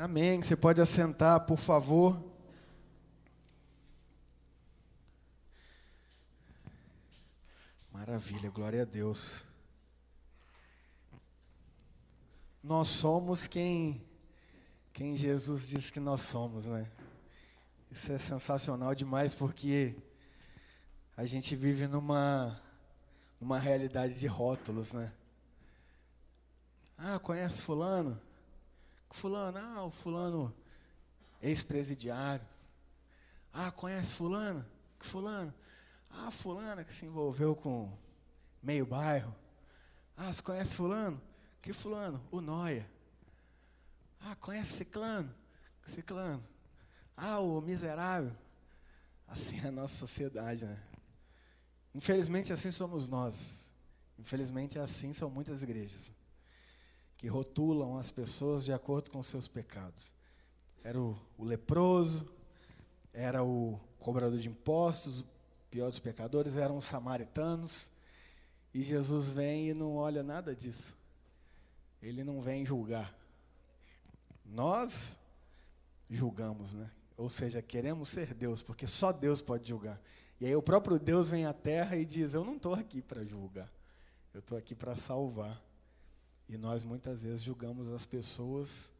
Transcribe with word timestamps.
Amém. 0.00 0.40
Você 0.40 0.54
pode 0.54 0.80
assentar, 0.80 1.44
por 1.44 1.56
favor. 1.56 2.22
Maravilha, 7.92 8.48
glória 8.48 8.82
a 8.82 8.84
Deus. 8.84 9.42
Nós 12.62 12.86
somos 12.86 13.48
quem 13.48 14.00
quem 14.92 15.16
Jesus 15.16 15.66
disse 15.66 15.92
que 15.92 15.98
nós 15.98 16.20
somos, 16.20 16.66
né? 16.66 16.88
Isso 17.90 18.12
é 18.12 18.18
sensacional 18.18 18.94
demais 18.94 19.34
porque 19.34 19.96
a 21.16 21.26
gente 21.26 21.56
vive 21.56 21.88
numa 21.88 22.62
numa 23.40 23.58
realidade 23.58 24.14
de 24.14 24.28
rótulos, 24.28 24.92
né? 24.92 25.12
Ah, 26.96 27.18
conhece 27.18 27.60
fulano? 27.60 28.27
Fulano, 29.10 29.58
ah, 29.58 29.84
o 29.84 29.90
fulano 29.90 30.54
ex-presidiário. 31.40 32.46
Ah, 33.52 33.70
conhece 33.70 34.14
fulano? 34.14 34.64
Que 34.98 35.06
fulano? 35.06 35.52
Ah, 36.10 36.30
fulana 36.30 36.84
que 36.84 36.92
se 36.92 37.06
envolveu 37.06 37.54
com 37.56 37.92
meio 38.62 38.84
bairro. 38.84 39.34
Ah, 40.16 40.32
você 40.32 40.42
conhece 40.42 40.76
fulano? 40.76 41.20
Que 41.62 41.72
fulano? 41.72 42.22
O 42.30 42.40
Noia. 42.40 42.88
Ah, 44.20 44.36
conhece 44.36 44.72
ciclano? 44.72 45.32
Ciclano. 45.86 46.44
Ah, 47.16 47.40
o 47.40 47.60
miserável. 47.60 48.36
Assim 49.26 49.58
é 49.60 49.68
a 49.68 49.72
nossa 49.72 49.94
sociedade, 49.94 50.64
né? 50.64 50.78
Infelizmente 51.94 52.52
assim 52.52 52.70
somos 52.70 53.06
nós. 53.06 53.70
Infelizmente 54.18 54.78
assim 54.78 55.12
são 55.12 55.30
muitas 55.30 55.62
igrejas 55.62 56.10
que 57.18 57.26
rotulam 57.26 57.98
as 57.98 58.10
pessoas 58.10 58.64
de 58.64 58.72
acordo 58.72 59.10
com 59.10 59.22
seus 59.22 59.48
pecados. 59.48 60.12
Era 60.82 60.98
o, 60.98 61.18
o 61.36 61.44
leproso, 61.44 62.24
era 63.12 63.42
o 63.42 63.78
cobrador 63.98 64.38
de 64.38 64.48
impostos, 64.48 65.20
o 65.20 65.26
pior 65.68 65.90
dos 65.90 65.98
pecadores 65.98 66.56
eram 66.56 66.76
os 66.76 66.84
samaritanos. 66.84 67.90
E 68.72 68.82
Jesus 68.82 69.30
vem 69.30 69.70
e 69.70 69.74
não 69.74 69.96
olha 69.96 70.22
nada 70.22 70.54
disso. 70.54 70.96
Ele 72.00 72.22
não 72.22 72.40
vem 72.40 72.64
julgar. 72.64 73.12
Nós 74.44 75.18
julgamos, 76.08 76.72
né? 76.72 76.88
Ou 77.16 77.28
seja, 77.28 77.60
queremos 77.60 78.10
ser 78.10 78.32
Deus, 78.32 78.62
porque 78.62 78.86
só 78.86 79.10
Deus 79.10 79.42
pode 79.42 79.68
julgar. 79.68 80.00
E 80.40 80.46
aí 80.46 80.54
o 80.54 80.62
próprio 80.62 81.00
Deus 81.00 81.28
vem 81.28 81.44
à 81.44 81.52
terra 81.52 81.96
e 81.96 82.04
diz: 82.04 82.32
Eu 82.32 82.44
não 82.44 82.54
estou 82.54 82.74
aqui 82.74 83.02
para 83.02 83.24
julgar, 83.24 83.68
eu 84.32 84.38
estou 84.38 84.56
aqui 84.56 84.74
para 84.74 84.94
salvar. 84.94 85.60
E 86.48 86.56
nós 86.56 86.82
muitas 86.82 87.22
vezes 87.22 87.42
julgamos 87.42 87.88
as 87.88 88.06
pessoas 88.06 88.90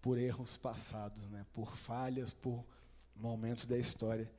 por 0.00 0.18
erros 0.18 0.56
passados, 0.56 1.28
né? 1.28 1.44
por 1.52 1.76
falhas, 1.76 2.32
por 2.32 2.64
momentos 3.14 3.66
da 3.66 3.76
história. 3.76 4.30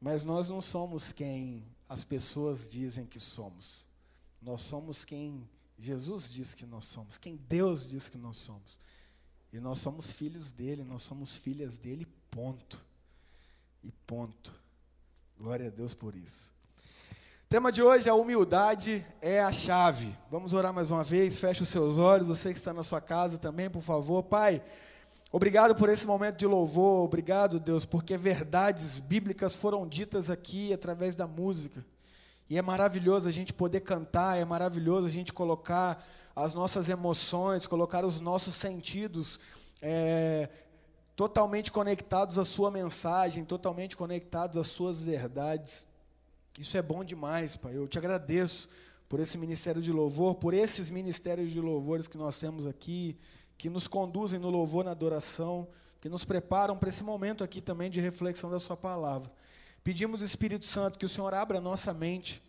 Mas 0.00 0.22
nós 0.22 0.48
não 0.48 0.60
somos 0.60 1.12
quem 1.12 1.64
as 1.88 2.04
pessoas 2.04 2.70
dizem 2.70 3.06
que 3.06 3.20
somos. 3.20 3.86
Nós 4.42 4.60
somos 4.60 5.04
quem 5.04 5.48
Jesus 5.78 6.30
diz 6.30 6.54
que 6.54 6.64
nós 6.64 6.86
somos, 6.86 7.18
quem 7.18 7.36
Deus 7.36 7.86
diz 7.86 8.08
que 8.08 8.18
nós 8.18 8.36
somos. 8.36 8.78
E 9.52 9.60
nós 9.60 9.78
somos 9.78 10.12
filhos 10.12 10.52
dele, 10.52 10.82
nós 10.84 11.02
somos 11.02 11.36
filhas 11.36 11.78
dele, 11.78 12.06
ponto. 12.30 12.84
E 13.82 13.90
ponto. 14.06 14.54
Glória 15.38 15.68
a 15.68 15.70
Deus 15.70 15.94
por 15.94 16.14
isso. 16.14 16.55
O 17.46 17.48
tema 17.48 17.70
de 17.70 17.80
hoje, 17.80 18.10
a 18.10 18.14
humildade 18.16 19.06
é 19.22 19.40
a 19.40 19.52
chave. 19.52 20.12
Vamos 20.28 20.52
orar 20.52 20.74
mais 20.74 20.90
uma 20.90 21.04
vez, 21.04 21.38
feche 21.38 21.62
os 21.62 21.68
seus 21.68 21.96
olhos, 21.96 22.26
você 22.26 22.52
que 22.52 22.58
está 22.58 22.72
na 22.72 22.82
sua 22.82 23.00
casa 23.00 23.38
também, 23.38 23.70
por 23.70 23.82
favor. 23.82 24.24
Pai, 24.24 24.60
obrigado 25.30 25.72
por 25.72 25.88
esse 25.88 26.08
momento 26.08 26.38
de 26.38 26.44
louvor, 26.44 27.04
obrigado, 27.04 27.60
Deus, 27.60 27.84
porque 27.86 28.16
verdades 28.16 28.98
bíblicas 28.98 29.54
foram 29.54 29.86
ditas 29.86 30.28
aqui 30.28 30.72
através 30.72 31.14
da 31.14 31.24
música. 31.28 31.86
E 32.50 32.58
é 32.58 32.62
maravilhoso 32.62 33.28
a 33.28 33.32
gente 33.32 33.52
poder 33.54 33.82
cantar, 33.82 34.36
é 34.36 34.44
maravilhoso 34.44 35.06
a 35.06 35.10
gente 35.10 35.32
colocar 35.32 36.04
as 36.34 36.52
nossas 36.52 36.88
emoções, 36.88 37.64
colocar 37.64 38.04
os 38.04 38.18
nossos 38.18 38.56
sentidos 38.56 39.38
é, 39.80 40.48
totalmente 41.14 41.70
conectados 41.70 42.40
à 42.40 42.44
Sua 42.44 42.72
mensagem, 42.72 43.44
totalmente 43.44 43.96
conectados 43.96 44.56
às 44.56 44.66
Suas 44.66 45.00
verdades. 45.00 45.86
Isso 46.58 46.76
é 46.76 46.82
bom 46.82 47.04
demais, 47.04 47.54
Pai. 47.54 47.76
Eu 47.76 47.86
te 47.86 47.98
agradeço 47.98 48.68
por 49.08 49.20
esse 49.20 49.36
ministério 49.36 49.82
de 49.82 49.92
louvor, 49.92 50.36
por 50.36 50.54
esses 50.54 50.88
ministérios 50.88 51.52
de 51.52 51.60
louvores 51.60 52.08
que 52.08 52.16
nós 52.16 52.38
temos 52.38 52.66
aqui, 52.66 53.18
que 53.58 53.68
nos 53.68 53.86
conduzem 53.86 54.40
no 54.40 54.48
louvor, 54.48 54.84
na 54.84 54.90
adoração, 54.92 55.68
que 56.00 56.08
nos 56.08 56.24
preparam 56.24 56.76
para 56.76 56.88
esse 56.88 57.04
momento 57.04 57.44
aqui 57.44 57.60
também 57.60 57.90
de 57.90 58.00
reflexão 58.00 58.50
da 58.50 58.58
Sua 58.58 58.76
palavra. 58.76 59.30
Pedimos, 59.84 60.22
Espírito 60.22 60.66
Santo, 60.66 60.98
que 60.98 61.04
o 61.04 61.08
Senhor 61.08 61.32
abra 61.34 61.58
a 61.58 61.60
nossa 61.60 61.92
mente, 61.92 62.42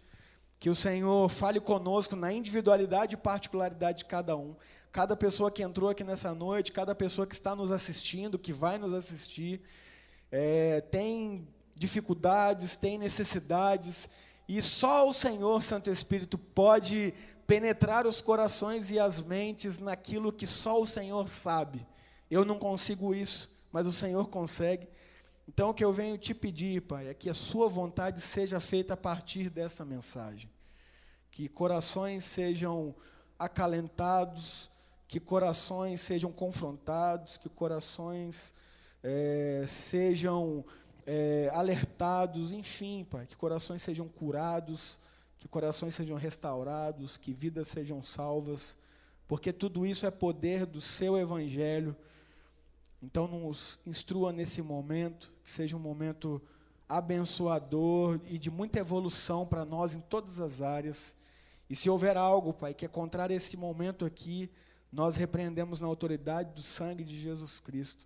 que 0.57 0.69
o 0.69 0.75
Senhor 0.75 1.29
fale 1.29 1.59
conosco 1.59 2.15
na 2.15 2.31
individualidade 2.31 3.15
e 3.15 3.17
particularidade 3.17 3.99
de 3.99 4.05
cada 4.05 4.35
um. 4.35 4.55
Cada 4.91 5.15
pessoa 5.15 5.51
que 5.51 5.61
entrou 5.61 5.89
aqui 5.89 6.03
nessa 6.03 6.33
noite, 6.33 6.71
cada 6.71 6.95
pessoa 6.95 7.27
que 7.27 7.35
está 7.35 7.55
nos 7.55 7.71
assistindo, 7.71 8.39
que 8.39 8.53
vai 8.53 8.77
nos 8.77 8.93
assistir, 8.93 9.61
é, 10.31 10.81
tem 10.81 11.47
dificuldades, 11.77 12.75
tem 12.75 12.97
necessidades, 12.97 14.09
e 14.47 14.61
só 14.61 15.07
o 15.07 15.13
Senhor, 15.13 15.61
Santo 15.61 15.91
Espírito, 15.91 16.37
pode 16.37 17.13
penetrar 17.45 18.07
os 18.07 18.21
corações 18.21 18.89
e 18.89 18.99
as 18.99 19.21
mentes 19.21 19.79
naquilo 19.79 20.31
que 20.31 20.47
só 20.47 20.81
o 20.81 20.85
Senhor 20.85 21.27
sabe. 21.27 21.85
Eu 22.29 22.43
não 22.43 22.57
consigo 22.57 23.13
isso, 23.13 23.49
mas 23.71 23.85
o 23.85 23.91
Senhor 23.91 24.27
consegue. 24.29 24.87
Então, 25.47 25.69
o 25.69 25.73
que 25.73 25.83
eu 25.83 25.93
venho 25.93 26.17
te 26.17 26.33
pedir, 26.33 26.81
Pai, 26.81 27.07
é 27.07 27.13
que 27.13 27.29
a 27.29 27.33
Sua 27.33 27.69
vontade 27.69 28.19
seja 28.19 28.59
feita 28.59 28.95
a 28.95 28.97
partir 28.97 29.49
dessa 29.49 29.85
mensagem. 29.85 30.49
Que 31.31 31.47
corações 31.47 32.25
sejam 32.25 32.93
acalentados, 33.39 34.69
que 35.07 35.19
corações 35.19 36.01
sejam 36.01 36.31
confrontados, 36.31 37.37
que 37.37 37.47
corações 37.47 38.53
é, 39.01 39.63
sejam 39.67 40.65
é, 41.09 41.49
alertados, 41.53 42.51
enfim, 42.51 43.05
Pai, 43.09 43.25
que 43.25 43.37
corações 43.37 43.81
sejam 43.81 44.09
curados, 44.09 44.99
que 45.37 45.47
corações 45.47 45.95
sejam 45.95 46.17
restaurados, 46.17 47.15
que 47.15 47.31
vidas 47.31 47.69
sejam 47.69 48.03
salvas, 48.03 48.75
porque 49.25 49.53
tudo 49.53 49.85
isso 49.85 50.05
é 50.05 50.11
poder 50.11 50.65
do 50.65 50.81
Seu 50.81 51.17
Evangelho. 51.17 51.95
Então, 53.01 53.25
nos 53.25 53.79
instrua 53.85 54.33
nesse 54.33 54.61
momento, 54.61 55.33
que 55.45 55.49
seja 55.49 55.77
um 55.77 55.79
momento 55.79 56.41
abençoador 56.89 58.19
e 58.25 58.37
de 58.37 58.51
muita 58.51 58.79
evolução 58.79 59.45
para 59.45 59.63
nós 59.63 59.95
em 59.95 60.01
todas 60.01 60.41
as 60.41 60.61
áreas. 60.61 61.15
E 61.69 61.75
se 61.75 61.89
houver 61.89 62.17
algo, 62.17 62.53
Pai, 62.53 62.73
que 62.73 62.85
é 62.85 62.89
contrário 62.89 63.33
a 63.33 63.37
esse 63.37 63.55
momento 63.55 64.05
aqui, 64.05 64.49
nós 64.91 65.15
repreendemos 65.15 65.79
na 65.79 65.87
autoridade 65.87 66.53
do 66.53 66.61
sangue 66.61 67.03
de 67.05 67.17
Jesus 67.17 67.61
Cristo. 67.61 68.05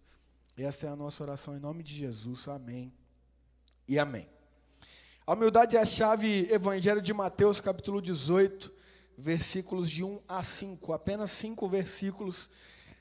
Essa 0.57 0.85
é 0.85 0.89
a 0.89 0.95
nossa 0.95 1.23
oração 1.23 1.55
em 1.55 1.59
nome 1.59 1.81
de 1.81 1.95
Jesus. 1.95 2.47
Amém 2.47 2.93
e 3.87 3.97
amém. 3.97 4.27
A 5.25 5.33
humildade 5.33 5.77
é 5.77 5.79
a 5.79 5.85
chave, 5.85 6.51
Evangelho 6.51 7.01
de 7.01 7.13
Mateus, 7.13 7.61
capítulo 7.61 8.01
18, 8.01 8.71
versículos 9.17 9.89
de 9.89 10.03
1 10.03 10.19
a 10.27 10.43
5. 10.43 10.91
Apenas 10.91 11.31
cinco 11.31 11.69
versículos. 11.69 12.49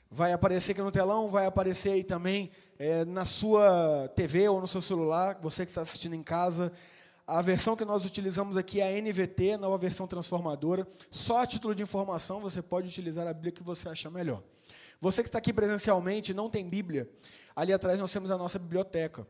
Vai 0.09 0.31
aparecer 0.31 0.71
aqui 0.71 0.81
no 0.81 0.91
telão, 0.91 1.29
vai 1.29 1.45
aparecer 1.45 1.91
aí 1.91 2.03
também 2.05 2.51
é, 2.79 3.03
na 3.03 3.25
sua 3.25 4.09
TV 4.15 4.47
ou 4.47 4.61
no 4.61 4.67
seu 4.67 4.81
celular, 4.81 5.37
você 5.41 5.65
que 5.65 5.71
está 5.71 5.81
assistindo 5.81 6.15
em 6.15 6.23
casa. 6.23 6.71
A 7.27 7.41
versão 7.41 7.75
que 7.75 7.85
nós 7.85 8.05
utilizamos 8.05 8.55
aqui 8.55 8.79
é 8.79 8.97
a 8.97 9.01
NVT, 9.01 9.57
nova 9.57 9.77
versão 9.77 10.07
transformadora. 10.07 10.87
Só 11.09 11.41
a 11.41 11.47
título 11.47 11.75
de 11.75 11.83
informação, 11.83 12.39
você 12.39 12.61
pode 12.61 12.87
utilizar 12.87 13.27
a 13.27 13.33
Bíblia 13.33 13.51
que 13.51 13.63
você 13.63 13.89
achar 13.89 14.09
melhor. 14.09 14.41
Você 15.01 15.23
que 15.23 15.29
está 15.29 15.39
aqui 15.39 15.51
presencialmente 15.51 16.31
não 16.31 16.47
tem 16.47 16.69
Bíblia, 16.69 17.09
ali 17.55 17.73
atrás 17.73 17.99
nós 17.99 18.11
temos 18.11 18.31
a 18.31 18.37
nossa 18.37 18.57
biblioteca. 18.57 19.25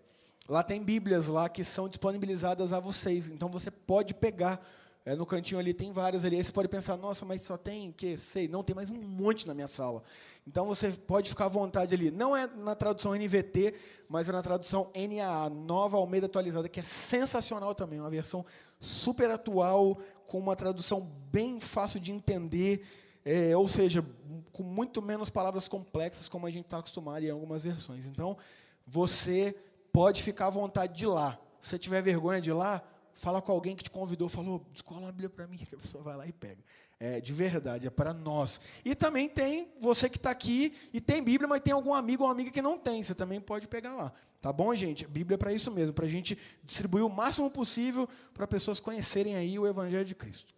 Lá 0.47 0.63
tem 0.63 0.83
Bíblias 0.83 1.27
lá 1.27 1.47
que 1.47 1.63
são 1.63 1.87
disponibilizadas 1.87 2.73
a 2.73 2.79
vocês. 2.79 3.29
Então 3.29 3.49
você 3.49 3.71
pode 3.71 4.13
pegar. 4.13 4.61
É, 5.03 5.15
no 5.15 5.25
cantinho 5.25 5.59
ali 5.59 5.73
tem 5.73 5.91
várias 5.91 6.23
ali. 6.23 6.35
Aí 6.35 6.43
você 6.43 6.51
pode 6.51 6.67
pensar, 6.67 6.95
nossa, 6.95 7.25
mas 7.25 7.41
só 7.43 7.57
tem 7.57 7.91
que 7.91 8.17
sei, 8.17 8.47
não 8.47 8.63
tem 8.63 8.75
mais 8.75 8.91
um 8.91 8.95
monte 8.95 9.47
na 9.47 9.53
minha 9.53 9.67
sala. 9.67 10.03
Então 10.45 10.65
você 10.65 10.91
pode 10.91 11.29
ficar 11.29 11.45
à 11.45 11.47
vontade 11.47 11.95
ali. 11.95 12.11
Não 12.11 12.35
é 12.35 12.47
na 12.47 12.75
tradução 12.75 13.15
NVT, 13.15 13.73
mas 14.07 14.29
é 14.29 14.31
na 14.31 14.43
tradução 14.43 14.91
NAA, 14.93 15.49
Nova 15.49 15.97
Almeida 15.97 16.27
Atualizada, 16.27 16.69
que 16.69 16.79
é 16.79 16.83
sensacional 16.83 17.73
também, 17.73 17.99
uma 17.99 18.09
versão 18.11 18.45
super 18.79 19.31
atual, 19.31 19.97
com 20.27 20.37
uma 20.37 20.55
tradução 20.55 21.01
bem 21.31 21.59
fácil 21.59 21.99
de 21.99 22.11
entender. 22.11 22.85
É, 23.23 23.55
ou 23.55 23.67
seja, 23.67 24.05
com 24.51 24.63
muito 24.63 25.01
menos 25.01 25.29
palavras 25.29 25.67
complexas, 25.67 26.27
como 26.27 26.47
a 26.47 26.51
gente 26.51 26.65
está 26.65 26.79
acostumado 26.79 27.23
em 27.23 27.29
algumas 27.29 27.63
versões. 27.63 28.05
Então, 28.05 28.37
você 28.85 29.55
pode 29.91 30.23
ficar 30.23 30.47
à 30.47 30.49
vontade 30.49 30.95
de 30.95 31.05
ir 31.05 31.07
lá. 31.07 31.39
Se 31.61 31.69
você 31.69 31.79
tiver 31.79 32.01
vergonha 32.01 32.41
de 32.41 32.49
ir 32.49 32.53
lá, 32.53 32.81
fala 33.13 33.41
com 33.41 33.51
alguém 33.51 33.75
que 33.75 33.83
te 33.83 33.91
convidou, 33.91 34.27
falou, 34.27 34.65
escola 34.73 35.01
uma 35.01 35.11
Bíblia 35.11 35.29
para 35.29 35.47
mim, 35.47 35.57
que 35.69 35.75
a 35.75 35.77
pessoa 35.77 36.03
vai 36.03 36.15
lá 36.15 36.27
e 36.27 36.31
pega. 36.31 36.63
É, 36.99 37.19
de 37.19 37.33
verdade, 37.33 37.87
é 37.87 37.89
para 37.89 38.13
nós. 38.13 38.59
E 38.85 38.93
também 38.93 39.27
tem 39.27 39.69
você 39.79 40.07
que 40.07 40.17
está 40.17 40.29
aqui 40.29 40.73
e 40.93 41.01
tem 41.01 41.23
Bíblia, 41.23 41.47
mas 41.47 41.59
tem 41.61 41.73
algum 41.73 41.95
amigo 41.95 42.23
ou 42.23 42.29
amiga 42.29 42.51
que 42.51 42.61
não 42.61 42.77
tem, 42.77 43.01
você 43.03 43.15
também 43.15 43.41
pode 43.41 43.67
pegar 43.67 43.95
lá. 43.95 44.13
Tá 44.39 44.53
bom, 44.53 44.73
gente? 44.75 45.07
Bíblia 45.07 45.35
é 45.35 45.37
para 45.37 45.51
isso 45.51 45.71
mesmo, 45.71 45.93
para 45.93 46.05
a 46.05 46.09
gente 46.09 46.37
distribuir 46.63 47.03
o 47.03 47.09
máximo 47.09 47.49
possível 47.49 48.07
para 48.33 48.45
pessoas 48.45 48.79
conhecerem 48.79 49.35
aí 49.35 49.57
o 49.57 49.67
Evangelho 49.67 50.05
de 50.05 50.13
Cristo. 50.13 50.53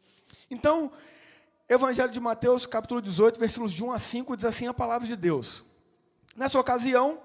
Então, 0.51 0.92
Evangelho 1.69 2.12
de 2.12 2.19
Mateus, 2.19 2.65
capítulo 2.65 3.01
18, 3.01 3.39
versículos 3.39 3.71
de 3.71 3.83
1 3.83 3.92
a 3.92 4.00
5, 4.00 4.36
diz 4.36 4.45
assim 4.45 4.68
a 4.68 4.74
palavra 4.74 5.07
de 5.07 5.15
Deus. 5.15 5.63
Nessa 6.36 6.60
ocasião, 6.60 7.21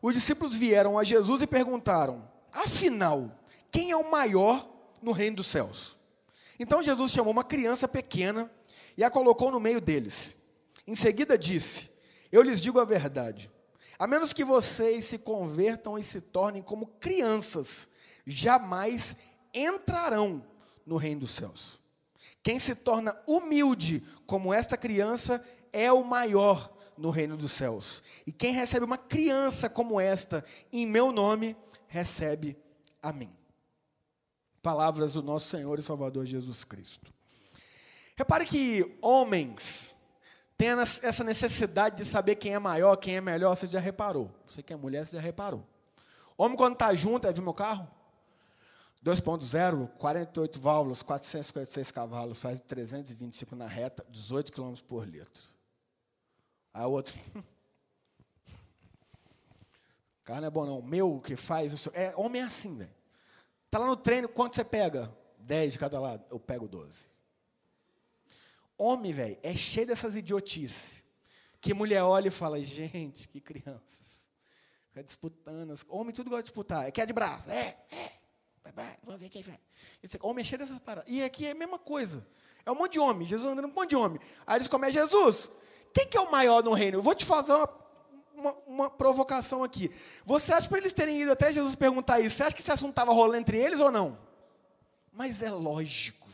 os 0.00 0.14
discípulos 0.14 0.54
vieram 0.54 0.98
a 0.98 1.04
Jesus 1.04 1.42
e 1.42 1.46
perguntaram: 1.46 2.28
Afinal, 2.52 3.36
quem 3.72 3.90
é 3.90 3.96
o 3.96 4.08
maior 4.08 4.68
no 5.02 5.10
reino 5.10 5.36
dos 5.36 5.48
céus? 5.48 5.98
Então 6.58 6.82
Jesus 6.82 7.10
chamou 7.10 7.32
uma 7.32 7.42
criança 7.42 7.88
pequena 7.88 8.50
e 8.96 9.02
a 9.02 9.10
colocou 9.10 9.50
no 9.50 9.58
meio 9.58 9.80
deles. 9.80 10.38
Em 10.86 10.94
seguida 10.94 11.36
disse: 11.36 11.90
Eu 12.30 12.42
lhes 12.42 12.60
digo 12.60 12.78
a 12.78 12.84
verdade. 12.84 13.50
A 13.98 14.06
menos 14.06 14.32
que 14.32 14.44
vocês 14.44 15.06
se 15.06 15.18
convertam 15.18 15.98
e 15.98 16.02
se 16.04 16.20
tornem 16.20 16.62
como 16.62 16.86
crianças, 16.86 17.88
jamais 18.24 19.16
entrarão 19.52 20.44
no 20.86 20.96
reino 20.96 21.22
dos 21.22 21.32
céus. 21.32 21.81
Quem 22.42 22.58
se 22.58 22.74
torna 22.74 23.16
humilde 23.26 24.02
como 24.26 24.52
esta 24.52 24.76
criança 24.76 25.42
é 25.72 25.92
o 25.92 26.04
maior 26.04 26.72
no 26.96 27.10
reino 27.10 27.36
dos 27.36 27.52
céus. 27.52 28.02
E 28.26 28.32
quem 28.32 28.52
recebe 28.52 28.84
uma 28.84 28.98
criança 28.98 29.68
como 29.68 30.00
esta 30.00 30.44
em 30.72 30.86
meu 30.86 31.12
nome, 31.12 31.56
recebe 31.86 32.56
a 33.02 33.12
mim. 33.12 33.32
Palavras 34.62 35.14
do 35.14 35.22
nosso 35.22 35.48
Senhor 35.48 35.78
e 35.78 35.82
Salvador 35.82 36.24
Jesus 36.26 36.64
Cristo. 36.64 37.12
Repare 38.16 38.44
que 38.46 38.96
homens 39.00 39.94
têm 40.56 40.68
essa 41.02 41.24
necessidade 41.24 41.96
de 41.96 42.04
saber 42.04 42.36
quem 42.36 42.54
é 42.54 42.58
maior, 42.58 42.96
quem 42.96 43.16
é 43.16 43.20
melhor, 43.20 43.56
você 43.56 43.66
já 43.66 43.80
reparou. 43.80 44.30
Você 44.44 44.62
que 44.62 44.72
é 44.72 44.76
mulher, 44.76 45.04
você 45.04 45.16
já 45.16 45.22
reparou. 45.22 45.66
Homem, 46.36 46.56
quando 46.56 46.74
está 46.74 46.94
junto, 46.94 47.26
é 47.26 47.32
ver 47.32 47.42
meu 47.42 47.54
carro? 47.54 47.88
2.0, 49.04 49.88
48 49.98 50.60
válvulas, 50.60 51.02
456 51.02 51.90
cavalos, 51.90 52.40
faz 52.40 52.60
325 52.60 53.56
na 53.56 53.66
reta, 53.66 54.06
18 54.08 54.52
km 54.52 54.74
por 54.86 55.08
litro. 55.08 55.42
Aí 56.72 56.84
o 56.84 56.90
outro. 56.90 57.14
carro 60.22 60.40
não 60.40 60.46
é 60.48 60.50
bom, 60.50 60.64
não. 60.64 60.78
O 60.78 60.86
meu 60.86 61.20
que 61.20 61.34
faz. 61.36 61.88
É, 61.92 62.14
homem 62.16 62.42
é 62.42 62.44
assim, 62.44 62.76
velho. 62.76 62.94
Está 63.66 63.78
lá 63.78 63.86
no 63.86 63.96
treino, 63.96 64.28
quanto 64.28 64.54
você 64.54 64.64
pega? 64.64 65.12
10 65.38 65.72
de 65.72 65.78
cada 65.78 65.98
lado. 65.98 66.24
Eu 66.30 66.38
pego 66.38 66.68
12. 66.68 67.08
Homem, 68.78 69.12
velho, 69.12 69.38
é 69.42 69.56
cheio 69.56 69.86
dessas 69.86 70.14
idiotices. 70.14 71.02
Que 71.60 71.74
mulher 71.74 72.02
olha 72.02 72.28
e 72.28 72.30
fala, 72.30 72.62
gente, 72.62 73.28
que 73.28 73.40
crianças. 73.40 74.26
Fica 74.88 75.02
disputando. 75.02 75.74
Homem 75.88 76.14
tudo 76.14 76.30
gosta 76.30 76.42
de 76.42 76.48
disputar. 76.48 76.86
É 76.86 76.90
que 76.90 77.00
é 77.00 77.06
de 77.06 77.12
braço. 77.12 77.50
É, 77.50 77.78
é. 77.90 78.21
Vamos 79.02 79.20
ver 79.20 79.28
quem 79.28 79.42
vai. 79.42 79.58
Esse 80.02 80.18
homem 80.22 80.42
é 80.42 80.44
cheio 80.44 80.58
dessas 80.58 80.78
paradas. 80.78 81.10
E 81.10 81.22
aqui 81.22 81.46
é 81.46 81.50
a 81.50 81.54
mesma 81.54 81.78
coisa. 81.78 82.26
É 82.64 82.70
um 82.70 82.74
monte 82.74 82.92
de 82.92 83.00
homem. 83.00 83.26
Jesus 83.26 83.50
andando 83.50 83.66
um 83.66 83.72
monte 83.72 83.90
de 83.90 83.96
homem. 83.96 84.20
Aí 84.46 84.56
eles 84.56 84.68
comem, 84.68 84.92
Jesus, 84.92 85.50
quem 85.92 86.06
que 86.06 86.16
é 86.16 86.20
o 86.20 86.30
maior 86.30 86.62
no 86.62 86.72
reino? 86.72 86.98
Eu 86.98 87.02
vou 87.02 87.14
te 87.14 87.24
fazer 87.24 87.52
uma 87.52 87.82
uma, 88.34 88.54
uma 88.66 88.90
provocação 88.90 89.62
aqui. 89.62 89.90
Você 90.24 90.52
acha 90.52 90.68
para 90.68 90.78
eles 90.78 90.92
terem 90.92 91.20
ido 91.20 91.32
até 91.32 91.52
Jesus 91.52 91.74
perguntar 91.74 92.20
isso? 92.20 92.36
Você 92.36 92.42
acha 92.42 92.54
que 92.54 92.62
esse 92.62 92.72
assunto 92.72 92.90
estava 92.90 93.12
rolando 93.12 93.36
entre 93.38 93.58
eles 93.58 93.80
ou 93.80 93.90
não? 93.90 94.18
Mas 95.12 95.42
é 95.42 95.50
lógico. 95.50 96.28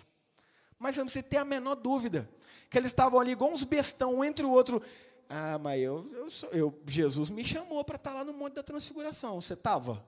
Mas 0.78 0.94
você 0.94 1.00
não 1.00 1.06
precisa 1.06 1.24
ter 1.24 1.36
a 1.38 1.44
menor 1.44 1.74
dúvida. 1.74 2.28
Que 2.70 2.78
eles 2.78 2.90
estavam 2.90 3.18
ali 3.18 3.32
igual 3.32 3.50
uns 3.50 3.64
bestão, 3.64 4.16
um 4.16 4.24
entre 4.24 4.44
o 4.44 4.50
outro. 4.50 4.82
Ah, 5.28 5.58
mas 5.58 5.80
eu, 5.82 6.10
eu, 6.14 6.30
sou, 6.30 6.48
eu 6.50 6.82
Jesus 6.86 7.30
me 7.30 7.44
chamou 7.44 7.84
para 7.84 7.96
estar 7.96 8.10
tá 8.10 8.16
lá 8.18 8.24
no 8.24 8.32
Monte 8.32 8.54
da 8.54 8.62
Transfiguração. 8.62 9.40
Você 9.40 9.54
estava? 9.54 10.04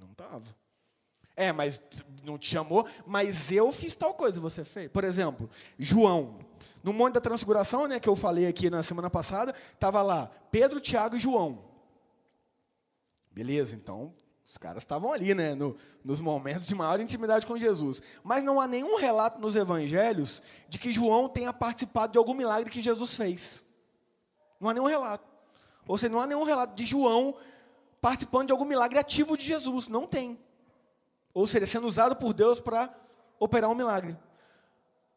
Não 0.00 0.12
estava. 0.12 0.42
É, 1.36 1.52
mas 1.52 1.80
não 2.24 2.38
te 2.38 2.48
chamou, 2.48 2.86
mas 3.06 3.52
eu 3.52 3.70
fiz 3.72 3.94
tal 3.94 4.14
coisa, 4.14 4.40
você 4.40 4.64
fez. 4.64 4.90
Por 4.90 5.04
exemplo, 5.04 5.48
João. 5.78 6.38
No 6.82 6.94
Monte 6.94 7.14
da 7.14 7.20
Transfiguração, 7.20 7.86
né, 7.86 8.00
que 8.00 8.08
eu 8.08 8.16
falei 8.16 8.46
aqui 8.46 8.70
na 8.70 8.82
semana 8.82 9.10
passada, 9.10 9.54
estava 9.74 10.00
lá 10.00 10.30
Pedro, 10.50 10.80
Tiago 10.80 11.14
e 11.14 11.18
João. 11.18 11.62
Beleza, 13.30 13.76
então 13.76 14.14
os 14.50 14.56
caras 14.56 14.82
estavam 14.82 15.12
ali, 15.12 15.34
né, 15.34 15.54
no, 15.54 15.76
nos 16.02 16.20
momentos 16.20 16.66
de 16.66 16.74
maior 16.74 16.98
intimidade 16.98 17.46
com 17.46 17.58
Jesus. 17.58 18.02
Mas 18.24 18.42
não 18.42 18.58
há 18.58 18.66
nenhum 18.66 18.96
relato 18.96 19.38
nos 19.38 19.54
evangelhos 19.54 20.42
de 20.68 20.78
que 20.78 20.90
João 20.90 21.28
tenha 21.28 21.52
participado 21.52 22.12
de 22.12 22.18
algum 22.18 22.34
milagre 22.34 22.70
que 22.70 22.80
Jesus 22.80 23.14
fez. 23.14 23.62
Não 24.58 24.68
há 24.68 24.74
nenhum 24.74 24.86
relato. 24.86 25.24
Ou 25.86 25.96
seja, 25.98 26.12
não 26.12 26.20
há 26.20 26.26
nenhum 26.26 26.44
relato 26.44 26.74
de 26.74 26.84
João 26.84 27.36
participando 28.00 28.46
de 28.46 28.52
algum 28.52 28.64
milagre 28.64 28.98
ativo 28.98 29.36
de 29.36 29.44
Jesus. 29.44 29.88
Não 29.88 30.06
tem. 30.06 30.38
Ou 31.32 31.46
seja, 31.46 31.66
sendo 31.66 31.86
usado 31.86 32.16
por 32.16 32.32
Deus 32.32 32.60
para 32.60 32.92
operar 33.38 33.70
um 33.70 33.74
milagre. 33.74 34.16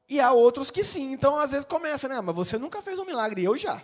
E 0.08 0.20
há 0.20 0.32
outros 0.32 0.70
que 0.70 0.84
sim. 0.84 1.12
Então, 1.12 1.38
às 1.38 1.52
vezes 1.52 1.66
começa, 1.66 2.08
né? 2.08 2.20
Mas 2.22 2.36
você 2.36 2.58
nunca 2.58 2.82
fez 2.82 3.00
um 3.00 3.06
milagre, 3.06 3.44
eu 3.44 3.58
já. 3.58 3.84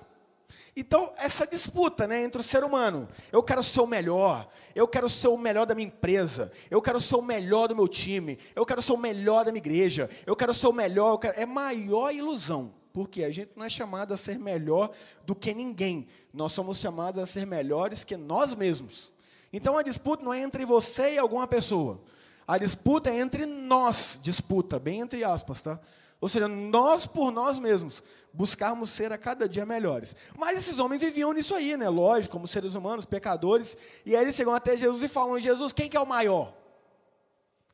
Então, 0.75 1.11
essa 1.17 1.45
disputa 1.45 2.07
né, 2.07 2.23
entre 2.23 2.39
o 2.39 2.43
ser 2.43 2.63
humano. 2.63 3.09
Eu 3.31 3.41
quero 3.41 3.63
ser 3.63 3.81
o 3.81 3.87
melhor, 3.87 4.47
eu 4.75 4.87
quero 4.87 5.09
ser 5.09 5.27
o 5.27 5.37
melhor 5.37 5.65
da 5.65 5.75
minha 5.75 5.87
empresa, 5.87 6.51
eu 6.69 6.81
quero 6.81 7.01
ser 7.01 7.15
o 7.15 7.21
melhor 7.21 7.67
do 7.67 7.75
meu 7.75 7.87
time, 7.87 8.37
eu 8.55 8.65
quero 8.65 8.81
ser 8.81 8.93
o 8.93 8.97
melhor 8.97 9.43
da 9.43 9.51
minha 9.51 9.61
igreja, 9.61 10.09
eu 10.25 10.35
quero 10.35 10.53
ser 10.53 10.67
o 10.67 10.73
melhor. 10.73 11.17
Quero... 11.17 11.39
É 11.39 11.45
maior 11.45 12.13
ilusão. 12.13 12.73
Porque 12.91 13.23
a 13.23 13.31
gente 13.31 13.51
não 13.55 13.65
é 13.65 13.69
chamado 13.69 14.13
a 14.13 14.17
ser 14.17 14.39
melhor 14.39 14.91
do 15.25 15.35
que 15.35 15.53
ninguém. 15.53 16.07
Nós 16.33 16.51
somos 16.53 16.79
chamados 16.79 17.21
a 17.21 17.25
ser 17.25 17.45
melhores 17.45 18.03
que 18.03 18.17
nós 18.17 18.55
mesmos. 18.55 19.11
Então 19.53 19.77
a 19.77 19.83
disputa 19.83 20.23
não 20.23 20.33
é 20.33 20.41
entre 20.41 20.65
você 20.65 21.13
e 21.13 21.17
alguma 21.17 21.47
pessoa. 21.47 22.01
A 22.47 22.57
disputa 22.57 23.09
é 23.09 23.19
entre 23.19 23.45
nós, 23.45 24.19
disputa, 24.23 24.79
bem 24.79 25.01
entre 25.01 25.23
aspas, 25.23 25.61
tá? 25.61 25.79
Ou 26.21 26.27
seja, 26.27 26.47
nós 26.47 27.05
por 27.05 27.31
nós 27.31 27.59
mesmos 27.59 28.03
buscarmos 28.33 28.89
ser 28.89 29.11
a 29.11 29.17
cada 29.17 29.47
dia 29.47 29.65
melhores. 29.65 30.15
Mas 30.37 30.57
esses 30.57 30.79
homens 30.79 31.01
viviam 31.01 31.31
nisso 31.31 31.55
aí, 31.55 31.77
né? 31.77 31.87
Lógico, 31.87 32.33
como 32.33 32.47
seres 32.47 32.75
humanos, 32.75 33.05
pecadores. 33.05 33.77
E 34.05 34.15
aí 34.15 34.23
eles 34.23 34.35
chegam 34.35 34.53
até 34.53 34.75
Jesus 34.75 35.01
e 35.03 35.07
falam: 35.07 35.39
Jesus, 35.39 35.71
quem 35.71 35.89
que 35.89 35.95
é 35.95 35.99
o 35.99 36.05
maior? 36.05 36.53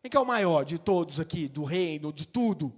Quem 0.02 0.12
que 0.12 0.18
é 0.18 0.20
o 0.20 0.26
maior 0.26 0.64
de 0.64 0.78
todos 0.78 1.20
aqui, 1.20 1.48
do 1.48 1.64
reino, 1.64 2.14
de 2.14 2.28
tudo? 2.28 2.72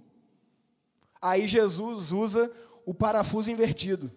Aí 1.20 1.46
Jesus 1.46 2.12
usa 2.12 2.50
o 2.84 2.94
parafuso 2.94 3.50
invertido. 3.50 4.10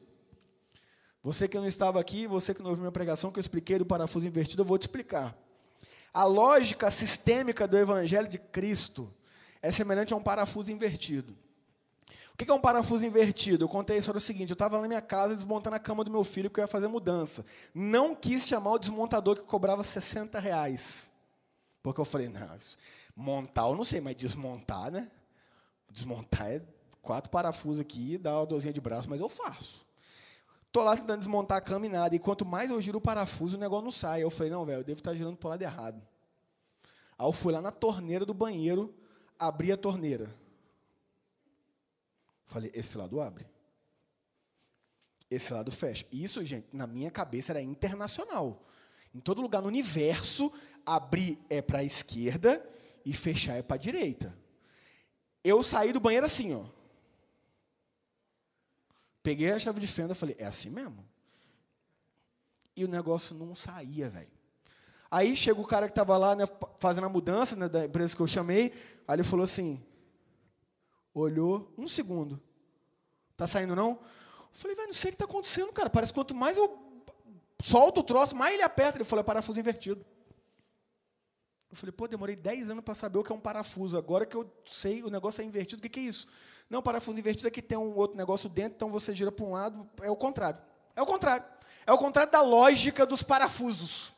Você 1.23 1.47
que 1.47 1.57
não 1.57 1.67
estava 1.67 1.99
aqui, 1.99 2.25
você 2.25 2.53
que 2.53 2.61
não 2.61 2.69
ouviu 2.69 2.81
minha 2.81 2.91
pregação, 2.91 3.31
que 3.31 3.37
eu 3.37 3.41
expliquei 3.41 3.77
do 3.77 3.85
parafuso 3.85 4.25
invertido, 4.25 4.61
eu 4.61 4.65
vou 4.65 4.77
te 4.77 4.83
explicar. 4.83 5.37
A 6.13 6.23
lógica 6.23 6.89
sistêmica 6.89 7.67
do 7.67 7.77
Evangelho 7.77 8.27
de 8.27 8.39
Cristo 8.39 9.13
é 9.61 9.71
semelhante 9.71 10.13
a 10.13 10.17
um 10.17 10.23
parafuso 10.23 10.71
invertido. 10.71 11.37
O 12.33 12.37
que 12.37 12.49
é 12.49 12.53
um 12.53 12.59
parafuso 12.59 13.05
invertido? 13.05 13.65
Eu 13.65 13.69
contei 13.69 13.97
a 13.97 13.99
história 13.99 14.17
o 14.17 14.21
seguinte: 14.21 14.49
eu 14.49 14.53
estava 14.55 14.81
na 14.81 14.87
minha 14.87 15.01
casa 15.01 15.35
desmontando 15.35 15.75
a 15.75 15.79
cama 15.79 16.03
do 16.03 16.09
meu 16.09 16.23
filho 16.23 16.49
porque 16.49 16.59
eu 16.59 16.63
ia 16.63 16.67
fazer 16.67 16.87
mudança. 16.87 17.45
Não 17.73 18.15
quis 18.15 18.47
chamar 18.47 18.71
o 18.71 18.79
desmontador 18.79 19.35
que 19.35 19.43
cobrava 19.43 19.83
60 19.83 20.39
reais. 20.39 21.09
Porque 21.83 21.99
eu 21.99 22.05
falei, 22.05 22.29
não, 22.29 22.57
montar 23.15 23.63
eu 23.63 23.75
não 23.75 23.83
sei, 23.83 24.01
mas 24.01 24.15
desmontar, 24.15 24.91
né? 24.91 25.09
Desmontar 25.89 26.47
é 26.47 26.61
quatro 27.01 27.29
parafusos 27.29 27.79
aqui, 27.79 28.17
dá 28.17 28.39
uma 28.39 28.45
dorzinha 28.45 28.73
de 28.73 28.81
braço, 28.81 29.09
mas 29.09 29.19
eu 29.19 29.29
faço. 29.29 29.85
Estou 30.67 30.83
lá 30.83 30.95
tentando 30.95 31.19
desmontar 31.19 31.57
a 31.57 31.61
cama 31.61 31.85
e 31.85 31.89
nada. 31.89 32.15
E 32.15 32.19
quanto 32.19 32.45
mais 32.45 32.71
eu 32.71 32.81
giro 32.81 32.99
o 32.99 33.01
parafuso, 33.01 33.57
o 33.57 33.59
negócio 33.59 33.83
não 33.83 33.91
sai. 33.91 34.23
Eu 34.23 34.29
falei, 34.29 34.51
não, 34.51 34.65
velho, 34.65 34.79
eu 34.79 34.83
devo 34.83 34.99
estar 34.99 35.13
girando 35.13 35.35
para 35.35 35.47
o 35.47 35.49
lado 35.49 35.61
errado. 35.61 36.01
Aí 37.17 37.27
eu 37.27 37.31
fui 37.33 37.51
lá 37.51 37.61
na 37.61 37.71
torneira 37.71 38.25
do 38.25 38.33
banheiro, 38.33 38.95
abri 39.37 39.71
a 39.71 39.77
torneira. 39.77 40.33
Falei, 42.45 42.71
esse 42.73 42.97
lado 42.97 43.19
abre. 43.19 43.45
Esse 45.29 45.53
lado 45.53 45.71
fecha. 45.71 46.05
Isso, 46.11 46.43
gente, 46.45 46.67
na 46.71 46.87
minha 46.87 47.11
cabeça 47.11 47.51
era 47.51 47.61
internacional. 47.61 48.65
Em 49.13 49.19
todo 49.19 49.41
lugar 49.41 49.61
no 49.61 49.67
universo, 49.67 50.51
abrir 50.85 51.37
é 51.49 51.61
para 51.61 51.79
a 51.79 51.83
esquerda 51.83 52.65
e 53.05 53.13
fechar 53.13 53.55
é 53.55 53.61
para 53.61 53.75
a 53.75 53.79
direita. 53.79 54.37
Eu 55.43 55.63
saí 55.63 55.91
do 55.91 55.99
banheiro 55.99 56.25
assim, 56.25 56.53
ó. 56.53 56.63
Peguei 59.23 59.51
a 59.51 59.59
chave 59.59 59.79
de 59.79 59.87
fenda 59.87 60.13
e 60.13 60.15
falei, 60.15 60.35
é 60.39 60.45
assim 60.45 60.69
mesmo? 60.69 61.05
E 62.75 62.83
o 62.83 62.87
negócio 62.87 63.35
não 63.35 63.55
saía, 63.55 64.09
velho. 64.09 64.31
Aí 65.09 65.35
chega 65.35 65.59
o 65.59 65.67
cara 65.67 65.87
que 65.87 65.91
estava 65.91 66.17
lá 66.17 66.35
né, 66.35 66.45
fazendo 66.79 67.05
a 67.05 67.09
mudança 67.09 67.55
né, 67.55 67.67
da 67.67 67.85
empresa 67.85 68.15
que 68.15 68.21
eu 68.21 68.27
chamei, 68.27 68.73
aí 69.07 69.15
ele 69.15 69.23
falou 69.23 69.43
assim, 69.43 69.83
olhou, 71.13 71.73
um 71.77 71.87
segundo, 71.87 72.41
tá 73.35 73.45
saindo 73.45 73.75
não? 73.75 73.91
Eu 73.91 73.99
falei, 74.53 74.75
velho, 74.75 74.87
não 74.87 74.93
sei 74.93 75.09
o 75.09 75.11
que 75.11 75.15
está 75.15 75.25
acontecendo, 75.25 75.73
cara, 75.73 75.89
parece 75.89 76.13
que 76.13 76.17
quanto 76.17 76.33
mais 76.33 76.57
eu 76.57 76.81
solto 77.61 77.99
o 77.99 78.03
troço, 78.03 78.35
mais 78.35 78.53
ele 78.53 78.63
aperta. 78.63 78.97
Ele 78.97 79.03
falou, 79.03 79.21
é 79.21 79.23
parafuso 79.23 79.59
invertido. 79.59 80.05
Eu 81.71 81.77
falei, 81.77 81.93
pô, 81.93 82.05
demorei 82.05 82.35
10 82.35 82.69
anos 82.69 82.83
para 82.83 82.93
saber 82.93 83.17
o 83.19 83.23
que 83.23 83.31
é 83.31 83.35
um 83.35 83.39
parafuso. 83.39 83.97
Agora 83.97 84.25
que 84.25 84.35
eu 84.35 84.51
sei, 84.65 85.01
o 85.03 85.09
negócio 85.09 85.41
é 85.41 85.45
invertido. 85.45 85.79
O 85.79 85.81
que, 85.81 85.87
que 85.87 86.01
é 86.01 86.03
isso? 86.03 86.27
Não, 86.69 86.81
parafuso 86.81 87.17
invertido 87.17 87.47
é 87.47 87.51
que 87.51 87.61
tem 87.61 87.77
um 87.77 87.95
outro 87.95 88.17
negócio 88.17 88.49
dentro, 88.49 88.73
então 88.75 88.91
você 88.91 89.15
gira 89.15 89.31
para 89.31 89.45
um 89.45 89.51
lado. 89.51 89.89
É 90.01 90.11
o 90.11 90.15
contrário. 90.15 90.59
É 90.95 91.01
o 91.01 91.05
contrário. 91.05 91.45
É 91.87 91.93
o 91.93 91.97
contrário 91.97 92.29
da 92.29 92.41
lógica 92.41 93.05
dos 93.05 93.23
parafusos. 93.23 94.13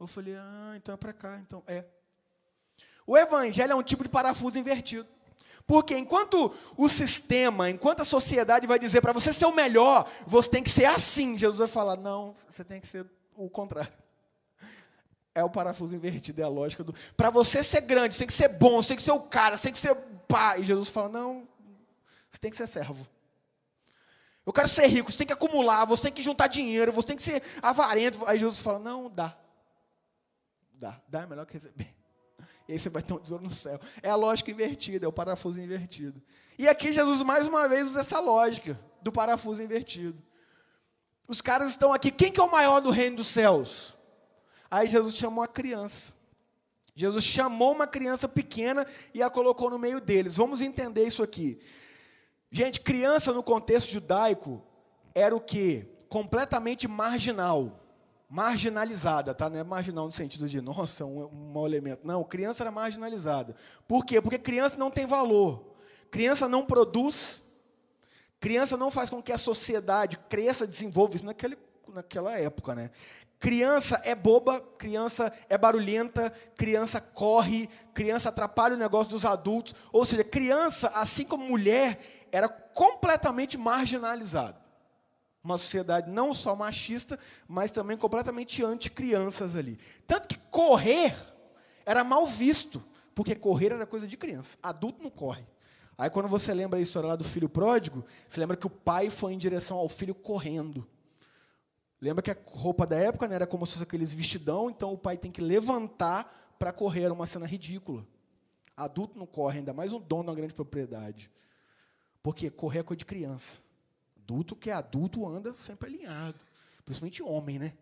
Eu 0.00 0.06
falei, 0.06 0.34
ah, 0.34 0.72
então 0.76 0.94
é 0.94 0.96
para 0.96 1.12
cá. 1.12 1.38
Então 1.38 1.62
é. 1.66 1.84
O 3.06 3.16
evangelho 3.16 3.72
é 3.72 3.74
um 3.74 3.82
tipo 3.82 4.02
de 4.02 4.08
parafuso 4.08 4.58
invertido. 4.58 5.06
Porque 5.66 5.96
enquanto 5.96 6.52
o 6.76 6.88
sistema, 6.88 7.68
enquanto 7.68 8.00
a 8.00 8.04
sociedade 8.04 8.66
vai 8.66 8.78
dizer 8.78 9.02
para 9.02 9.12
você 9.12 9.32
ser 9.32 9.44
o 9.44 9.52
melhor, 9.52 10.10
você 10.26 10.48
tem 10.48 10.62
que 10.62 10.70
ser 10.70 10.86
assim, 10.86 11.36
Jesus 11.36 11.58
vai 11.58 11.68
falar: 11.68 11.96
não, 11.96 12.34
você 12.48 12.64
tem 12.64 12.80
que 12.80 12.86
ser 12.86 13.06
o 13.36 13.48
contrário. 13.50 14.01
É 15.34 15.42
o 15.42 15.48
parafuso 15.48 15.96
invertido, 15.96 16.40
é 16.40 16.44
a 16.44 16.48
lógica 16.48 16.84
do. 16.84 16.94
Para 17.16 17.30
você 17.30 17.62
ser 17.62 17.80
grande, 17.80 18.14
você 18.14 18.18
tem 18.18 18.26
que 18.26 18.32
ser 18.34 18.48
bom, 18.48 18.82
você 18.82 18.88
tem 18.88 18.96
que 18.96 19.02
ser 19.02 19.12
o 19.12 19.20
cara, 19.20 19.56
você 19.56 19.64
tem 19.64 19.72
que 19.72 19.78
ser 19.78 19.94
pá. 20.28 20.58
E 20.58 20.64
Jesus 20.64 20.90
fala: 20.90 21.08
não, 21.08 21.48
você 22.30 22.38
tem 22.38 22.50
que 22.50 22.56
ser 22.56 22.66
servo. 22.66 23.06
Eu 24.44 24.52
quero 24.52 24.68
ser 24.68 24.86
rico, 24.88 25.10
você 25.10 25.18
tem 25.18 25.26
que 25.26 25.32
acumular, 25.32 25.84
você 25.84 26.04
tem 26.04 26.12
que 26.12 26.22
juntar 26.22 26.48
dinheiro, 26.48 26.92
você 26.92 27.08
tem 27.08 27.16
que 27.16 27.22
ser 27.22 27.42
avarento. 27.62 28.18
Aí 28.26 28.38
Jesus 28.38 28.60
fala: 28.60 28.78
não, 28.78 29.08
dá. 29.08 29.36
Dá, 30.74 31.00
dá 31.08 31.22
é 31.22 31.26
melhor 31.26 31.46
que 31.46 31.54
receber. 31.54 31.94
E 32.68 32.72
aí 32.72 32.78
você 32.78 32.90
vai 32.90 33.02
ter 33.02 33.14
um 33.14 33.18
tesouro 33.18 33.44
no 33.44 33.50
céu. 33.50 33.80
É 34.02 34.10
a 34.10 34.14
lógica 34.14 34.50
invertida, 34.50 35.06
é 35.06 35.08
o 35.08 35.12
parafuso 35.12 35.60
invertido. 35.60 36.22
E 36.58 36.68
aqui 36.68 36.92
Jesus 36.92 37.22
mais 37.22 37.48
uma 37.48 37.68
vez 37.68 37.86
usa 37.86 38.00
essa 38.00 38.20
lógica 38.20 38.78
do 39.00 39.10
parafuso 39.10 39.62
invertido. 39.62 40.22
Os 41.26 41.40
caras 41.40 41.70
estão 41.70 41.92
aqui, 41.92 42.10
quem 42.10 42.30
que 42.30 42.40
é 42.40 42.42
o 42.42 42.50
maior 42.50 42.80
do 42.80 42.90
reino 42.90 43.16
dos 43.16 43.28
céus? 43.28 43.96
Aí 44.72 44.86
Jesus 44.86 45.16
chamou 45.16 45.44
a 45.44 45.46
criança. 45.48 46.14
Jesus 46.94 47.22
chamou 47.22 47.72
uma 47.72 47.86
criança 47.86 48.26
pequena 48.26 48.86
e 49.12 49.22
a 49.22 49.28
colocou 49.28 49.68
no 49.68 49.78
meio 49.78 50.00
deles. 50.00 50.38
Vamos 50.38 50.62
entender 50.62 51.06
isso 51.06 51.22
aqui. 51.22 51.60
Gente, 52.50 52.80
criança 52.80 53.34
no 53.34 53.42
contexto 53.42 53.90
judaico 53.90 54.62
era 55.14 55.36
o 55.36 55.40
que? 55.42 55.86
Completamente 56.08 56.88
marginal. 56.88 57.80
Marginalizada, 58.30 59.34
tá? 59.34 59.50
Não 59.50 59.60
é 59.60 59.62
marginal 59.62 60.06
no 60.06 60.12
sentido 60.12 60.48
de, 60.48 60.58
nossa, 60.62 61.04
um, 61.04 61.26
um 61.26 61.52
mau 61.52 61.66
elemento. 61.66 62.06
Não, 62.06 62.24
criança 62.24 62.62
era 62.62 62.70
marginalizada. 62.70 63.54
Por 63.86 64.06
quê? 64.06 64.22
Porque 64.22 64.38
criança 64.38 64.78
não 64.78 64.90
tem 64.90 65.04
valor. 65.04 65.66
Criança 66.10 66.48
não 66.48 66.64
produz. 66.64 67.42
Criança 68.40 68.74
não 68.78 68.90
faz 68.90 69.10
com 69.10 69.22
que 69.22 69.32
a 69.32 69.38
sociedade 69.38 70.18
cresça, 70.30 70.66
desenvolva. 70.66 71.16
Isso 71.16 71.26
naquele, 71.26 71.58
naquela 71.92 72.32
época, 72.38 72.74
né? 72.74 72.90
Criança 73.42 74.00
é 74.04 74.14
boba, 74.14 74.60
criança 74.78 75.32
é 75.48 75.58
barulhenta, 75.58 76.30
criança 76.56 77.00
corre, 77.00 77.68
criança 77.92 78.28
atrapalha 78.28 78.76
o 78.76 78.78
negócio 78.78 79.10
dos 79.10 79.24
adultos. 79.24 79.74
Ou 79.92 80.04
seja, 80.04 80.22
criança, 80.22 80.86
assim 80.94 81.24
como 81.24 81.44
mulher, 81.44 81.98
era 82.30 82.48
completamente 82.48 83.58
marginalizada. 83.58 84.62
Uma 85.42 85.58
sociedade 85.58 86.08
não 86.08 86.32
só 86.32 86.54
machista, 86.54 87.18
mas 87.48 87.72
também 87.72 87.96
completamente 87.96 88.62
anti-crianças 88.62 89.56
ali. 89.56 89.76
Tanto 90.06 90.28
que 90.28 90.38
correr 90.48 91.12
era 91.84 92.04
mal 92.04 92.28
visto, 92.28 92.80
porque 93.12 93.34
correr 93.34 93.72
era 93.72 93.84
coisa 93.84 94.06
de 94.06 94.16
criança. 94.16 94.56
Adulto 94.62 95.02
não 95.02 95.10
corre. 95.10 95.44
Aí 95.98 96.08
quando 96.08 96.28
você 96.28 96.54
lembra 96.54 96.78
a 96.78 96.82
história 96.82 97.08
lá 97.08 97.16
do 97.16 97.24
filho 97.24 97.48
pródigo, 97.48 98.04
você 98.28 98.38
lembra 98.38 98.56
que 98.56 98.68
o 98.68 98.70
pai 98.70 99.10
foi 99.10 99.32
em 99.32 99.38
direção 99.38 99.78
ao 99.78 99.88
filho 99.88 100.14
correndo. 100.14 100.86
Lembra 102.02 102.20
que 102.20 102.32
a 102.32 102.36
roupa 102.46 102.84
da 102.84 102.96
época 102.96 103.28
né, 103.28 103.36
era 103.36 103.46
como 103.46 103.64
se 103.64 103.74
fosse 103.74 103.84
aqueles 103.84 104.12
vestidão, 104.12 104.68
então 104.68 104.92
o 104.92 104.98
pai 104.98 105.16
tem 105.16 105.30
que 105.30 105.40
levantar 105.40 106.56
para 106.58 106.72
correr, 106.72 107.04
era 107.04 107.12
uma 107.12 107.26
cena 107.26 107.46
ridícula. 107.46 108.04
Adulto 108.76 109.16
não 109.16 109.24
corre, 109.24 109.60
ainda 109.60 109.72
mais 109.72 109.92
um 109.92 110.00
dono 110.00 110.24
de 110.24 110.30
uma 110.30 110.34
grande 110.34 110.52
propriedade. 110.52 111.30
Porque 112.20 112.50
correr 112.50 112.80
é 112.80 112.82
coisa 112.82 112.98
de 112.98 113.04
criança. 113.04 113.60
Adulto 114.16 114.56
que 114.56 114.68
é 114.68 114.72
adulto 114.72 115.24
anda 115.28 115.54
sempre 115.54 115.90
alinhado. 115.90 116.40
Principalmente 116.84 117.22
homem, 117.22 117.60
né? 117.60 117.72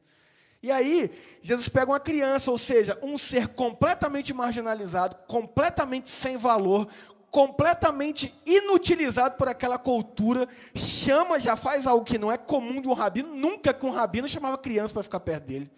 E 0.63 0.71
aí, 0.71 1.11
Jesus 1.41 1.71
pega 1.71 1.91
uma 1.91 1.99
criança, 1.99 2.51
ou 2.51 2.59
seja, 2.59 2.99
um 3.03 3.17
ser 3.17 3.49
completamente 3.49 4.35
marginalizado, 4.35 5.17
completamente 5.27 6.11
sem 6.11 6.37
valor, 6.37 6.87
completamente 7.31 8.35
inutilizado 8.45 9.37
por 9.37 9.49
aquela 9.49 9.79
cultura, 9.79 10.49
chama, 10.75 11.39
já 11.39 11.57
faz 11.57 11.87
algo 11.87 12.05
que 12.05 12.19
não 12.19 12.31
é 12.31 12.37
comum 12.37 12.81
de 12.81 12.89
um 12.89 12.93
rabino, 12.93 13.35
nunca 13.35 13.73
que 13.73 13.87
um 13.87 13.91
rabino 13.91 14.29
chamava 14.29 14.59
criança 14.59 14.93
para 14.93 15.03
ficar 15.03 15.21
perto 15.21 15.45
dele. 15.45 15.71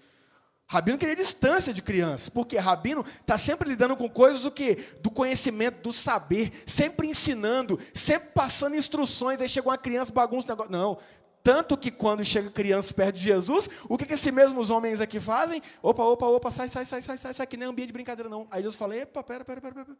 Rabino 0.66 0.96
queria 0.96 1.14
distância 1.14 1.70
de 1.70 1.82
criança, 1.82 2.30
porque 2.30 2.56
rabino 2.56 3.04
está 3.20 3.36
sempre 3.36 3.68
lidando 3.68 3.94
com 3.94 4.08
coisas 4.08 4.42
do 4.42 4.50
que? 4.50 4.76
Do 5.02 5.10
conhecimento, 5.10 5.82
do 5.82 5.92
saber, 5.92 6.50
sempre 6.66 7.06
ensinando, 7.06 7.78
sempre 7.92 8.30
passando 8.30 8.74
instruções, 8.74 9.38
aí 9.42 9.48
chega 9.50 9.68
uma 9.68 9.76
criança, 9.76 10.10
bagunça 10.10 10.46
o 10.46 10.50
negócio. 10.50 10.72
Não. 10.72 10.96
Tanto 11.42 11.76
que 11.76 11.90
quando 11.90 12.24
chega 12.24 12.50
criança 12.50 12.94
perto 12.94 13.16
de 13.16 13.24
Jesus, 13.24 13.68
o 13.86 13.98
que, 13.98 14.06
que 14.06 14.14
esses 14.14 14.32
mesmos 14.32 14.70
homens 14.70 15.00
aqui 15.00 15.20
fazem? 15.20 15.60
Opa, 15.82 16.04
opa, 16.04 16.26
opa, 16.26 16.50
sai, 16.50 16.70
sai, 16.70 16.86
sai, 16.86 17.02
sai, 17.02 17.18
sai, 17.18 17.34
sai, 17.34 17.46
que 17.46 17.56
nem 17.58 17.68
ambiente 17.68 17.88
de 17.88 17.92
brincadeira, 17.92 18.30
não. 18.30 18.46
Aí 18.50 18.62
Jesus 18.62 18.78
fala, 18.78 18.96
epa, 18.96 19.22
pera, 19.22 19.44
pera, 19.44 19.60
pera, 19.60 19.74
pera. 19.74 19.96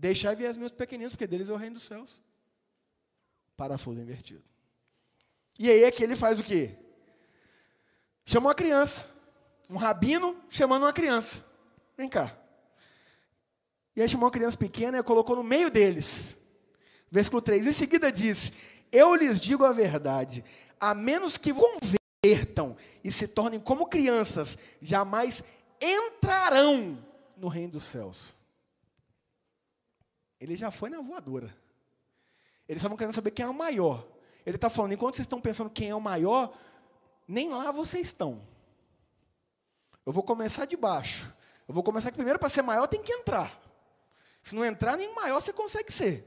Deixai 0.00 0.34
vir 0.34 0.46
as 0.46 0.56
meus 0.56 0.72
pequeninos, 0.72 1.12
porque 1.12 1.26
deles 1.26 1.50
é 1.50 1.52
o 1.52 1.56
reino 1.56 1.74
dos 1.74 1.82
céus. 1.82 2.22
Parafuso 3.54 4.00
invertido. 4.00 4.42
E 5.58 5.68
aí 5.68 5.84
é 5.84 5.90
que 5.90 6.02
ele 6.02 6.16
faz 6.16 6.40
o 6.40 6.42
quê? 6.42 6.74
Chamou 8.24 8.48
uma 8.48 8.54
criança. 8.54 9.06
Um 9.68 9.76
rabino 9.76 10.42
chamando 10.48 10.84
uma 10.84 10.92
criança. 10.92 11.44
Vem 11.98 12.08
cá. 12.08 12.34
E 13.94 14.00
aí 14.00 14.08
chamou 14.08 14.24
uma 14.24 14.32
criança 14.32 14.56
pequena 14.56 14.96
e 14.96 15.02
colocou 15.02 15.36
no 15.36 15.42
meio 15.42 15.68
deles. 15.68 16.34
Versículo 17.10 17.42
3. 17.42 17.66
Em 17.66 17.72
seguida 17.72 18.10
diz: 18.10 18.50
Eu 18.90 19.14
lhes 19.14 19.38
digo 19.38 19.66
a 19.66 19.72
verdade, 19.72 20.42
a 20.80 20.94
menos 20.94 21.36
que 21.36 21.52
convertam 21.52 22.74
e 23.04 23.12
se 23.12 23.28
tornem 23.28 23.60
como 23.60 23.86
crianças, 23.86 24.56
jamais 24.80 25.44
entrarão 25.78 27.04
no 27.36 27.48
reino 27.48 27.72
dos 27.72 27.84
céus. 27.84 28.39
Ele 30.40 30.56
já 30.56 30.70
foi 30.70 30.88
na 30.88 31.00
voadora. 31.00 31.54
Eles 32.66 32.80
estavam 32.80 32.96
querendo 32.96 33.14
saber 33.14 33.30
quem 33.30 33.42
era 33.42 33.52
o 33.52 33.54
maior. 33.54 34.06
Ele 34.46 34.56
está 34.56 34.70
falando, 34.70 34.92
enquanto 34.92 35.16
vocês 35.16 35.26
estão 35.26 35.40
pensando 35.40 35.68
quem 35.68 35.90
é 35.90 35.94
o 35.94 36.00
maior, 36.00 36.56
nem 37.28 37.50
lá 37.50 37.70
vocês 37.70 38.08
estão. 38.08 38.46
Eu 40.06 40.12
vou 40.12 40.22
começar 40.22 40.64
de 40.64 40.76
baixo. 40.76 41.32
Eu 41.68 41.74
vou 41.74 41.82
começar 41.82 42.10
que 42.10 42.16
primeiro 42.16 42.38
para 42.38 42.48
ser 42.48 42.62
maior 42.62 42.86
tem 42.86 43.02
que 43.02 43.12
entrar. 43.12 43.60
Se 44.42 44.54
não 44.54 44.64
entrar, 44.64 44.96
nem 44.96 45.14
maior 45.14 45.40
você 45.40 45.52
consegue 45.52 45.92
ser. 45.92 46.26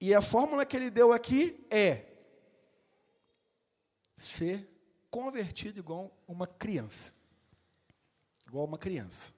E 0.00 0.14
a 0.14 0.20
fórmula 0.20 0.66
que 0.66 0.76
ele 0.76 0.90
deu 0.90 1.12
aqui 1.12 1.66
é 1.70 2.04
ser 4.16 4.68
convertido 5.10 5.78
igual 5.78 6.14
uma 6.28 6.46
criança. 6.46 7.14
Igual 8.46 8.66
uma 8.66 8.78
criança. 8.78 9.32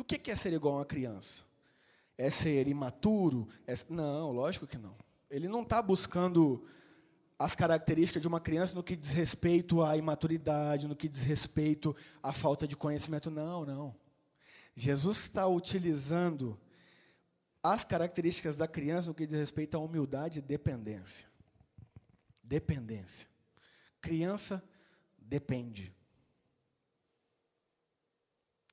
E 0.00 0.02
o 0.02 0.04
que 0.04 0.30
é 0.30 0.34
ser 0.34 0.54
igual 0.54 0.76
a 0.76 0.78
uma 0.78 0.84
criança? 0.86 1.44
É 2.16 2.30
ser 2.30 2.66
imaturo? 2.66 3.46
É... 3.66 3.74
Não, 3.90 4.30
lógico 4.30 4.66
que 4.66 4.78
não. 4.78 4.96
Ele 5.30 5.46
não 5.46 5.60
está 5.60 5.82
buscando 5.82 6.66
as 7.38 7.54
características 7.54 8.22
de 8.22 8.26
uma 8.26 8.40
criança 8.40 8.74
no 8.74 8.82
que 8.82 8.96
diz 8.96 9.10
respeito 9.10 9.82
à 9.82 9.98
imaturidade, 9.98 10.88
no 10.88 10.96
que 10.96 11.06
diz 11.06 11.22
respeito 11.22 11.94
à 12.22 12.32
falta 12.32 12.66
de 12.66 12.74
conhecimento. 12.76 13.30
Não, 13.30 13.66
não. 13.66 13.94
Jesus 14.74 15.18
está 15.18 15.46
utilizando 15.46 16.58
as 17.62 17.84
características 17.84 18.56
da 18.56 18.66
criança 18.66 19.08
no 19.08 19.14
que 19.14 19.26
diz 19.26 19.38
respeito 19.38 19.76
à 19.76 19.80
humildade 19.80 20.38
e 20.38 20.42
dependência. 20.42 21.28
Dependência. 22.42 23.28
Criança 24.00 24.64
depende. 25.18 25.94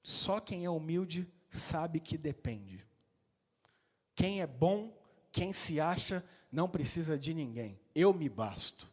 Só 0.08 0.40
quem 0.40 0.64
é 0.64 0.70
humilde 0.70 1.30
sabe 1.50 2.00
que 2.00 2.18
depende. 2.18 2.88
Quem 4.16 4.40
é 4.40 4.48
bom, 4.48 4.98
quem 5.34 5.52
se 5.52 5.82
acha, 5.82 6.24
não 6.50 6.70
precisa 6.70 7.20
de 7.20 7.34
ninguém. 7.34 7.78
Eu 7.94 8.14
me 8.14 8.30
basto. 8.30 8.90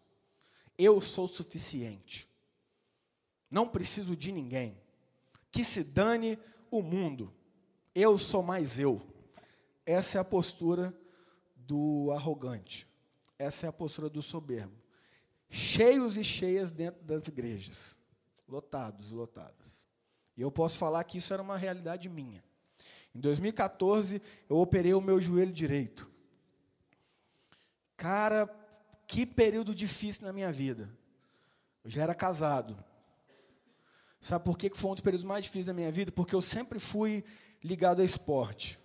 Eu 0.77 1.01
sou 1.01 1.29
suficiente. 1.29 2.29
Não 3.49 3.69
preciso 3.69 4.17
de 4.17 4.33
ninguém. 4.33 4.77
Que 5.53 5.63
se 5.63 5.85
dane 5.85 6.37
o 6.69 6.83
mundo. 6.83 7.33
Eu 7.95 8.19
sou 8.19 8.43
mais 8.43 8.81
eu. 8.81 9.01
Essa 9.87 10.19
é 10.19 10.21
a 10.21 10.25
postura 10.25 10.93
do 11.55 12.11
arrogante. 12.11 12.89
Essa 13.39 13.67
é 13.67 13.69
a 13.69 13.73
postura 13.73 14.11
do 14.11 14.21
soberbo. 14.21 14.75
Cheios 15.49 16.17
e 16.17 16.25
cheias 16.25 16.73
dentro 16.73 17.05
das 17.05 17.29
igrejas. 17.29 17.97
Lotados, 18.49 19.13
lotadas. 19.13 19.84
E 20.37 20.43
eu 20.43 20.51
posso 20.51 20.79
falar 20.79 21.05
que 21.05 21.19
isso 21.19 21.33
era 21.33 21.43
uma 21.43 21.57
realidade 21.57 22.09
minha. 22.09 22.43
Em 23.15 23.21
2014, 23.21 24.21
eu 24.49 24.57
operei 24.57 24.93
o 24.93 25.01
meu 25.01 25.21
joelho 25.21 25.53
direito. 25.53 26.11
Cara, 27.97 28.49
que 29.07 29.25
período 29.25 29.75
difícil 29.75 30.25
na 30.25 30.33
minha 30.33 30.51
vida. 30.53 30.91
Eu 31.85 31.91
já 31.91 32.03
era 32.03 32.15
casado. 32.15 32.77
Sabe 34.21 34.45
por 34.45 34.59
que 34.59 34.71
foi 34.75 34.91
um 34.91 34.95
dos 34.95 35.03
períodos 35.03 35.25
mais 35.25 35.45
difíceis 35.45 35.67
da 35.67 35.75
minha 35.75 35.93
vida? 35.93 36.11
Porque 36.11 36.35
eu 36.35 36.43
sempre 36.43 36.81
fui 36.81 37.23
ligado 37.63 38.03
a 38.03 38.05
esporte. 38.05 38.81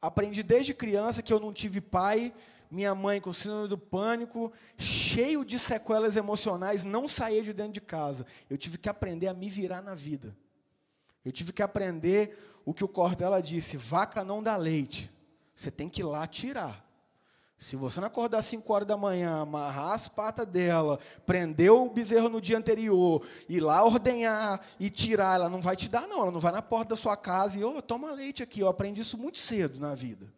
Aprendi 0.00 0.42
desde 0.42 0.72
criança 0.72 1.22
que 1.22 1.32
eu 1.32 1.40
não 1.40 1.52
tive 1.52 1.80
pai, 1.80 2.32
minha 2.70 2.94
mãe 2.94 3.20
com 3.20 3.32
síndrome 3.32 3.68
do 3.68 3.76
pânico, 3.76 4.52
cheio 4.78 5.44
de 5.44 5.58
sequelas 5.58 6.16
emocionais, 6.16 6.84
não 6.84 7.06
saía 7.06 7.42
de 7.42 7.52
dentro 7.52 7.72
de 7.72 7.80
casa. 7.80 8.24
Eu 8.48 8.56
tive 8.56 8.78
que 8.78 8.88
aprender 8.88 9.28
a 9.28 9.34
me 9.34 9.50
virar 9.50 9.82
na 9.82 9.94
vida. 9.94 10.36
Eu 11.26 11.32
tive 11.32 11.52
que 11.52 11.60
aprender 11.60 12.38
o 12.64 12.72
que 12.72 12.84
o 12.84 12.88
Cordela 12.88 13.42
disse: 13.42 13.76
vaca 13.76 14.22
não 14.22 14.40
dá 14.40 14.56
leite. 14.56 15.10
Você 15.56 15.72
tem 15.72 15.88
que 15.88 16.00
ir 16.00 16.04
lá 16.04 16.24
tirar. 16.24 16.86
Se 17.58 17.74
você 17.74 17.98
não 17.98 18.06
acordar 18.06 18.38
às 18.38 18.46
5 18.46 18.72
horas 18.72 18.86
da 18.86 18.96
manhã, 18.96 19.40
amarrar 19.40 19.92
as 19.92 20.06
patas 20.06 20.46
dela, 20.46 21.00
prender 21.24 21.72
o 21.72 21.90
bezerro 21.90 22.28
no 22.28 22.40
dia 22.40 22.56
anterior, 22.56 23.26
ir 23.48 23.58
lá 23.58 23.82
ordenhar 23.82 24.64
e 24.78 24.88
tirar, 24.88 25.34
ela 25.34 25.50
não 25.50 25.60
vai 25.60 25.74
te 25.74 25.88
dar, 25.88 26.06
não. 26.06 26.20
Ela 26.20 26.30
não 26.30 26.38
vai 26.38 26.52
na 26.52 26.62
porta 26.62 26.90
da 26.90 26.96
sua 26.96 27.16
casa 27.16 27.58
e, 27.58 27.64
ô, 27.64 27.76
oh, 27.76 27.82
toma 27.82 28.12
leite 28.12 28.40
aqui. 28.40 28.60
Eu 28.60 28.68
aprendi 28.68 29.00
isso 29.00 29.18
muito 29.18 29.38
cedo 29.38 29.80
na 29.80 29.96
vida. 29.96 30.32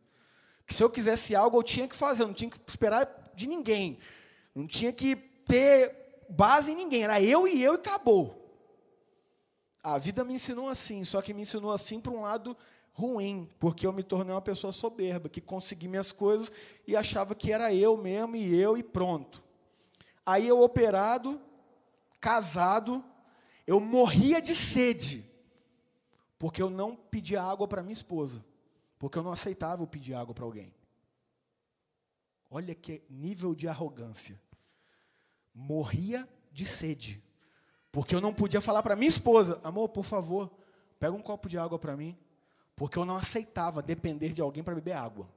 Que 0.67 0.75
se 0.75 0.83
eu 0.83 0.89
quisesse 0.89 1.35
algo, 1.35 1.59
eu 1.59 1.63
tinha 1.63 1.87
que 1.87 1.97
fazer, 1.97 2.23
eu 2.23 2.29
não 2.29 2.35
tinha 2.35 2.51
que 2.51 2.59
esperar 2.67 3.31
de 3.35 3.47
ninguém. 3.47 3.99
Não 4.55 4.67
tinha 4.67 4.93
que 4.93 5.17
ter 5.17 6.25
base 6.31 6.73
em 6.73 6.77
ninguém. 6.77 7.03
Era 7.03 7.21
eu 7.21 7.47
e 7.47 7.63
eu 7.63 7.75
e 7.75 7.77
acabou. 7.77 8.38
A 9.83 9.99
vida 9.99 10.25
me 10.25 10.35
ensinou 10.35 10.69
assim, 10.69 11.05
só 11.05 11.23
que 11.23 11.33
me 11.33 11.43
ensinou 11.43 11.71
assim 11.71 12.01
para 12.01 12.13
um 12.13 12.23
lado 12.23 12.57
ruim, 12.93 13.49
porque 13.61 13.87
eu 13.87 13.93
me 13.93 14.03
tornei 14.03 14.35
uma 14.35 14.43
pessoa 14.43 14.73
soberba, 14.73 15.29
que 15.29 15.41
consegui 15.41 15.87
minhas 15.87 16.11
coisas 16.11 16.51
e 16.87 16.97
achava 16.97 17.35
que 17.35 17.53
era 17.53 17.73
eu 17.73 17.97
mesmo 17.97 18.35
e 18.35 18.61
eu 18.61 18.77
e 18.77 18.83
pronto. 18.83 19.43
Aí 20.27 20.49
eu 20.49 20.61
operado, 20.61 21.41
casado, 22.21 23.05
eu 23.67 23.81
morria 23.81 24.43
de 24.43 24.55
sede, 24.55 25.25
porque 26.39 26.61
eu 26.61 26.69
não 26.69 26.97
pedia 26.97 27.43
água 27.43 27.69
para 27.69 27.83
minha 27.83 27.93
esposa, 27.93 28.45
porque 28.99 29.17
eu 29.17 29.23
não 29.23 29.31
aceitava 29.31 29.83
eu 29.83 29.87
pedir 29.87 30.15
água 30.15 30.35
para 30.35 30.45
alguém. 30.45 30.75
Olha 32.51 32.75
que 32.75 33.03
nível 33.09 33.55
de 33.55 33.69
arrogância. 33.69 34.41
Morria 35.55 36.29
de 36.51 36.67
sede, 36.67 37.23
porque 37.91 38.15
eu 38.15 38.21
não 38.21 38.33
podia 38.33 38.61
falar 38.61 38.83
para 38.83 38.97
minha 38.97 39.09
esposa, 39.09 39.61
amor, 39.65 39.89
por 39.89 40.05
favor, 40.05 40.51
pega 40.99 41.15
um 41.15 41.23
copo 41.23 41.49
de 41.49 41.59
água 41.59 41.79
para 41.79 41.97
mim 41.97 42.17
porque 42.79 42.97
eu 42.97 43.05
não 43.05 43.17
aceitava 43.17 43.83
depender 43.83 44.33
de 44.33 44.41
alguém 44.41 44.63
para 44.63 44.75
beber 44.75 44.93
água. 44.93 45.29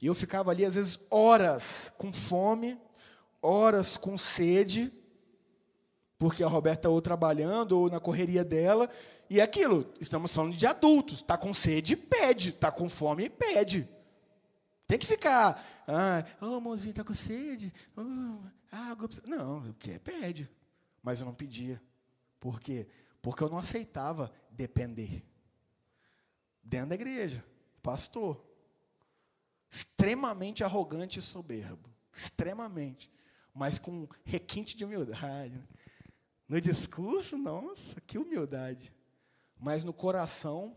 E 0.00 0.06
eu 0.06 0.14
ficava 0.14 0.50
ali, 0.50 0.64
às 0.64 0.74
vezes, 0.74 0.98
horas 1.10 1.92
com 1.98 2.10
fome, 2.10 2.80
horas 3.42 3.98
com 3.98 4.16
sede, 4.16 4.90
porque 6.18 6.42
a 6.42 6.48
Roberta 6.48 6.88
ou 6.88 7.02
trabalhando, 7.02 7.78
ou 7.78 7.90
na 7.90 8.00
correria 8.00 8.42
dela, 8.42 8.88
e 9.28 9.40
é 9.40 9.42
aquilo, 9.42 9.92
estamos 10.00 10.34
falando 10.34 10.56
de 10.56 10.66
adultos, 10.66 11.16
está 11.16 11.36
com 11.36 11.52
sede, 11.52 11.94
pede, 11.96 12.48
está 12.48 12.72
com 12.72 12.88
fome, 12.88 13.28
pede. 13.28 13.86
Tem 14.90 14.98
que 14.98 15.06
ficar, 15.06 15.64
ah, 15.86 16.24
oh, 16.40 16.54
amorzinho, 16.56 16.90
está 16.90 17.04
com 17.04 17.14
sede, 17.14 17.72
oh, 17.96 18.42
água, 18.72 19.08
não, 19.24 19.70
o 19.70 19.74
que 19.74 19.96
pede. 20.00 20.50
Mas 21.00 21.20
eu 21.20 21.26
não 21.26 21.32
pedia. 21.32 21.80
Por 22.40 22.58
quê? 22.58 22.88
Porque 23.22 23.40
eu 23.44 23.48
não 23.48 23.58
aceitava 23.58 24.32
depender. 24.50 25.24
Dentro 26.60 26.88
da 26.88 26.96
igreja, 26.96 27.44
pastor. 27.80 28.44
Extremamente 29.70 30.64
arrogante 30.64 31.20
e 31.20 31.22
soberbo. 31.22 31.88
Extremamente. 32.12 33.08
Mas 33.54 33.78
com 33.78 34.08
requinte 34.24 34.76
de 34.76 34.84
humildade. 34.84 35.62
No 36.48 36.60
discurso, 36.60 37.38
nossa, 37.38 38.00
que 38.00 38.18
humildade. 38.18 38.92
Mas 39.56 39.84
no 39.84 39.92
coração, 39.92 40.76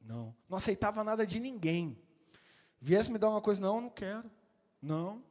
não. 0.00 0.34
Não 0.48 0.58
aceitava 0.58 1.04
nada 1.04 1.24
de 1.24 1.38
ninguém. 1.38 1.96
Viesse 2.80 3.10
me 3.10 3.18
dar 3.18 3.28
uma 3.28 3.40
coisa, 3.40 3.60
não, 3.60 3.80
não 3.80 3.90
quero. 3.90 4.30
Não, 4.80 5.22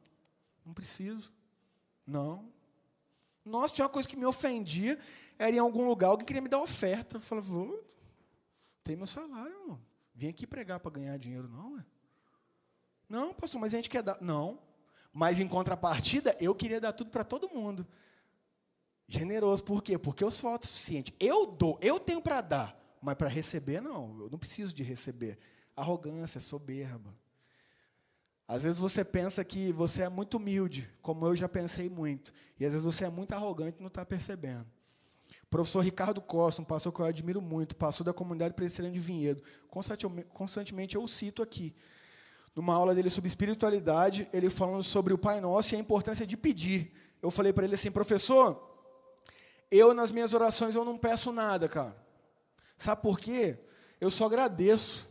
não 0.64 0.72
preciso. 0.72 1.32
Não. 2.06 2.48
Nossa, 3.44 3.74
tinha 3.74 3.84
uma 3.84 3.92
coisa 3.92 4.08
que 4.08 4.16
me 4.16 4.24
ofendia 4.24 4.98
era 5.38 5.56
em 5.56 5.58
algum 5.58 5.86
lugar, 5.86 6.08
alguém 6.08 6.26
queria 6.26 6.42
me 6.42 6.48
dar 6.48 6.60
oferta. 6.60 7.16
Eu 7.16 7.20
falava, 7.20 7.46
vou, 7.46 7.84
tem 8.84 8.94
meu 8.94 9.06
salário, 9.06 9.52
irmão. 9.52 9.80
Vim 10.14 10.28
aqui 10.28 10.46
pregar 10.46 10.78
para 10.78 10.90
ganhar 10.90 11.16
dinheiro, 11.16 11.48
não, 11.48 11.78
é? 11.78 11.84
Não, 13.08 13.34
pastor, 13.34 13.60
mas 13.60 13.72
a 13.72 13.76
gente 13.76 13.90
quer 13.90 14.02
dar. 14.02 14.20
Não. 14.20 14.58
Mas 15.12 15.40
em 15.40 15.48
contrapartida, 15.48 16.36
eu 16.38 16.54
queria 16.54 16.80
dar 16.80 16.92
tudo 16.92 17.10
para 17.10 17.24
todo 17.24 17.48
mundo. 17.48 17.86
Generoso, 19.08 19.64
por 19.64 19.82
quê? 19.82 19.98
Porque 19.98 20.22
eu 20.22 20.30
sou 20.30 20.50
autossuficiente. 20.50 21.12
Eu 21.18 21.44
dou, 21.46 21.76
eu 21.82 21.98
tenho 21.98 22.22
para 22.22 22.40
dar, 22.40 22.96
mas 23.02 23.16
para 23.16 23.28
receber, 23.28 23.80
não. 23.80 24.20
Eu 24.20 24.30
não 24.30 24.38
preciso 24.38 24.72
de 24.72 24.84
receber. 24.84 25.36
Arrogância, 25.74 26.38
soberba. 26.38 27.12
Às 28.50 28.64
vezes 28.64 28.80
você 28.80 29.04
pensa 29.04 29.44
que 29.44 29.70
você 29.70 30.02
é 30.02 30.08
muito 30.08 30.36
humilde, 30.36 30.90
como 31.00 31.24
eu 31.24 31.36
já 31.36 31.48
pensei 31.48 31.88
muito. 31.88 32.32
E 32.58 32.66
às 32.66 32.72
vezes 32.72 32.84
você 32.84 33.04
é 33.04 33.08
muito 33.08 33.30
arrogante 33.30 33.76
e 33.78 33.80
não 33.80 33.86
está 33.86 34.04
percebendo. 34.04 34.66
Professor 35.48 35.78
Ricardo 35.78 36.20
Costa, 36.20 36.60
um 36.60 36.64
pastor 36.64 36.92
que 36.92 36.98
eu 36.98 37.06
admiro 37.06 37.40
muito, 37.40 37.76
pastor 37.76 38.04
da 38.04 38.12
comunidade 38.12 38.54
presbiteriana 38.54 38.92
de 38.92 38.98
Vinhedo. 38.98 39.40
Constantemente 40.34 40.96
eu 40.96 41.06
cito 41.06 41.44
aqui. 41.44 41.72
Numa 42.52 42.74
aula 42.74 42.92
dele 42.92 43.08
sobre 43.08 43.28
espiritualidade, 43.28 44.28
ele 44.32 44.50
falando 44.50 44.82
sobre 44.82 45.14
o 45.14 45.18
Pai 45.18 45.40
Nosso 45.40 45.72
e 45.72 45.76
a 45.76 45.78
importância 45.78 46.26
de 46.26 46.36
pedir. 46.36 46.92
Eu 47.22 47.30
falei 47.30 47.52
para 47.52 47.64
ele 47.64 47.76
assim, 47.76 47.92
professor, 47.92 48.60
eu 49.70 49.94
nas 49.94 50.10
minhas 50.10 50.34
orações 50.34 50.74
eu 50.74 50.84
não 50.84 50.98
peço 50.98 51.30
nada, 51.30 51.68
cara. 51.68 51.96
Sabe 52.76 53.00
por 53.00 53.20
quê? 53.20 53.60
Eu 54.00 54.10
só 54.10 54.26
agradeço. 54.26 55.08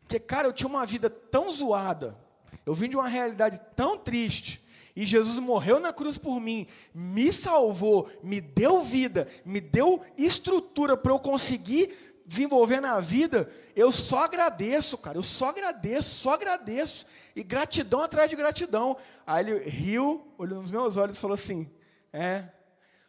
Porque, 0.00 0.18
cara, 0.18 0.48
eu 0.48 0.52
tinha 0.52 0.68
uma 0.68 0.84
vida 0.84 1.08
tão 1.08 1.48
zoada, 1.48 2.25
eu 2.64 2.74
vim 2.74 2.88
de 2.88 2.96
uma 2.96 3.08
realidade 3.08 3.60
tão 3.74 3.98
triste, 3.98 4.64
e 4.94 5.04
Jesus 5.04 5.38
morreu 5.38 5.78
na 5.78 5.92
cruz 5.92 6.16
por 6.16 6.40
mim, 6.40 6.66
me 6.94 7.32
salvou, 7.32 8.10
me 8.22 8.40
deu 8.40 8.82
vida, 8.82 9.28
me 9.44 9.60
deu 9.60 10.02
estrutura 10.16 10.96
para 10.96 11.12
eu 11.12 11.18
conseguir 11.18 11.94
desenvolver 12.26 12.80
na 12.80 12.98
vida, 12.98 13.48
eu 13.74 13.92
só 13.92 14.24
agradeço, 14.24 14.98
cara, 14.98 15.16
eu 15.16 15.22
só 15.22 15.50
agradeço, 15.50 16.16
só 16.16 16.34
agradeço, 16.34 17.06
e 17.36 17.42
gratidão 17.42 18.02
atrás 18.02 18.28
de 18.28 18.34
gratidão. 18.34 18.96
Aí 19.24 19.46
ele 19.46 19.68
riu, 19.68 20.34
olhou 20.36 20.60
nos 20.60 20.70
meus 20.70 20.96
olhos 20.96 21.16
e 21.16 21.20
falou 21.20 21.34
assim: 21.34 21.70
É, 22.12 22.48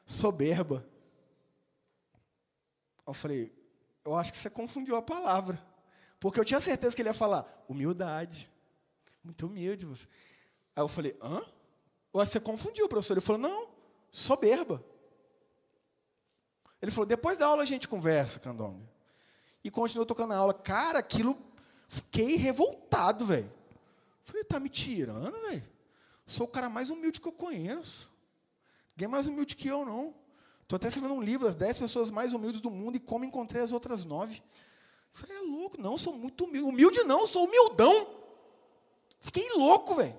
soberba. 0.06 0.86
Eu 3.08 3.14
falei: 3.14 3.52
Eu 4.06 4.16
acho 4.16 4.32
que 4.32 4.38
você 4.38 4.50
confundiu 4.50 4.96
a 4.96 5.02
palavra, 5.02 5.60
porque 6.20 6.40
eu 6.40 6.46
tinha 6.46 6.60
certeza 6.60 6.96
que 6.96 7.02
ele 7.02 7.10
ia 7.10 7.14
falar 7.14 7.66
humildade, 7.68 8.50
muito 9.28 9.46
humilde 9.46 9.86
você. 9.86 10.08
Aí 10.76 10.84
eu 10.84 10.88
falei: 10.88 11.16
Hã? 11.22 11.46
Você 12.26 12.40
confundiu, 12.40 12.88
professor. 12.88 13.14
Ele 13.14 13.22
falou, 13.22 13.42
não, 13.42 13.68
soberba. 14.12 14.84
Ele 16.82 16.92
falou, 16.92 17.06
depois 17.06 17.38
da 17.38 17.48
aula 17.48 17.64
a 17.64 17.66
gente 17.66 17.88
conversa, 17.88 18.40
Candonga. 18.40 18.88
E 19.64 19.70
continuou 19.70 20.06
tocando 20.06 20.34
a 20.34 20.38
aula. 20.38 20.54
Cara, 20.54 21.00
aquilo, 21.00 21.38
fiquei 21.88 22.36
revoltado, 22.36 23.26
velho. 23.26 23.52
Falei, 24.24 24.44
tá 24.44 24.60
me 24.60 24.70
tirando, 24.70 25.40
velho? 25.42 25.64
Sou 26.26 26.46
o 26.46 26.50
cara 26.50 26.70
mais 26.70 26.90
humilde 26.90 27.22
que 27.22 27.28
eu 27.28 27.32
conheço. 27.32 28.12
Ninguém 28.96 29.08
mais 29.08 29.28
humilde 29.28 29.56
que 29.56 29.68
eu, 29.68 29.86
não. 29.86 30.14
Estou 30.64 30.76
até 30.76 30.88
escrevendo 30.88 31.14
um 31.14 31.22
livro, 31.22 31.48
as 31.48 31.56
10 31.56 31.78
pessoas 31.78 32.12
mais 32.12 32.34
humildes 32.34 32.60
do 32.60 32.70
mundo, 32.70 32.98
e 32.98 33.00
como 33.00 33.26
encontrei 33.26 33.62
as 33.62 33.72
outras 33.72 34.04
nove. 34.04 34.44
Falei, 35.14 35.38
é 35.38 35.42
louco, 35.42 35.80
não, 35.80 35.98
sou 35.98 36.14
muito 36.14 36.46
humilde. 36.46 36.68
Humilde 36.68 37.04
não, 37.04 37.26
sou 37.26 37.46
humildão. 37.46 38.27
Fiquei 39.20 39.50
louco, 39.54 39.96
velho. 39.96 40.16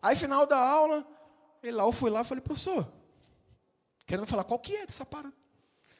Aí, 0.00 0.16
final 0.16 0.46
da 0.46 0.58
aula, 0.58 1.06
ele 1.62 1.72
lá, 1.72 1.84
eu 1.84 1.92
fui 1.92 2.10
lá 2.10 2.20
e 2.20 2.24
falei, 2.24 2.42
professor, 2.42 2.90
querendo 4.06 4.26
falar, 4.26 4.44
qual 4.44 4.58
que 4.58 4.76
é 4.76 4.86
dessa 4.86 5.04
parada? 5.04 5.34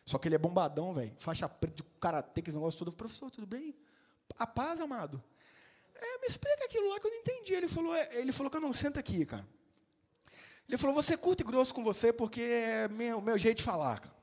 Só 0.04 0.16
que 0.16 0.26
ele 0.26 0.36
é 0.36 0.38
bombadão, 0.38 0.94
velho. 0.94 1.14
Faixa 1.18 1.48
preta 1.48 1.76
de 1.76 1.82
karatê, 2.00 2.40
que 2.40 2.48
esse 2.48 2.56
negócio 2.56 2.78
todo. 2.78 2.90
Professor, 2.92 3.30
tudo 3.30 3.46
bem? 3.46 3.76
A 4.38 4.46
paz, 4.46 4.80
amado. 4.80 5.22
É, 5.94 6.18
me 6.20 6.26
explica 6.26 6.64
aquilo 6.64 6.88
lá 6.88 6.98
que 6.98 7.06
eu 7.06 7.10
não 7.10 7.18
entendi. 7.18 7.52
Ele 7.52 7.68
falou, 7.68 7.94
é, 7.94 8.08
ele 8.12 8.32
falou 8.32 8.50
que 8.50 8.58
não 8.58 8.72
senta 8.72 9.00
aqui, 9.00 9.26
cara. 9.26 9.46
Ele 10.66 10.78
falou, 10.78 10.94
você 10.94 11.14
é 11.14 11.16
curto 11.16 11.42
e 11.42 11.44
grosso 11.44 11.74
com 11.74 11.82
você 11.82 12.12
porque 12.12 12.40
é 12.40 12.88
meu, 12.88 13.20
meu 13.20 13.36
jeito 13.36 13.58
de 13.58 13.64
falar, 13.64 14.00
cara. 14.00 14.14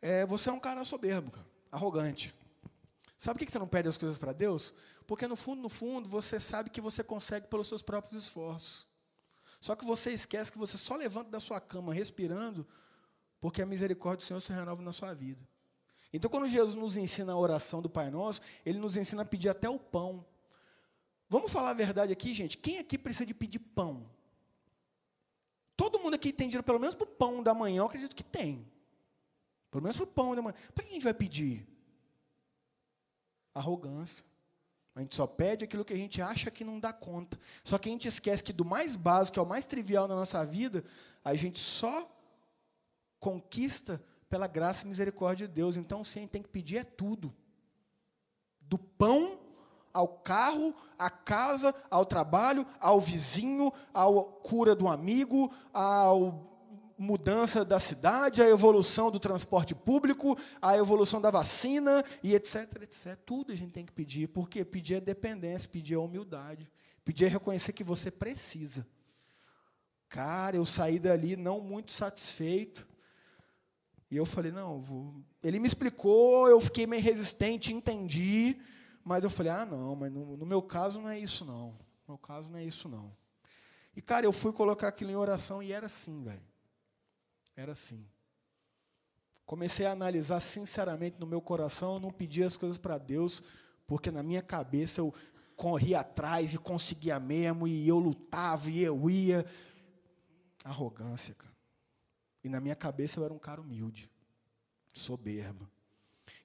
É, 0.00 0.24
você 0.24 0.48
é 0.48 0.52
um 0.52 0.60
cara 0.60 0.84
soberbo, 0.84 1.30
cara, 1.30 1.46
arrogante. 1.70 2.34
Sabe 3.18 3.38
por 3.38 3.44
que 3.44 3.52
você 3.52 3.58
não 3.58 3.68
pede 3.68 3.88
as 3.88 3.98
coisas 3.98 4.16
para 4.16 4.32
Deus? 4.32 4.72
Porque 5.10 5.26
no 5.26 5.34
fundo, 5.34 5.60
no 5.60 5.68
fundo, 5.68 6.08
você 6.08 6.38
sabe 6.38 6.70
que 6.70 6.80
você 6.80 7.02
consegue 7.02 7.48
pelos 7.48 7.66
seus 7.66 7.82
próprios 7.82 8.22
esforços. 8.22 8.86
Só 9.60 9.74
que 9.74 9.84
você 9.84 10.12
esquece 10.12 10.52
que 10.52 10.56
você 10.56 10.78
só 10.78 10.94
levanta 10.94 11.28
da 11.30 11.40
sua 11.40 11.60
cama 11.60 11.92
respirando, 11.92 12.64
porque 13.40 13.60
a 13.60 13.66
misericórdia 13.66 14.18
do 14.18 14.28
Senhor 14.28 14.40
se 14.40 14.52
renova 14.52 14.80
na 14.82 14.92
sua 14.92 15.12
vida. 15.12 15.44
Então, 16.12 16.30
quando 16.30 16.46
Jesus 16.46 16.76
nos 16.76 16.96
ensina 16.96 17.32
a 17.32 17.36
oração 17.36 17.82
do 17.82 17.90
Pai 17.90 18.08
Nosso, 18.08 18.40
Ele 18.64 18.78
nos 18.78 18.96
ensina 18.96 19.22
a 19.22 19.24
pedir 19.24 19.48
até 19.48 19.68
o 19.68 19.80
pão. 19.80 20.24
Vamos 21.28 21.50
falar 21.50 21.70
a 21.70 21.74
verdade 21.74 22.12
aqui, 22.12 22.32
gente? 22.32 22.56
Quem 22.56 22.78
aqui 22.78 22.96
precisa 22.96 23.26
de 23.26 23.34
pedir 23.34 23.58
pão? 23.58 24.08
Todo 25.76 25.98
mundo 25.98 26.14
aqui 26.14 26.32
tem 26.32 26.48
dinheiro 26.48 26.62
pelo 26.62 26.78
menos 26.78 26.94
para 26.94 27.08
o 27.08 27.10
pão 27.10 27.42
da 27.42 27.52
manhã, 27.52 27.78
eu 27.78 27.86
acredito 27.86 28.14
que 28.14 28.22
tem. 28.22 28.64
Pelo 29.72 29.82
menos 29.82 29.96
para 29.96 30.04
o 30.04 30.06
pão 30.06 30.36
da 30.36 30.40
manhã. 30.42 30.54
Para 30.72 30.84
que 30.84 30.90
a 30.90 30.94
gente 30.94 31.02
vai 31.02 31.14
pedir? 31.14 31.66
Arrogância. 33.52 34.29
A 35.00 35.02
gente 35.02 35.16
só 35.16 35.26
pede 35.26 35.64
aquilo 35.64 35.82
que 35.82 35.94
a 35.94 35.96
gente 35.96 36.20
acha 36.20 36.50
que 36.50 36.62
não 36.62 36.78
dá 36.78 36.92
conta. 36.92 37.38
Só 37.64 37.78
que 37.78 37.88
a 37.88 37.92
gente 37.92 38.06
esquece 38.06 38.44
que 38.44 38.52
do 38.52 38.66
mais 38.66 38.96
básico, 38.96 39.32
que 39.32 39.38
é 39.38 39.42
o 39.42 39.46
mais 39.46 39.64
trivial 39.64 40.06
na 40.06 40.14
nossa 40.14 40.44
vida, 40.44 40.84
a 41.24 41.34
gente 41.34 41.58
só 41.58 42.06
conquista 43.18 44.02
pela 44.28 44.46
graça 44.46 44.84
e 44.84 44.88
misericórdia 44.88 45.48
de 45.48 45.54
Deus. 45.54 45.78
Então, 45.78 46.04
sim, 46.04 46.26
tem 46.26 46.42
que 46.42 46.50
pedir 46.50 46.76
é 46.76 46.84
tudo. 46.84 47.34
Do 48.60 48.76
pão 48.76 49.38
ao 49.90 50.06
carro, 50.06 50.74
à 50.98 51.08
casa, 51.08 51.74
ao 51.90 52.04
trabalho, 52.04 52.66
ao 52.78 53.00
vizinho, 53.00 53.72
à 53.94 54.04
cura 54.42 54.74
do 54.74 54.86
amigo, 54.86 55.50
à 55.72 56.10
mudança 57.00 57.64
da 57.64 57.80
cidade, 57.80 58.42
à 58.42 58.48
evolução 58.48 59.10
do 59.10 59.18
transporte 59.18 59.74
público, 59.74 60.36
à 60.60 60.76
evolução 60.76 61.18
da 61.18 61.30
vacina 61.30 62.04
e 62.22 62.34
etc, 62.34 62.82
etc. 62.82 63.16
Tudo 63.24 63.52
a 63.52 63.56
gente 63.56 63.72
tem 63.72 63.86
que 63.86 63.92
pedir, 63.92 64.28
porque 64.28 64.62
pedir 64.66 64.96
é 64.96 65.00
dependência, 65.00 65.66
pedir 65.66 65.94
é 65.94 65.98
humildade, 65.98 66.70
pedir 67.02 67.24
é 67.24 67.28
reconhecer 67.28 67.72
que 67.72 67.82
você 67.82 68.10
precisa. 68.10 68.86
Cara, 70.10 70.56
eu 70.56 70.66
saí 70.66 70.98
dali 70.98 71.36
não 71.36 71.58
muito 71.58 71.90
satisfeito. 71.90 72.86
E 74.10 74.16
eu 74.16 74.26
falei, 74.26 74.52
não, 74.52 74.82
vou... 74.82 75.14
ele 75.42 75.58
me 75.58 75.66
explicou, 75.66 76.48
eu 76.48 76.60
fiquei 76.60 76.86
meio 76.86 77.02
resistente, 77.02 77.72
entendi, 77.72 78.58
mas 79.02 79.24
eu 79.24 79.30
falei, 79.30 79.52
ah, 79.52 79.64
não, 79.64 79.96
mas 79.96 80.12
no, 80.12 80.36
no, 80.36 80.44
meu 80.44 80.60
caso 80.60 81.00
não 81.00 81.08
é 81.08 81.18
isso, 81.18 81.46
não. 81.46 81.68
No 82.06 82.14
meu 82.14 82.18
caso 82.18 82.50
não 82.50 82.58
é 82.58 82.64
isso, 82.64 82.90
não. 82.90 83.16
E, 83.96 84.02
cara, 84.02 84.26
eu 84.26 84.32
fui 84.32 84.52
colocar 84.52 84.88
aquilo 84.88 85.12
em 85.12 85.16
oração 85.16 85.62
e 85.62 85.72
era 85.72 85.86
assim, 85.86 86.22
velho. 86.22 86.49
Era 87.60 87.72
assim. 87.72 88.06
Comecei 89.44 89.84
a 89.84 89.92
analisar 89.92 90.40
sinceramente 90.40 91.20
no 91.20 91.26
meu 91.26 91.42
coração, 91.42 91.94
eu 91.94 92.00
não 92.00 92.10
pedia 92.10 92.46
as 92.46 92.56
coisas 92.56 92.78
para 92.78 92.96
Deus, 92.96 93.42
porque 93.86 94.10
na 94.10 94.22
minha 94.22 94.40
cabeça 94.40 95.02
eu 95.02 95.12
corria 95.54 96.00
atrás 96.00 96.54
e 96.54 96.58
conseguia 96.58 97.20
mesmo, 97.20 97.68
e 97.68 97.86
eu 97.86 97.98
lutava, 97.98 98.70
e 98.70 98.80
eu 98.80 99.10
ia. 99.10 99.44
Arrogância, 100.64 101.34
cara. 101.34 101.54
E 102.42 102.48
na 102.48 102.60
minha 102.60 102.74
cabeça 102.74 103.20
eu 103.20 103.24
era 103.26 103.34
um 103.34 103.38
cara 103.38 103.60
humilde, 103.60 104.10
soberbo. 104.90 105.70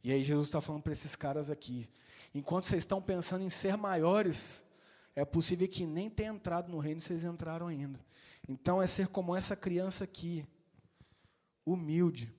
E 0.03 0.11
aí 0.11 0.21
Jesus 0.21 0.47
está 0.47 0.59
falando 0.59 0.83
para 0.83 0.91
esses 0.91 1.15
caras 1.15 1.49
aqui: 1.49 1.89
Enquanto 2.33 2.65
vocês 2.65 2.81
estão 2.83 3.01
pensando 3.01 3.45
em 3.45 3.49
ser 3.49 3.77
maiores, 3.77 4.61
é 5.15 5.23
possível 5.23 5.65
que 5.69 5.85
nem 5.85 6.09
tenha 6.09 6.31
entrado 6.31 6.69
no 6.69 6.79
reino, 6.79 6.99
vocês 6.99 7.23
entraram 7.23 7.67
ainda. 7.67 8.05
Então 8.49 8.81
é 8.81 8.87
ser 8.87 9.07
como 9.07 9.33
essa 9.33 9.55
criança 9.55 10.03
aqui, 10.03 10.45
humilde, 11.65 12.33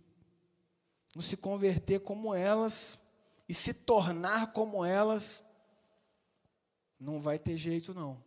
não 1.14 1.22
se 1.22 1.36
converter 1.36 2.00
como 2.00 2.34
elas 2.34 3.00
e 3.48 3.54
se 3.54 3.72
tornar 3.72 4.52
como 4.52 4.84
elas, 4.84 5.42
não 6.98 7.20
vai 7.20 7.38
ter 7.38 7.56
jeito 7.56 7.94
não. 7.94 8.22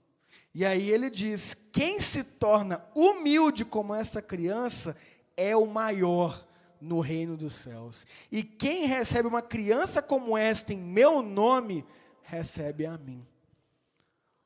E 0.54 0.66
aí 0.66 0.90
ele 0.90 1.10
diz: 1.10 1.56
quem 1.72 2.00
se 2.00 2.24
torna 2.24 2.84
humilde 2.96 3.64
como 3.64 3.94
essa 3.94 4.22
criança 4.22 4.96
é 5.38 5.56
o 5.56 5.66
maior 5.66 6.46
no 6.82 7.00
reino 7.00 7.36
dos 7.36 7.54
céus. 7.54 8.06
E 8.32 8.44
quem 8.44 8.86
recebe 8.86 9.28
uma 9.28 9.42
criança 9.42 10.02
como 10.02 10.38
esta 10.38 10.74
em 10.74 10.80
meu 10.80 11.22
nome, 11.22 11.86
recebe 12.24 12.86
a 12.86 12.98
mim. 12.98 13.26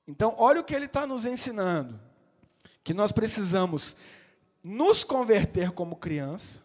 Então, 0.07 0.35
olha 0.37 0.59
o 0.59 0.63
que 0.63 0.75
ele 0.75 0.85
está 0.85 1.07
nos 1.07 1.25
ensinando: 1.25 1.99
que 2.83 2.93
nós 2.93 3.11
precisamos 3.11 3.95
nos 4.63 5.03
converter 5.03 5.71
como 5.71 5.95
criança, 5.95 6.61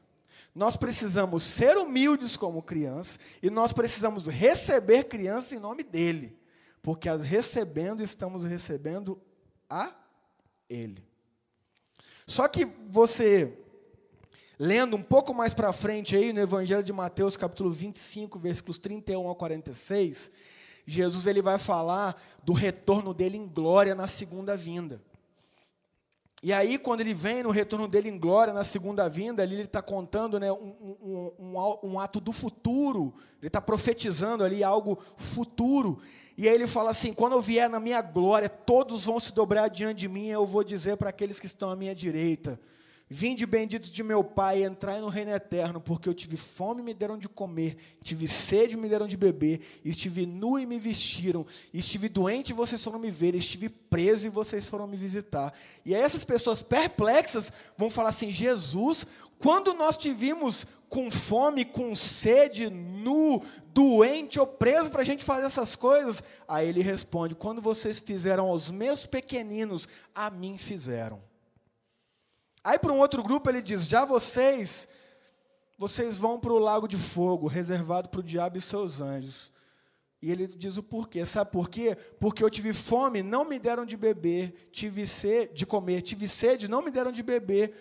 nós 0.54 0.76
precisamos 0.76 1.42
ser 1.42 1.76
humildes 1.76 2.36
como 2.36 2.62
criança, 2.62 3.18
e 3.42 3.50
nós 3.50 3.72
precisamos 3.72 4.26
receber 4.26 5.04
criança 5.04 5.54
em 5.54 5.58
nome 5.58 5.82
dele, 5.82 6.38
porque 6.82 7.10
recebendo, 7.10 8.02
estamos 8.02 8.44
recebendo 8.44 9.20
a 9.68 9.94
ele. 10.68 11.06
Só 12.26 12.46
que 12.46 12.64
você 12.88 13.56
Lendo 14.60 14.96
um 14.96 15.02
pouco 15.02 15.32
mais 15.32 15.54
para 15.54 15.72
frente 15.72 16.16
aí 16.16 16.32
no 16.32 16.40
Evangelho 16.40 16.82
de 16.82 16.92
Mateus, 16.92 17.36
capítulo 17.36 17.70
25, 17.70 18.40
versículos 18.40 18.76
31 18.76 19.30
a 19.30 19.34
46, 19.36 20.32
Jesus 20.84 21.28
ele 21.28 21.40
vai 21.40 21.58
falar 21.58 22.20
do 22.42 22.52
retorno 22.52 23.14
dele 23.14 23.36
em 23.36 23.46
glória 23.46 23.94
na 23.94 24.08
segunda 24.08 24.56
vinda. 24.56 25.00
E 26.42 26.52
aí, 26.52 26.78
quando 26.78 27.00
ele 27.00 27.12
vem 27.12 27.42
no 27.42 27.50
retorno 27.50 27.88
dele 27.88 28.08
em 28.08 28.18
glória, 28.18 28.52
na 28.52 28.62
segunda 28.62 29.08
vinda, 29.08 29.42
ali 29.42 29.56
ele 29.56 29.62
está 29.62 29.82
contando 29.82 30.38
né, 30.38 30.52
um, 30.52 31.32
um, 31.38 31.78
um, 31.82 31.98
ato 31.98 32.20
do 32.20 32.30
futuro, 32.30 33.12
ele 33.40 33.48
está 33.48 33.60
profetizando 33.60 34.44
ali 34.44 34.62
algo 34.62 35.00
futuro. 35.16 35.98
E 36.36 36.48
aí 36.48 36.54
ele 36.54 36.68
fala 36.68 36.90
assim: 36.90 37.12
quando 37.12 37.32
eu 37.32 37.42
vier 37.42 37.68
na 37.68 37.80
minha 37.80 38.00
glória, 38.00 38.48
todos 38.48 39.06
vão 39.06 39.18
se 39.18 39.32
dobrar 39.32 39.68
diante 39.68 39.98
de 39.98 40.08
mim, 40.08 40.28
eu 40.28 40.46
vou 40.46 40.62
dizer 40.62 40.96
para 40.96 41.10
aqueles 41.10 41.40
que 41.40 41.46
estão 41.46 41.70
à 41.70 41.76
minha 41.76 41.94
direita: 41.94 42.60
Vinde 43.10 43.46
benditos 43.46 43.90
de 43.90 44.02
meu 44.02 44.22
Pai, 44.22 44.64
entrai 44.64 45.00
no 45.00 45.08
reino 45.08 45.30
eterno, 45.30 45.80
porque 45.80 46.06
eu 46.06 46.12
tive 46.12 46.36
fome 46.36 46.82
e 46.82 46.84
me 46.84 46.92
deram 46.92 47.16
de 47.16 47.26
comer, 47.26 47.76
tive 48.02 48.28
sede 48.28 48.74
e 48.74 48.76
me 48.76 48.86
deram 48.86 49.06
de 49.06 49.16
beber, 49.16 49.60
estive 49.82 50.26
nu 50.26 50.58
e 50.58 50.66
me 50.66 50.78
vestiram, 50.78 51.46
estive 51.72 52.06
doente 52.10 52.50
e 52.50 52.52
vocês 52.52 52.84
foram 52.84 52.98
me 52.98 53.10
ver, 53.10 53.34
estive 53.34 53.70
preso 53.70 54.26
e 54.26 54.30
vocês 54.30 54.68
foram 54.68 54.86
me 54.86 54.96
visitar. 54.96 55.54
E 55.86 55.94
aí 55.94 56.02
essas 56.02 56.22
pessoas 56.22 56.62
perplexas 56.62 57.50
vão 57.78 57.88
falar 57.88 58.10
assim: 58.10 58.30
Jesus, 58.30 59.06
quando 59.38 59.72
nós 59.72 59.96
tivemos 59.96 60.66
com 60.90 61.10
fome, 61.10 61.64
com 61.64 61.94
sede, 61.94 62.68
nu, 62.68 63.42
doente 63.72 64.38
ou 64.38 64.46
preso 64.46 64.90
para 64.90 65.00
a 65.00 65.04
gente 65.04 65.24
fazer 65.24 65.46
essas 65.46 65.74
coisas? 65.74 66.22
Aí 66.46 66.68
ele 66.68 66.82
responde: 66.82 67.34
quando 67.34 67.62
vocês 67.62 68.00
fizeram 68.00 68.50
aos 68.50 68.70
meus 68.70 69.06
pequeninos, 69.06 69.88
a 70.14 70.28
mim 70.28 70.58
fizeram. 70.58 71.27
Aí 72.62 72.78
para 72.78 72.92
um 72.92 72.98
outro 72.98 73.22
grupo 73.22 73.48
ele 73.48 73.62
diz: 73.62 73.86
já 73.86 74.04
vocês, 74.04 74.88
vocês 75.76 76.18
vão 76.18 76.38
para 76.38 76.52
o 76.52 76.58
lago 76.58 76.88
de 76.88 76.96
fogo, 76.96 77.46
reservado 77.46 78.08
para 78.08 78.20
o 78.20 78.22
diabo 78.22 78.58
e 78.58 78.60
seus 78.60 79.00
anjos. 79.00 79.50
E 80.20 80.32
ele 80.32 80.46
diz 80.46 80.76
o 80.76 80.82
porquê. 80.82 81.24
Sabe 81.24 81.52
por 81.52 81.70
quê? 81.70 81.96
Porque 82.18 82.42
eu 82.42 82.50
tive 82.50 82.72
fome, 82.72 83.22
não 83.22 83.44
me 83.44 83.58
deram 83.58 83.86
de 83.86 83.96
beber, 83.96 84.68
tive 84.72 85.06
sede 85.06 85.54
de 85.54 85.66
comer, 85.66 86.02
tive 86.02 86.26
sede, 86.26 86.68
não 86.68 86.82
me 86.82 86.90
deram 86.90 87.12
de 87.12 87.22
beber. 87.22 87.72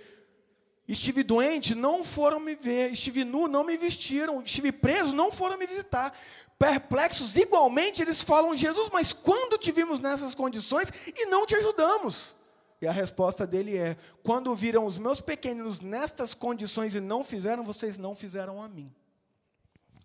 Estive 0.88 1.22
doente, 1.22 1.76
não 1.76 2.04
foram 2.04 2.40
me 2.40 2.56
ver. 2.56 2.94
Estive 2.94 3.26
nu, 3.26 3.48
não 3.48 3.64
me 3.64 3.76
vestiram. 3.76 4.42
Estive 4.42 4.72
preso, 4.72 5.14
não 5.14 5.32
foram 5.32 5.58
me 5.58 5.68
visitar. 5.68 6.18
Perplexos, 6.58 7.36
igualmente, 7.36 8.02
eles 8.02 8.22
falam: 8.22 8.56
Jesus, 8.56 8.90
mas 8.94 9.12
quando 9.12 9.58
te 9.58 9.72
vimos 9.72 10.00
nessas 10.00 10.34
condições 10.34 10.90
e 11.08 11.26
não 11.26 11.46
te 11.46 11.56
ajudamos? 11.56 12.36
E 12.82 12.88
a 12.88 12.92
resposta 12.92 13.46
dele 13.48 13.76
é: 13.76 13.98
quando 14.24 14.54
viram 14.56 14.86
os 14.86 14.98
meus 14.98 15.20
pequeninos 15.20 15.80
nestas 15.80 16.34
condições 16.34 16.96
e 16.96 17.00
não 17.00 17.24
fizeram, 17.24 17.64
vocês 17.64 17.98
não 17.98 18.16
fizeram 18.16 18.62
a 18.62 18.68
mim. 18.68 18.94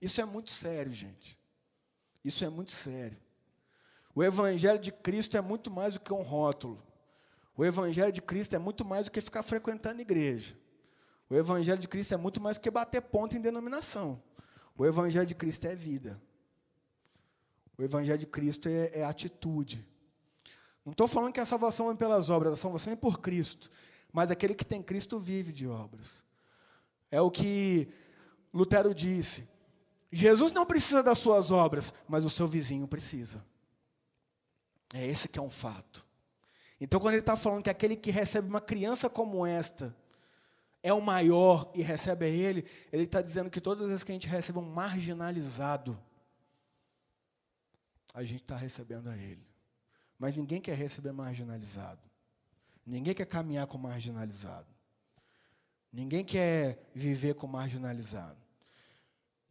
Isso 0.00 0.20
é 0.20 0.24
muito 0.24 0.50
sério, 0.50 0.92
gente. 0.92 1.38
Isso 2.24 2.44
é 2.44 2.48
muito 2.48 2.72
sério. 2.72 3.18
O 4.14 4.22
Evangelho 4.22 4.78
de 4.78 4.92
Cristo 4.92 5.36
é 5.36 5.40
muito 5.40 5.70
mais 5.70 5.94
do 5.94 6.00
que 6.00 6.12
um 6.12 6.22
rótulo. 6.22 6.82
O 7.56 7.64
Evangelho 7.64 8.12
de 8.12 8.22
Cristo 8.22 8.54
é 8.54 8.58
muito 8.58 8.84
mais 8.84 9.06
do 9.06 9.10
que 9.10 9.20
ficar 9.20 9.42
frequentando 9.42 10.00
igreja. 10.00 10.56
O 11.28 11.34
Evangelho 11.34 11.80
de 11.80 11.88
Cristo 11.88 12.14
é 12.14 12.16
muito 12.16 12.40
mais 12.40 12.58
do 12.58 12.60
que 12.60 12.70
bater 12.70 13.00
ponto 13.02 13.36
em 13.36 13.40
denominação. 13.40 14.22
O 14.76 14.84
Evangelho 14.84 15.26
de 15.26 15.34
Cristo 15.34 15.66
é 15.66 15.74
vida. 15.74 16.20
O 17.76 17.82
Evangelho 17.82 18.18
de 18.18 18.26
Cristo 18.26 18.68
é, 18.68 18.90
é 18.92 19.04
atitude. 19.04 19.86
Não 20.84 20.92
estou 20.92 21.06
falando 21.06 21.32
que 21.32 21.40
a 21.40 21.44
salvação 21.44 21.90
é 21.90 21.94
pelas 21.94 22.28
obras, 22.28 22.54
a 22.54 22.56
salvação 22.56 22.92
é 22.92 22.96
por 22.96 23.20
Cristo. 23.20 23.70
Mas 24.12 24.30
aquele 24.30 24.54
que 24.54 24.64
tem 24.64 24.82
Cristo 24.82 25.18
vive 25.18 25.52
de 25.52 25.66
obras. 25.66 26.24
É 27.10 27.20
o 27.20 27.30
que 27.30 27.88
Lutero 28.52 28.94
disse. 28.94 29.48
Jesus 30.10 30.52
não 30.52 30.66
precisa 30.66 31.02
das 31.02 31.18
suas 31.18 31.50
obras, 31.50 31.92
mas 32.08 32.24
o 32.24 32.30
seu 32.30 32.46
vizinho 32.46 32.86
precisa. 32.86 33.42
É 34.92 35.06
esse 35.06 35.28
que 35.28 35.38
é 35.38 35.42
um 35.42 35.50
fato. 35.50 36.06
Então, 36.78 37.00
quando 37.00 37.14
ele 37.14 37.22
está 37.22 37.36
falando 37.36 37.62
que 37.62 37.70
aquele 37.70 37.96
que 37.96 38.10
recebe 38.10 38.48
uma 38.48 38.60
criança 38.60 39.08
como 39.08 39.46
esta 39.46 39.96
é 40.82 40.92
o 40.92 41.00
maior 41.00 41.70
e 41.74 41.80
recebe 41.80 42.26
a 42.26 42.28
ele, 42.28 42.66
ele 42.92 43.04
está 43.04 43.22
dizendo 43.22 43.48
que 43.48 43.60
todas 43.60 43.84
as 43.84 43.88
vezes 43.88 44.04
que 44.04 44.10
a 44.10 44.14
gente 44.14 44.26
recebe 44.26 44.58
um 44.58 44.62
marginalizado, 44.62 45.98
a 48.12 48.22
gente 48.24 48.42
está 48.42 48.56
recebendo 48.56 49.08
a 49.08 49.16
ele. 49.16 49.51
Mas 50.22 50.36
ninguém 50.36 50.60
quer 50.60 50.76
receber 50.76 51.10
marginalizado. 51.10 52.00
Ninguém 52.86 53.12
quer 53.12 53.26
caminhar 53.26 53.66
com 53.66 53.76
marginalizado. 53.76 54.68
Ninguém 55.92 56.24
quer 56.24 56.88
viver 56.94 57.34
com 57.34 57.48
marginalizado. 57.48 58.38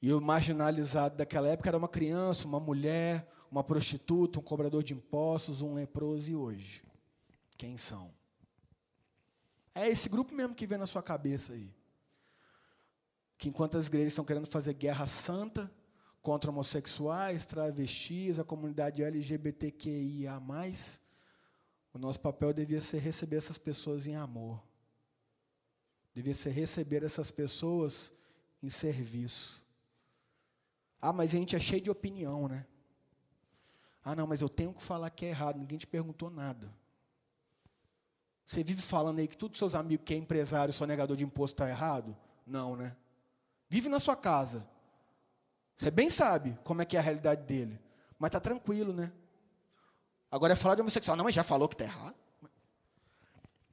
E 0.01 0.13
o 0.13 0.21
marginalizado 0.21 1.17
daquela 1.17 1.49
época 1.49 1.69
era 1.69 1.77
uma 1.77 1.89
criança, 1.89 2.47
uma 2.47 2.57
mulher, 2.57 3.29
uma 3.51 3.65
prostituta, 3.65 4.39
um 4.39 4.41
cobrador 4.41 4.81
de 4.81 4.93
impostos, 4.93 5.61
um 5.61 5.73
leproso 5.73 6.31
e 6.31 6.37
hoje. 6.37 6.81
Quem 7.57 7.77
são? 7.77 8.09
É 9.75 9.89
esse 9.89 10.07
grupo 10.07 10.33
mesmo 10.33 10.55
que 10.55 10.65
vem 10.65 10.77
na 10.77 10.85
sua 10.85 11.03
cabeça 11.03 11.51
aí. 11.51 11.69
que 13.37 13.49
enquanto 13.49 13.77
as 13.77 13.87
igrejas 13.87 14.13
estão 14.13 14.23
querendo 14.23 14.47
fazer 14.47 14.73
guerra 14.73 15.05
santa 15.05 15.69
contra 16.21 16.51
homossexuais, 16.51 17.45
travestis, 17.45 18.39
a 18.39 18.43
comunidade 18.43 19.03
LGBTQIA+, 19.03 20.39
o 21.93 21.97
nosso 21.97 22.19
papel 22.19 22.53
devia 22.53 22.79
ser 22.79 22.99
receber 22.99 23.37
essas 23.37 23.57
pessoas 23.57 24.05
em 24.05 24.15
amor. 24.15 24.61
Devia 26.13 26.33
ser 26.33 26.51
receber 26.51 27.03
essas 27.03 27.31
pessoas 27.31 28.13
em 28.61 28.69
serviço. 28.69 29.61
Ah, 31.01 31.11
mas 31.11 31.33
a 31.33 31.37
gente 31.37 31.55
é 31.55 31.59
cheio 31.59 31.81
de 31.81 31.89
opinião, 31.89 32.47
né? 32.47 32.65
Ah, 34.03 34.15
não, 34.15 34.27
mas 34.27 34.41
eu 34.41 34.49
tenho 34.49 34.73
que 34.73 34.81
falar 34.81 35.09
que 35.09 35.25
é 35.25 35.29
errado, 35.29 35.57
ninguém 35.57 35.77
te 35.77 35.87
perguntou 35.87 36.29
nada. 36.29 36.71
Você 38.45 38.63
vive 38.63 38.81
falando 38.81 39.19
aí 39.19 39.27
que 39.27 39.37
todos 39.37 39.55
os 39.55 39.59
seus 39.59 39.75
amigos 39.75 40.05
que 40.05 40.13
é 40.13 40.17
empresário, 40.17 40.73
negador 40.85 41.15
de 41.15 41.23
imposto 41.23 41.55
está 41.55 41.69
errado? 41.69 42.15
Não, 42.45 42.75
né? 42.75 42.95
Vive 43.69 43.87
na 43.87 43.99
sua 43.99 44.15
casa. 44.15 44.67
Você 45.81 45.89
bem 45.89 46.11
sabe 46.11 46.55
como 46.63 46.83
é 46.83 46.85
que 46.85 46.95
é 46.95 46.99
a 46.99 47.01
realidade 47.01 47.41
dele. 47.41 47.79
Mas 48.19 48.29
está 48.29 48.39
tranquilo, 48.39 48.93
né? 48.93 49.11
Agora 50.29 50.53
é 50.53 50.55
falar 50.55 50.75
de 50.75 50.81
homossexual. 50.81 51.17
Não, 51.17 51.23
mas 51.23 51.33
já 51.33 51.43
falou 51.43 51.67
que 51.67 51.73
está 51.73 51.85
errado. 51.85 52.15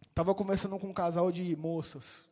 Estava 0.08 0.34
conversando 0.34 0.78
com 0.78 0.86
um 0.86 0.92
casal 0.94 1.30
de 1.30 1.54
moças. 1.54 2.26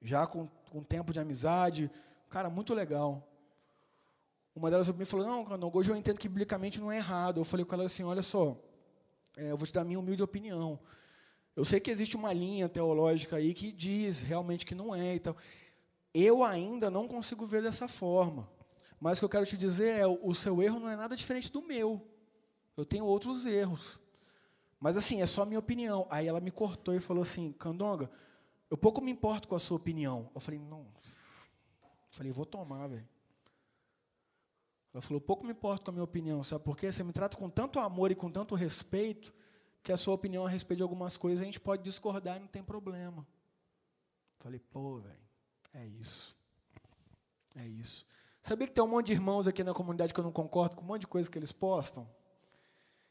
Já 0.00 0.28
com, 0.28 0.46
com 0.70 0.80
tempo 0.80 1.12
de 1.12 1.18
amizade. 1.18 1.90
Cara, 2.30 2.48
muito 2.48 2.72
legal. 2.72 3.28
Uma 4.54 4.70
delas 4.70 4.86
me 4.92 5.04
falou, 5.04 5.26
não, 5.26 5.58
não, 5.58 5.70
hoje 5.74 5.90
eu 5.90 5.96
entendo 5.96 6.20
que 6.20 6.28
biblicamente 6.28 6.80
não 6.80 6.92
é 6.92 6.98
errado. 6.98 7.40
Eu 7.40 7.44
falei 7.44 7.66
com 7.66 7.74
ela 7.74 7.82
assim, 7.86 8.04
olha 8.04 8.22
só, 8.22 8.56
é, 9.36 9.50
eu 9.50 9.56
vou 9.56 9.66
te 9.66 9.72
dar 9.72 9.80
a 9.80 9.84
minha 9.84 9.98
humilde 9.98 10.22
opinião. 10.22 10.78
Eu 11.56 11.64
sei 11.64 11.80
que 11.80 11.90
existe 11.90 12.16
uma 12.16 12.32
linha 12.32 12.68
teológica 12.68 13.38
aí 13.38 13.54
que 13.54 13.72
diz 13.72 14.22
realmente 14.22 14.64
que 14.64 14.76
não 14.76 14.94
é 14.94 15.16
e 15.16 15.18
tal. 15.18 15.36
Eu 16.14 16.44
ainda 16.44 16.88
não 16.88 17.08
consigo 17.08 17.44
ver 17.44 17.60
dessa 17.60 17.88
forma. 17.88 18.56
Mas 19.00 19.18
o 19.18 19.20
que 19.20 19.24
eu 19.24 19.28
quero 19.28 19.46
te 19.46 19.56
dizer 19.56 20.00
é, 20.00 20.06
o 20.06 20.34
seu 20.34 20.62
erro 20.62 20.80
não 20.80 20.88
é 20.88 20.96
nada 20.96 21.16
diferente 21.16 21.52
do 21.52 21.62
meu. 21.62 22.06
Eu 22.76 22.84
tenho 22.84 23.04
outros 23.04 23.46
erros. 23.46 24.00
Mas 24.80 24.96
assim, 24.96 25.20
é 25.20 25.26
só 25.26 25.42
a 25.42 25.46
minha 25.46 25.58
opinião. 25.58 26.06
Aí 26.10 26.26
ela 26.26 26.40
me 26.40 26.50
cortou 26.50 26.94
e 26.94 27.00
falou 27.00 27.22
assim, 27.22 27.52
Candonga, 27.52 28.10
eu 28.70 28.76
pouco 28.76 29.00
me 29.00 29.10
importo 29.10 29.48
com 29.48 29.54
a 29.54 29.60
sua 29.60 29.76
opinião. 29.76 30.30
Eu 30.34 30.40
falei, 30.40 30.60
não. 30.60 30.86
Falei, 32.10 32.32
vou 32.32 32.46
tomar, 32.46 32.86
velho. 32.88 33.08
Ela 34.92 35.02
falou, 35.02 35.20
pouco 35.20 35.44
me 35.44 35.52
importo 35.52 35.84
com 35.84 35.90
a 35.90 35.92
minha 35.92 36.04
opinião, 36.04 36.42
sabe 36.42 36.64
por 36.64 36.76
quê? 36.76 36.90
Você 36.90 37.04
me 37.04 37.12
trata 37.12 37.36
com 37.36 37.48
tanto 37.48 37.78
amor 37.78 38.10
e 38.10 38.14
com 38.14 38.30
tanto 38.30 38.54
respeito, 38.54 39.32
que 39.82 39.92
a 39.92 39.96
sua 39.96 40.14
opinião 40.14 40.44
a 40.44 40.48
respeito 40.48 40.78
de 40.78 40.82
algumas 40.82 41.16
coisas 41.16 41.40
a 41.40 41.44
gente 41.44 41.60
pode 41.60 41.82
discordar 41.82 42.36
e 42.36 42.40
não 42.40 42.48
tem 42.48 42.62
problema. 42.62 43.26
Falei, 44.38 44.58
pô, 44.58 44.98
velho, 44.98 45.28
é 45.72 45.86
isso. 45.86 46.36
É 47.54 47.66
isso. 47.66 48.04
Sabia 48.48 48.66
que 48.66 48.72
tem 48.72 48.82
um 48.82 48.88
monte 48.88 49.08
de 49.08 49.12
irmãos 49.12 49.46
aqui 49.46 49.62
na 49.62 49.74
comunidade 49.74 50.14
que 50.14 50.18
eu 50.18 50.24
não 50.24 50.32
concordo 50.32 50.74
com 50.74 50.82
um 50.82 50.86
monte 50.86 51.02
de 51.02 51.06
coisa 51.06 51.30
que 51.30 51.38
eles 51.38 51.52
postam? 51.52 52.08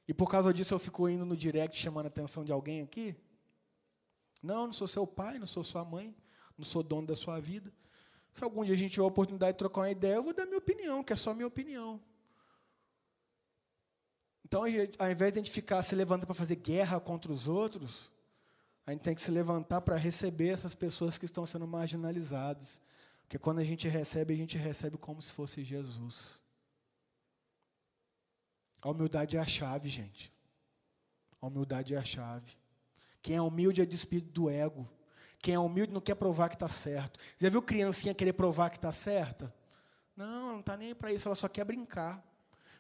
E 0.08 0.14
por 0.14 0.32
causa 0.32 0.52
disso 0.52 0.74
eu 0.74 0.80
fico 0.80 1.08
indo 1.08 1.24
no 1.24 1.38
direct 1.38 1.80
chamando 1.80 2.06
a 2.06 2.08
atenção 2.08 2.44
de 2.44 2.52
alguém 2.52 2.82
aqui? 2.82 3.16
Não, 4.42 4.66
não 4.66 4.74
sou 4.74 4.88
seu 4.88 5.06
pai, 5.06 5.38
não 5.38 5.46
sou 5.46 5.64
sua 5.64 5.86
mãe, 5.86 6.16
não 6.58 6.66
sou 6.66 6.82
dono 6.82 7.06
da 7.06 7.16
sua 7.16 7.40
vida. 7.40 7.72
Se 8.34 8.44
algum 8.44 8.66
dia 8.66 8.74
a 8.74 8.78
gente 8.78 8.94
tiver 8.94 9.04
a 9.04 9.08
oportunidade 9.08 9.52
de 9.52 9.60
trocar 9.60 9.82
uma 9.82 9.92
ideia, 9.92 10.16
eu 10.16 10.24
vou 10.24 10.34
dar 10.34 10.48
minha 10.48 10.58
opinião, 10.58 11.04
que 11.04 11.14
é 11.14 11.16
só 11.16 11.36
minha 11.36 11.46
opinião. 11.46 12.02
Então, 14.44 14.64
ao 14.64 15.12
invés 15.12 15.34
de 15.34 15.40
a 15.40 15.44
gente 15.44 15.52
ficar 15.52 15.84
se 15.84 15.94
levantando 15.94 16.26
para 16.26 16.34
fazer 16.34 16.56
guerra 16.56 17.00
contra 17.00 17.32
os 17.32 17.48
outros, 17.48 18.12
a 18.88 18.92
gente 18.92 19.02
tem 19.02 19.14
que 19.14 19.22
se 19.22 19.30
levantar 19.30 19.82
para 19.82 19.98
receber 19.98 20.48
essas 20.48 20.74
pessoas 20.74 21.16
que 21.16 21.26
estão 21.26 21.46
sendo 21.46 21.68
marginalizadas. 21.68 22.82
Porque 23.28 23.38
quando 23.38 23.60
a 23.60 23.64
gente 23.64 23.90
recebe, 23.90 24.34
a 24.34 24.38
gente 24.38 24.58
recebe 24.58 24.98
como 24.98 25.22
se 25.22 25.34
fosse 25.34 25.62
Jesus. 25.62 26.42
A 28.82 28.90
humildade 28.90 29.36
é 29.36 29.40
a 29.40 29.46
chave, 29.46 29.90
gente. 29.90 30.32
A 31.42 31.48
humildade 31.48 31.94
é 31.94 31.98
a 31.98 32.06
chave. 32.06 32.56
Quem 33.22 33.36
é 33.36 33.42
humilde 33.42 33.82
é 33.82 33.86
despido 33.86 34.32
do 34.32 34.50
ego. 34.50 34.90
Quem 35.40 35.56
é 35.56 35.60
humilde 35.60 35.92
não 35.92 36.00
quer 36.00 36.16
provar 36.16 36.48
que 36.48 36.56
está 36.56 36.70
certo. 36.70 37.20
Já 37.38 37.50
viu 37.50 37.62
criancinha 37.62 38.14
querer 38.14 38.32
provar 38.32 38.70
que 38.70 38.78
está 38.78 38.94
certa? 38.94 39.54
Não, 40.16 40.54
não 40.54 40.60
está 40.62 40.78
nem 40.78 40.96
para 40.96 41.12
isso, 41.12 41.28
ela 41.28 41.36
só 41.36 41.50
quer 41.50 41.66
brincar. 41.66 42.26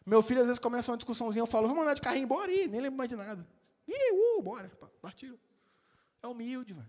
Meu 0.05 0.23
filho 0.23 0.39
às 0.39 0.45
vezes 0.45 0.59
começa 0.59 0.89
uma 0.89 0.97
discussãozinha, 0.97 1.43
eu 1.43 1.47
falo, 1.47 1.67
vamos 1.67 1.83
andar 1.83 1.93
de 1.93 2.01
carrinho, 2.01 2.25
bora 2.25 2.49
aí, 2.49 2.69
nem 2.69 2.79
lembro 2.79 2.97
mais 2.97 3.09
de 3.09 3.17
nada. 3.17 3.45
Ih, 3.85 4.13
uh, 4.13 4.41
bora, 4.41 4.71
partiu. 5.01 5.37
É 6.23 6.27
humilde, 6.27 6.73
velho. 6.73 6.87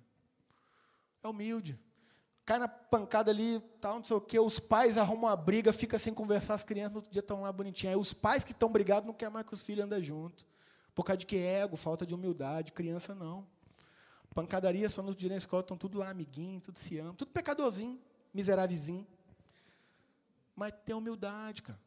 É 1.25 1.29
humilde. 1.29 1.77
Cai 2.49 2.59
na 2.59 2.67
pancada 2.67 3.31
ali, 3.31 3.61
tal, 3.79 3.97
não 3.97 4.05
sei 4.07 4.17
o 4.17 4.21
quê, 4.23 4.41
os 4.41 4.59
pais 4.59 4.97
arrumam 4.97 5.25
uma 5.29 5.37
briga, 5.37 5.71
fica 5.71 5.99
sem 5.99 6.15
conversar, 6.15 6.55
as 6.55 6.65
crianças 6.65 6.93
no 6.93 6.97
outro 6.97 7.13
dia 7.13 7.21
estão 7.21 7.43
lá 7.43 7.53
bonitinhas. 7.53 7.95
Aí 7.95 8.01
os 8.01 8.15
pais 8.15 8.43
que 8.43 8.53
estão 8.53 8.73
brigados 8.73 9.07
não 9.07 9.13
querem 9.13 9.35
mais 9.35 9.45
que 9.45 9.53
os 9.53 9.61
filhos 9.61 9.85
andem 9.85 10.03
junto. 10.03 10.47
Por 10.95 11.05
causa 11.05 11.19
de 11.19 11.27
que 11.27 11.37
ego, 11.37 11.77
falta 11.77 12.07
de 12.07 12.15
humildade, 12.15 12.73
criança 12.73 13.15
não. 13.15 13.47
Pancadaria 14.35 14.89
só 14.89 15.03
no 15.03 15.15
dia 15.15 15.29
da 15.29 15.37
escola, 15.37 15.61
estão 15.61 15.77
tudo 15.77 15.99
lá, 15.99 16.09
amiguinho, 16.09 16.59
tudo 16.59 16.79
se 16.79 16.99
ama, 16.99 17.13
tudo 17.13 17.31
pecadorzinho, 17.33 18.01
miserávelzinho. 18.33 19.07
Mas 20.57 20.73
tem 20.87 20.95
humildade, 20.97 21.63
cara. 21.63 21.79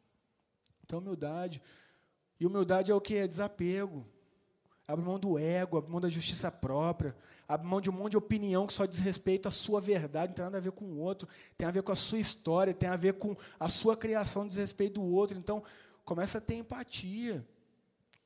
Tem 0.88 1.00
humildade. 1.00 1.60
E 2.39 2.45
humildade 2.45 2.91
é 2.91 2.93
o 2.93 3.02
que? 3.02 3.15
É 3.15 3.28
desapego. 3.28 4.06
Abre 4.91 5.06
mão 5.06 5.17
do 5.17 5.39
ego, 5.39 5.77
abre 5.77 5.89
mão 5.89 6.01
da 6.01 6.10
justiça 6.10 6.51
própria, 6.51 7.15
abre 7.47 7.65
mão 7.65 7.80
de 7.80 7.89
um 7.89 7.93
monte 7.93 8.12
de 8.12 8.17
opinião 8.17 8.67
que 8.67 8.73
só 8.73 8.86
diz 8.86 8.99
respeito 8.99 9.47
à 9.47 9.51
sua 9.51 9.80
verdade, 9.80 10.30
não 10.30 10.36
tem 10.36 10.45
nada 10.45 10.58
a 10.58 10.62
ver 10.62 10.71
com 10.71 10.86
o 10.86 10.99
outro, 10.99 11.27
tem 11.58 11.67
a 11.67 11.71
ver 11.71 11.82
com 11.82 11.91
a 11.91 11.95
sua 11.95 12.19
história, 12.19 12.73
tem 12.73 12.89
a 12.89 12.95
ver 12.95 13.13
com 13.13 13.36
a 13.60 13.69
sua 13.69 13.95
criação, 13.95 14.47
diz 14.47 14.58
respeito 14.58 14.95
do 14.95 15.04
outro. 15.04 15.38
Então, 15.38 15.63
começa 16.04 16.39
a 16.39 16.41
ter 16.41 16.56
empatia. 16.56 17.45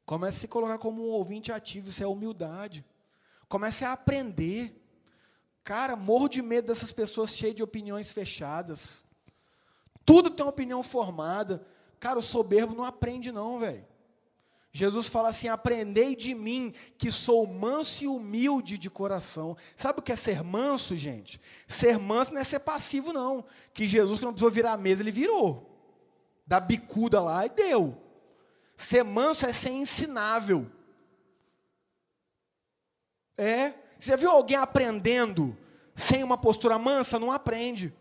Começa 0.06 0.38
a 0.38 0.42
se 0.42 0.48
colocar 0.48 0.78
como 0.78 1.04
um 1.04 1.12
ouvinte 1.12 1.52
ativo, 1.52 1.90
isso 1.90 2.04
é 2.04 2.08
humildade. 2.08 2.86
Comece 3.48 3.86
a 3.86 3.92
aprender. 3.92 4.82
Cara, 5.64 5.96
morro 5.96 6.28
de 6.28 6.42
medo 6.42 6.68
dessas 6.68 6.92
pessoas 6.92 7.32
cheias 7.32 7.56
de 7.56 7.64
opiniões 7.64 8.12
fechadas. 8.12 9.04
Tudo 10.06 10.30
tem 10.30 10.46
uma 10.46 10.52
opinião 10.52 10.84
formada. 10.84 11.66
Cara, 12.00 12.20
o 12.20 12.22
soberbo 12.22 12.76
não 12.76 12.84
aprende, 12.84 13.32
não, 13.32 13.60
velho. 13.60 13.86
Jesus 14.76 15.08
fala 15.08 15.30
assim: 15.30 15.48
aprendei 15.48 16.18
de 16.18 16.36
mim, 16.36 16.74
que 16.98 17.10
sou 17.10 17.48
manso 17.48 18.04
e 18.04 18.08
humilde 18.10 18.78
de 18.78 18.90
coração. 18.90 19.56
Sabe 19.78 20.00
o 20.00 20.02
que 20.02 20.12
é 20.12 20.18
ser 20.18 20.44
manso, 20.44 20.98
gente? 20.98 21.40
Ser 21.66 21.98
manso 21.98 22.34
não 22.34 22.42
é 22.42 22.44
ser 22.44 22.60
passivo, 22.60 23.14
não. 23.14 23.46
Que 23.74 23.88
Jesus, 23.88 24.20
que 24.20 24.26
não 24.26 24.34
precisou 24.34 24.52
virar 24.52 24.74
a 24.74 24.78
mesa, 24.78 25.02
ele 25.02 25.12
virou. 25.12 25.80
Da 26.46 26.60
bicuda 26.60 27.22
lá 27.22 27.46
e 27.46 27.50
deu. 27.50 27.98
Ser 28.76 29.02
manso 29.02 29.46
é 29.46 29.54
ser 29.54 29.70
ensinável. 29.70 30.70
É. 33.38 33.76
Você 33.98 34.18
viu 34.18 34.30
alguém 34.30 34.58
aprendendo 34.58 35.58
sem 35.96 36.22
uma 36.22 36.38
postura 36.38 36.78
mansa? 36.78 37.18
Não 37.18 37.32
aprende. 37.32 37.94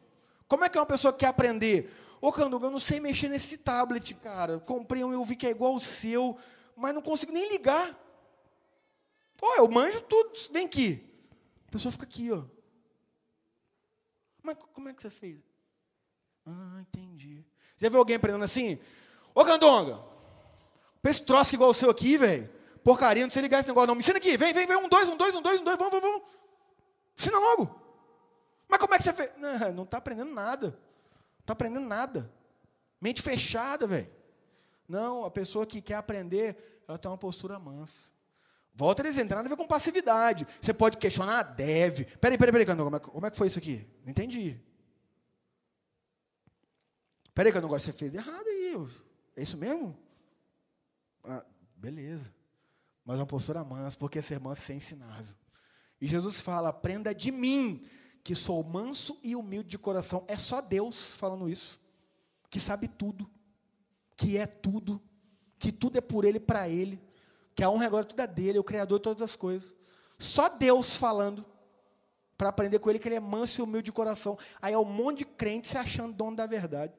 Como 0.49 0.65
é 0.65 0.69
que 0.69 0.77
é 0.77 0.81
uma 0.81 0.87
pessoa 0.87 1.13
que 1.13 1.21
quer 1.21 1.29
aprender? 1.29 1.89
Ô, 2.21 2.33
Canduga, 2.33 2.67
eu 2.67 2.71
não 2.73 2.81
sei 2.81 2.99
mexer 2.99 3.29
nesse 3.29 3.59
tablet, 3.59 4.13
cara. 4.15 4.59
Comprei 4.59 5.05
um, 5.05 5.13
eu 5.13 5.23
vi 5.23 5.37
que 5.37 5.47
é 5.47 5.51
igual 5.51 5.77
o 5.77 5.79
seu, 5.79 6.37
mas 6.77 6.95
não 6.95 7.03
consigo 7.03 7.33
nem 7.33 7.49
ligar. 7.49 7.99
Pô, 9.37 9.55
eu 9.57 9.69
manjo 9.69 10.01
tudo. 10.03 10.33
Vem 10.53 10.67
aqui. 10.67 11.05
A 11.69 11.71
pessoa 11.71 11.93
fica 11.93 12.05
aqui, 12.05 12.31
ó. 12.31 12.45
Mas 14.43 14.57
como 14.73 14.89
é 14.89 14.95
que 14.95 15.03
você 15.03 15.11
fez? 15.11 15.41
Ah, 16.47 16.81
entendi. 16.81 17.45
Já 17.77 17.89
viu 17.89 17.99
alguém 17.99 18.17
aprendendo 18.17 18.45
assim? 18.45 18.79
Ô, 19.35 19.45
Candonga, 19.45 20.01
esse 21.03 21.23
troço 21.23 21.55
igual 21.55 21.71
o 21.71 21.75
seu 21.75 21.91
aqui, 21.91 22.17
velho 22.17 22.55
porcaria, 22.85 23.25
não 23.25 23.31
sei 23.31 23.43
ligar 23.43 23.61
esse 23.61 23.69
negócio, 23.69 23.89
não. 23.89 23.95
Me 23.95 24.01
ensina 24.01 24.19
aqui, 24.19 24.37
vem, 24.37 24.53
vem, 24.53 24.67
vem, 24.67 24.77
um, 24.77 24.89
dois, 24.89 25.09
um, 25.09 25.17
dois, 25.17 25.35
um, 25.35 25.41
dois, 25.41 25.59
um, 25.59 25.65
dois, 25.65 25.79
vamos, 25.79 25.91
vamos, 25.91 26.09
vamos. 26.09 26.29
Ensina 27.19 27.39
logo. 27.39 27.81
Mas 28.69 28.79
como 28.79 28.95
é 28.95 28.99
que 28.99 29.05
você 29.05 29.13
fez? 29.15 29.33
Não 29.75 29.85
está 29.85 29.97
aprendendo 29.97 30.33
nada. 30.33 30.69
Não 30.69 31.41
está 31.41 31.55
aprendendo 31.55 31.87
nada. 31.87 32.31
Mente 33.01 33.23
fechada, 33.23 33.87
velho. 33.87 34.11
Não, 34.89 35.25
a 35.25 35.31
pessoa 35.31 35.67
que 35.67 35.81
quer 35.81 35.95
aprender, 35.95 36.83
ela 36.87 36.99
tem 36.99 37.11
uma 37.11 37.19
postura 37.19 37.59
mansa. 37.59 38.11
Volta 38.75 39.03
a 39.03 39.05
dizer, 39.05 39.21
tem 39.21 39.37
nada 39.37 39.47
a 39.47 39.49
ver 39.49 39.57
com 39.57 39.67
passividade. 39.67 40.47
Você 40.61 40.75
pode 40.75 40.97
questionar? 40.97 41.43
Deve. 41.43 42.05
Peraí, 42.05 42.37
peraí, 42.37 42.53
peraí, 42.53 42.67
como 42.67 42.97
é, 42.97 43.01
como 43.01 43.27
é 43.27 43.31
que 43.31 43.37
foi 43.37 43.47
isso 43.47 43.59
aqui? 43.59 43.87
Não 44.03 44.11
entendi. 44.11 44.61
Peraí, 47.33 47.53
negócio 47.53 47.93
você 47.93 47.97
fez 47.97 48.15
errado 48.15 48.47
aí. 48.47 48.89
É 49.37 49.43
isso 49.43 49.57
mesmo? 49.57 49.97
Ah, 51.25 51.45
beleza 51.77 52.33
mas 53.05 53.21
uma 53.21 53.27
postura 53.27 53.63
mansa, 53.63 53.97
porque 53.97 54.23
ser 54.23 54.41
manso 54.41 54.73
é 54.73 54.75
ensinável. 54.75 55.35
E 56.01 56.07
Jesus 56.07 56.41
fala: 56.41 56.71
aprenda 56.71 57.15
de 57.15 57.31
mim, 57.31 57.85
que 58.23 58.35
sou 58.35 58.63
manso 58.65 59.19
e 59.23 59.37
humilde 59.37 59.69
de 59.69 59.79
coração. 59.79 60.25
É 60.27 60.37
só 60.37 60.61
Deus 60.61 61.13
falando 61.13 61.49
isso, 61.49 61.79
que 62.49 62.59
sabe 62.59 62.89
tudo, 62.89 63.31
que 64.17 64.39
é 64.39 64.47
tudo, 64.47 65.01
que 65.59 65.73
tudo 65.73 65.99
é 65.99 66.01
por 66.01 66.25
Ele, 66.25 66.41
para 66.41 66.69
Ele, 66.69 67.01
que 67.55 67.63
a 67.63 67.71
honra 67.71 67.87
agora 67.87 68.05
tudo 68.05 68.21
é 68.21 68.27
dele, 68.27 68.59
é 68.59 68.61
o 68.61 68.65
Criador 68.65 68.99
de 68.99 69.05
todas 69.05 69.23
as 69.23 69.37
coisas. 69.37 69.73
Só 70.19 70.49
Deus 70.49 70.97
falando. 70.97 71.45
para 72.37 72.49
aprender 72.49 72.81
com 72.81 72.91
ele 72.91 72.99
que 72.99 73.07
ele 73.07 73.15
é 73.15 73.21
manso 73.21 73.61
e 73.61 73.63
humilde 73.63 73.87
de 73.87 73.93
coração. 73.93 74.37
Aí 74.61 74.75
é 74.75 74.79
um 74.79 74.85
monte 74.85 75.19
de 75.19 75.25
crente 75.25 75.69
se 75.69 75.79
achando 75.79 76.13
dono 76.13 76.37
da 76.37 76.47
verdade, 76.47 76.93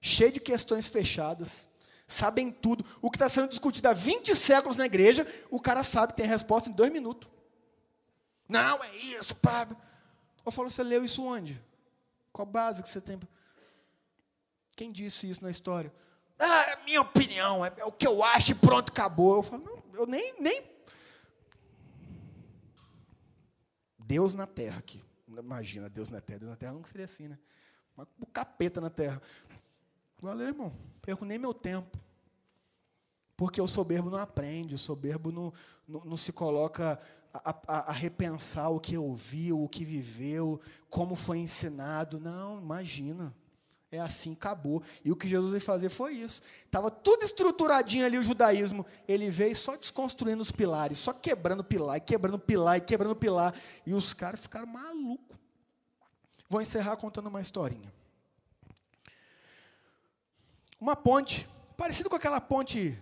cheio 0.00 0.30
de 0.30 0.40
questões 0.40 0.88
fechadas, 0.88 1.66
sabem 2.06 2.50
tudo. 2.50 2.84
O 3.00 3.10
que 3.10 3.16
está 3.16 3.28
sendo 3.28 3.48
discutido 3.48 3.88
há 3.88 3.94
20 3.94 4.34
séculos 4.34 4.76
na 4.76 4.84
igreja, 4.84 5.26
o 5.50 5.60
cara 5.60 5.82
sabe, 5.82 6.12
tem 6.12 6.26
a 6.26 6.28
resposta 6.28 6.68
em 6.68 6.72
dois 6.72 6.92
minutos. 6.92 7.28
Não, 8.48 8.82
é 8.84 8.94
isso, 8.96 9.34
Pablo. 9.36 9.76
Eu 10.44 10.52
falo, 10.52 10.70
você 10.70 10.82
leu 10.82 11.04
isso 11.04 11.22
onde? 11.24 11.60
Qual 12.32 12.46
base 12.46 12.82
que 12.82 12.88
você 12.88 13.00
tem? 13.00 13.18
Quem 14.76 14.92
disse 14.92 15.28
isso 15.28 15.42
na 15.42 15.50
história? 15.50 15.92
Ah, 16.38 16.62
é 16.70 16.84
minha 16.84 17.00
opinião, 17.00 17.64
é, 17.64 17.72
é 17.78 17.84
o 17.84 17.92
que 17.92 18.06
eu 18.06 18.22
acho 18.22 18.52
e 18.52 18.54
pronto, 18.54 18.90
acabou. 18.90 19.36
Eu 19.36 19.42
falo, 19.42 19.64
não, 19.64 19.82
eu 19.94 20.06
nem, 20.06 20.40
nem 20.40 20.62
Deus 23.98 24.32
na 24.32 24.46
terra 24.46 24.78
aqui. 24.78 25.04
Imagina, 25.28 25.88
Deus 25.90 26.08
na 26.08 26.20
terra. 26.20 26.38
Deus 26.38 26.50
na 26.50 26.56
terra 26.56 26.72
não 26.72 26.82
seria 26.84 27.04
assim, 27.04 27.28
né? 27.28 27.38
O 28.18 28.26
capeta 28.26 28.80
na 28.80 28.88
terra. 28.88 29.20
Valeu, 30.20 30.46
irmão. 30.46 30.72
Perco 31.02 31.26
nem 31.26 31.38
meu 31.38 31.52
tempo. 31.52 31.98
Porque 33.36 33.60
o 33.60 33.68
soberbo 33.68 34.10
não 34.10 34.18
aprende, 34.18 34.74
o 34.74 34.78
soberbo 34.78 35.30
não, 35.30 35.52
não, 35.86 36.00
não 36.00 36.16
se 36.16 36.32
coloca 36.32 36.98
a, 37.32 37.50
a, 37.66 37.90
a, 37.90 37.92
repensar 37.92 38.68
o 38.70 38.80
que 38.80 38.96
ouviu, 38.96 39.62
o 39.62 39.68
que 39.68 39.84
viveu, 39.84 40.60
como 40.88 41.14
foi 41.14 41.38
ensinado. 41.38 42.18
Não, 42.18 42.58
imagina. 42.58 43.34
É 43.90 43.98
assim, 43.98 44.34
acabou. 44.34 44.82
E 45.02 45.10
o 45.10 45.16
que 45.16 45.26
Jesus 45.26 45.50
veio 45.50 45.62
fazer 45.62 45.88
foi 45.88 46.12
isso. 46.14 46.42
Estava 46.66 46.90
tudo 46.90 47.24
estruturadinho 47.24 48.04
ali 48.04 48.18
o 48.18 48.22
judaísmo. 48.22 48.84
Ele 49.06 49.30
veio 49.30 49.56
só 49.56 49.76
desconstruindo 49.76 50.42
os 50.42 50.50
pilares, 50.50 50.98
só 50.98 51.12
quebrando 51.12 51.64
pilar, 51.64 51.96
e 51.96 52.00
quebrando 52.00 52.38
pilar, 52.38 52.76
e 52.76 52.80
quebrando 52.82 53.16
pilar. 53.16 53.54
E 53.86 53.94
os 53.94 54.12
caras 54.12 54.40
ficaram 54.40 54.66
malucos. 54.66 55.38
Vou 56.50 56.60
encerrar 56.60 56.96
contando 56.96 57.28
uma 57.28 57.40
historinha. 57.40 57.92
Uma 60.78 60.94
ponte, 60.94 61.48
parecido 61.76 62.10
com 62.10 62.16
aquela 62.16 62.40
ponte, 62.40 62.96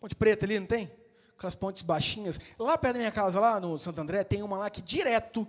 ponte 0.00 0.16
preta 0.16 0.44
ali, 0.44 0.58
não 0.58 0.66
tem? 0.66 0.90
Aquelas 1.38 1.54
pontes 1.54 1.82
baixinhas. 1.82 2.40
Lá 2.58 2.76
perto 2.76 2.94
da 2.94 2.98
minha 2.98 3.12
casa, 3.12 3.38
lá 3.38 3.60
no 3.60 3.78
Santo 3.78 4.00
André, 4.00 4.24
tem 4.24 4.42
uma 4.42 4.58
lá 4.58 4.68
que 4.68 4.82
direto 4.82 5.46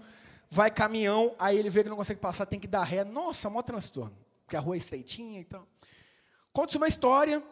vai 0.49 0.69
caminhão, 0.69 1.35
aí 1.39 1.57
ele 1.57 1.71
vê 1.71 1.83
que 1.83 1.89
não 1.89 1.97
consegue 1.97 2.19
passar, 2.19 2.45
tem 2.45 2.59
que 2.59 2.67
dar 2.67 2.83
ré. 2.83 3.03
Nossa, 3.03 3.49
mó 3.49 3.63
transtorno 3.63 4.24
porque 4.45 4.55
a 4.55 4.59
rua 4.59 4.75
é 4.75 4.77
estreitinha 4.77 5.41
e 5.41 5.43
tal. 5.43 5.67
Conta-se 6.53 6.77
uma 6.77 6.87
história 6.87 7.43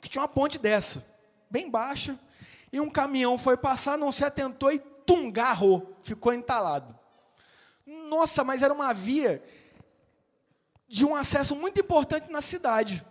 que 0.00 0.08
tinha 0.08 0.22
uma 0.22 0.28
ponte 0.28 0.58
dessa, 0.58 1.04
bem 1.50 1.70
baixa, 1.70 2.18
e 2.70 2.78
um 2.78 2.90
caminhão 2.90 3.38
foi 3.38 3.56
passar, 3.56 3.96
não 3.96 4.12
se 4.12 4.24
atentou 4.24 4.70
e 4.70 4.78
tungarrou, 4.78 5.96
ficou 6.02 6.32
entalado. 6.32 6.96
Nossa, 7.86 8.44
mas 8.44 8.62
era 8.62 8.72
uma 8.72 8.92
via 8.92 9.42
de 10.86 11.04
um 11.04 11.16
acesso 11.16 11.56
muito 11.56 11.80
importante 11.80 12.30
na 12.30 12.42
cidade. 12.42 13.04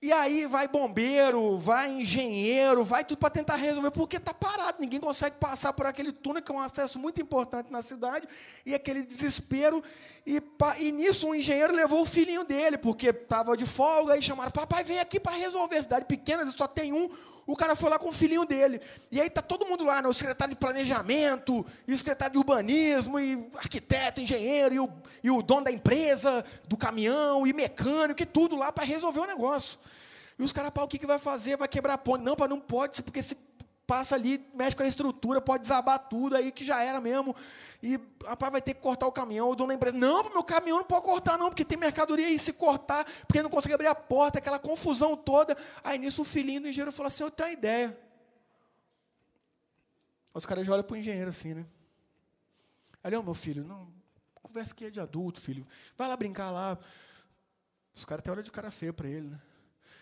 E 0.00 0.12
aí 0.12 0.46
vai 0.46 0.68
bombeiro, 0.68 1.58
vai 1.58 1.90
engenheiro, 1.90 2.84
vai 2.84 3.04
tudo 3.04 3.18
para 3.18 3.30
tentar 3.30 3.56
resolver, 3.56 3.90
porque 3.90 4.16
está 4.16 4.32
parado, 4.32 4.80
ninguém 4.80 5.00
consegue 5.00 5.36
passar 5.38 5.72
por 5.72 5.86
aquele 5.86 6.12
túnel, 6.12 6.40
que 6.40 6.52
é 6.52 6.54
um 6.54 6.60
acesso 6.60 7.00
muito 7.00 7.20
importante 7.20 7.72
na 7.72 7.82
cidade, 7.82 8.28
e 8.64 8.72
aquele 8.72 9.02
desespero. 9.02 9.82
E, 10.24 10.40
e 10.78 10.92
nisso 10.92 11.26
um 11.26 11.34
engenheiro 11.34 11.74
levou 11.74 12.02
o 12.02 12.06
filhinho 12.06 12.44
dele, 12.44 12.78
porque 12.78 13.08
estava 13.08 13.56
de 13.56 13.66
folga, 13.66 14.16
e 14.16 14.22
chamaram, 14.22 14.52
papai, 14.52 14.84
vem 14.84 15.00
aqui 15.00 15.18
para 15.18 15.36
resolver. 15.36 15.82
Cidade 15.82 16.04
pequena, 16.04 16.48
só 16.52 16.68
tem 16.68 16.92
um. 16.92 17.10
O 17.48 17.56
cara 17.56 17.74
foi 17.74 17.88
lá 17.88 17.98
com 17.98 18.10
o 18.10 18.12
filhinho 18.12 18.44
dele. 18.44 18.78
E 19.10 19.18
aí 19.18 19.26
está 19.26 19.40
todo 19.40 19.64
mundo 19.64 19.82
lá, 19.82 20.02
né, 20.02 20.08
o 20.08 20.12
secretário 20.12 20.52
de 20.52 20.60
planejamento, 20.60 21.64
e 21.86 21.94
o 21.94 21.96
secretário 21.96 22.34
de 22.34 22.38
urbanismo, 22.38 23.18
e 23.18 23.48
arquiteto, 23.56 24.20
engenheiro, 24.20 24.74
e 24.74 24.78
o, 24.78 24.90
e 25.24 25.30
o 25.30 25.40
dono 25.40 25.64
da 25.64 25.72
empresa, 25.72 26.44
do 26.68 26.76
caminhão, 26.76 27.46
e 27.46 27.54
mecânico, 27.54 28.22
e 28.22 28.26
tudo 28.26 28.54
lá 28.54 28.70
para 28.70 28.84
resolver 28.84 29.20
o 29.20 29.26
negócio. 29.26 29.78
E 30.38 30.42
os 30.42 30.52
caras, 30.52 30.70
o 30.76 30.86
que, 30.86 30.98
que 30.98 31.06
vai 31.06 31.18
fazer? 31.18 31.56
Vai 31.56 31.68
quebrar 31.68 31.94
a 31.94 31.98
ponte. 31.98 32.22
Não, 32.22 32.36
pai, 32.36 32.48
não 32.48 32.60
pode, 32.60 33.02
porque 33.02 33.22
se 33.22 33.34
passa 33.88 34.14
ali, 34.14 34.46
mexe 34.52 34.76
com 34.76 34.82
a 34.82 34.86
estrutura, 34.86 35.40
pode 35.40 35.62
desabar 35.62 35.98
tudo 35.98 36.36
aí 36.36 36.52
que 36.52 36.62
já 36.62 36.84
era 36.84 37.00
mesmo. 37.00 37.34
E 37.82 37.98
rapaz, 38.22 38.52
vai 38.52 38.60
ter 38.60 38.74
que 38.74 38.82
cortar 38.82 39.06
o 39.06 39.12
caminhão. 39.12 39.48
O 39.48 39.56
dono 39.56 39.68
da 39.68 39.74
empresa, 39.74 39.96
não, 39.96 40.24
meu 40.24 40.44
caminhão 40.44 40.76
não 40.76 40.84
pode 40.84 41.06
cortar, 41.06 41.38
não, 41.38 41.48
porque 41.48 41.64
tem 41.64 41.78
mercadoria 41.78 42.26
aí 42.26 42.38
se 42.38 42.52
cortar, 42.52 43.06
porque 43.26 43.42
não 43.42 43.48
consegue 43.48 43.72
abrir 43.72 43.86
a 43.86 43.94
porta, 43.94 44.40
aquela 44.40 44.58
confusão 44.58 45.16
toda. 45.16 45.56
Aí 45.82 45.96
nisso 45.98 46.20
o 46.20 46.24
filhinho 46.24 46.60
do 46.60 46.68
engenheiro 46.68 46.92
falou 46.92 47.06
assim: 47.06 47.22
Eu 47.22 47.30
tenho 47.30 47.48
uma 47.48 47.52
ideia. 47.54 47.98
Os 50.34 50.44
caras 50.44 50.66
já 50.66 50.72
olham 50.74 50.84
para 50.84 50.94
o 50.94 50.98
engenheiro 50.98 51.30
assim, 51.30 51.54
né? 51.54 51.66
Ali, 53.02 53.16
ó, 53.16 53.22
meu 53.22 53.32
filho, 53.32 53.64
não, 53.64 53.88
conversa 54.42 54.74
aqui 54.74 54.84
é 54.84 54.90
de 54.90 55.00
adulto, 55.00 55.40
filho. 55.40 55.66
Vai 55.96 56.08
lá 56.08 56.14
brincar 56.14 56.50
lá. 56.50 56.78
Os 57.94 58.04
caras 58.04 58.20
até 58.20 58.30
olham 58.30 58.42
de 58.42 58.52
cara 58.52 58.70
feia 58.70 58.92
para 58.92 59.08
ele, 59.08 59.28
né? 59.28 59.40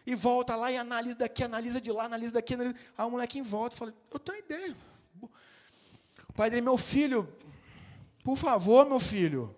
E 0.07 0.15
volta 0.15 0.55
lá 0.55 0.71
e 0.71 0.77
analisa 0.77 1.17
daqui, 1.17 1.43
analisa 1.43 1.81
de 1.81 1.91
lá, 1.91 2.05
analisa 2.05 2.33
daqui, 2.33 2.55
analisa. 2.55 2.77
Aí 2.97 3.07
o 3.07 3.11
molequinho 3.11 3.45
volta 3.45 3.75
e 3.75 3.79
fala, 3.79 3.95
eu 4.13 4.19
tenho 4.21 4.39
ideia. 4.39 4.77
O 5.21 6.33
pai 6.33 6.49
dele, 6.49 6.63
meu 6.63 6.79
filho, 6.79 7.29
por 8.23 8.37
favor, 8.37 8.87
meu 8.87 9.01
filho, 9.01 9.55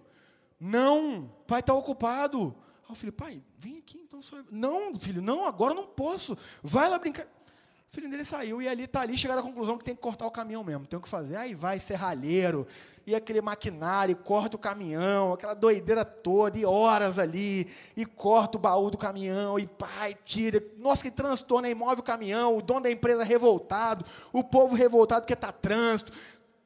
não, 0.58 1.24
o 1.24 1.44
pai 1.46 1.60
está 1.60 1.74
ocupado. 1.74 2.54
Aí 2.84 2.92
o 2.92 2.94
filho, 2.94 3.12
pai, 3.12 3.42
vem 3.58 3.78
aqui 3.78 3.98
então. 3.98 4.22
Só... 4.22 4.36
Não, 4.50 4.98
filho, 4.98 5.20
não, 5.20 5.44
agora 5.44 5.74
não 5.74 5.86
posso. 5.86 6.36
Vai 6.62 6.88
lá 6.88 6.98
brincar. 6.98 7.24
O 7.24 7.94
filho 7.94 8.08
dele 8.08 8.24
saiu 8.24 8.60
e 8.60 8.68
ali 8.68 8.84
está 8.84 9.00
ali, 9.00 9.16
chegaram 9.16 9.40
à 9.40 9.44
conclusão 9.44 9.78
que 9.78 9.84
tem 9.84 9.94
que 9.94 10.00
cortar 10.00 10.26
o 10.26 10.30
caminhão 10.30 10.62
mesmo, 10.62 10.86
tem 10.86 10.98
o 10.98 11.02
que 11.02 11.08
fazer. 11.08 11.36
Aí 11.36 11.54
vai 11.54 11.80
serralheiro, 11.80 12.66
e 13.08 13.14
aquele 13.14 13.40
maquinário, 13.40 14.14
corta 14.14 14.56
o 14.56 14.60
caminhão, 14.60 15.32
aquela 15.32 15.54
doideira 15.54 16.04
toda, 16.04 16.58
e 16.58 16.66
horas 16.66 17.18
ali, 17.18 17.66
e 17.96 18.04
corta 18.04 18.58
o 18.58 18.60
baú 18.60 18.90
do 18.90 18.98
caminhão, 18.98 19.58
e 19.58 19.66
pai, 19.66 20.14
tira. 20.26 20.62
Nossa, 20.76 21.02
que 21.02 21.10
transtorno, 21.10 21.66
aí 21.66 21.74
move 21.74 22.02
o 22.02 22.04
caminhão, 22.04 22.54
o 22.54 22.60
dono 22.60 22.82
da 22.82 22.90
empresa 22.90 23.24
revoltado, 23.24 24.04
o 24.30 24.44
povo 24.44 24.76
revoltado 24.76 25.26
que 25.26 25.32
está 25.32 25.50
trânsito, 25.50 26.12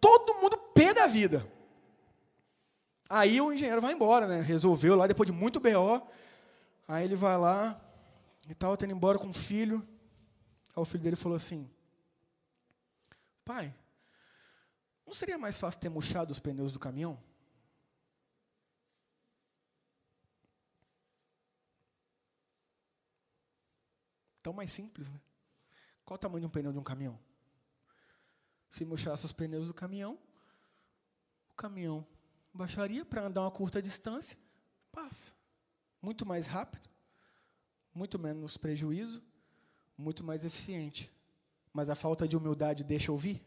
todo 0.00 0.34
mundo 0.34 0.56
pé 0.74 0.92
da 0.92 1.06
vida. 1.06 1.46
Aí 3.08 3.40
o 3.40 3.52
engenheiro 3.52 3.80
vai 3.80 3.92
embora, 3.92 4.26
né? 4.26 4.40
Resolveu 4.40 4.96
lá, 4.96 5.06
depois 5.06 5.30
de 5.30 5.32
muito 5.32 5.60
BO. 5.60 6.02
Aí 6.88 7.04
ele 7.04 7.14
vai 7.14 7.38
lá, 7.38 7.80
e 8.48 8.52
estava 8.52 8.76
tendo 8.76 8.92
embora 8.92 9.16
com 9.16 9.28
o 9.28 9.32
filho. 9.32 9.80
Aí 10.74 10.82
o 10.82 10.84
filho 10.84 11.04
dele 11.04 11.14
falou 11.14 11.36
assim: 11.36 11.70
Pai, 13.44 13.72
não 15.06 15.12
seria 15.12 15.38
mais 15.38 15.58
fácil 15.58 15.80
ter 15.80 15.88
murchado 15.88 16.30
os 16.30 16.38
pneus 16.38 16.72
do 16.72 16.78
caminhão? 16.78 17.22
Tão 24.42 24.52
mais 24.52 24.72
simples, 24.72 25.08
né? 25.08 25.20
Qual 26.04 26.16
o 26.16 26.18
tamanho 26.18 26.40
de 26.40 26.46
um 26.46 26.50
pneu 26.50 26.72
de 26.72 26.78
um 26.78 26.82
caminhão? 26.82 27.18
Se 28.68 28.84
murchasse 28.84 29.24
os 29.24 29.32
pneus 29.32 29.68
do 29.68 29.74
caminhão, 29.74 30.18
o 31.50 31.54
caminhão 31.54 32.06
baixaria 32.52 33.04
para 33.04 33.26
andar 33.26 33.42
uma 33.42 33.50
curta 33.50 33.80
distância, 33.80 34.36
passa. 34.90 35.34
Muito 36.00 36.26
mais 36.26 36.46
rápido, 36.46 36.88
muito 37.94 38.18
menos 38.18 38.56
prejuízo, 38.56 39.22
muito 39.96 40.24
mais 40.24 40.44
eficiente. 40.44 41.12
Mas 41.72 41.88
a 41.88 41.94
falta 41.94 42.26
de 42.26 42.36
humildade 42.36 42.82
deixa 42.82 43.12
ouvir? 43.12 43.44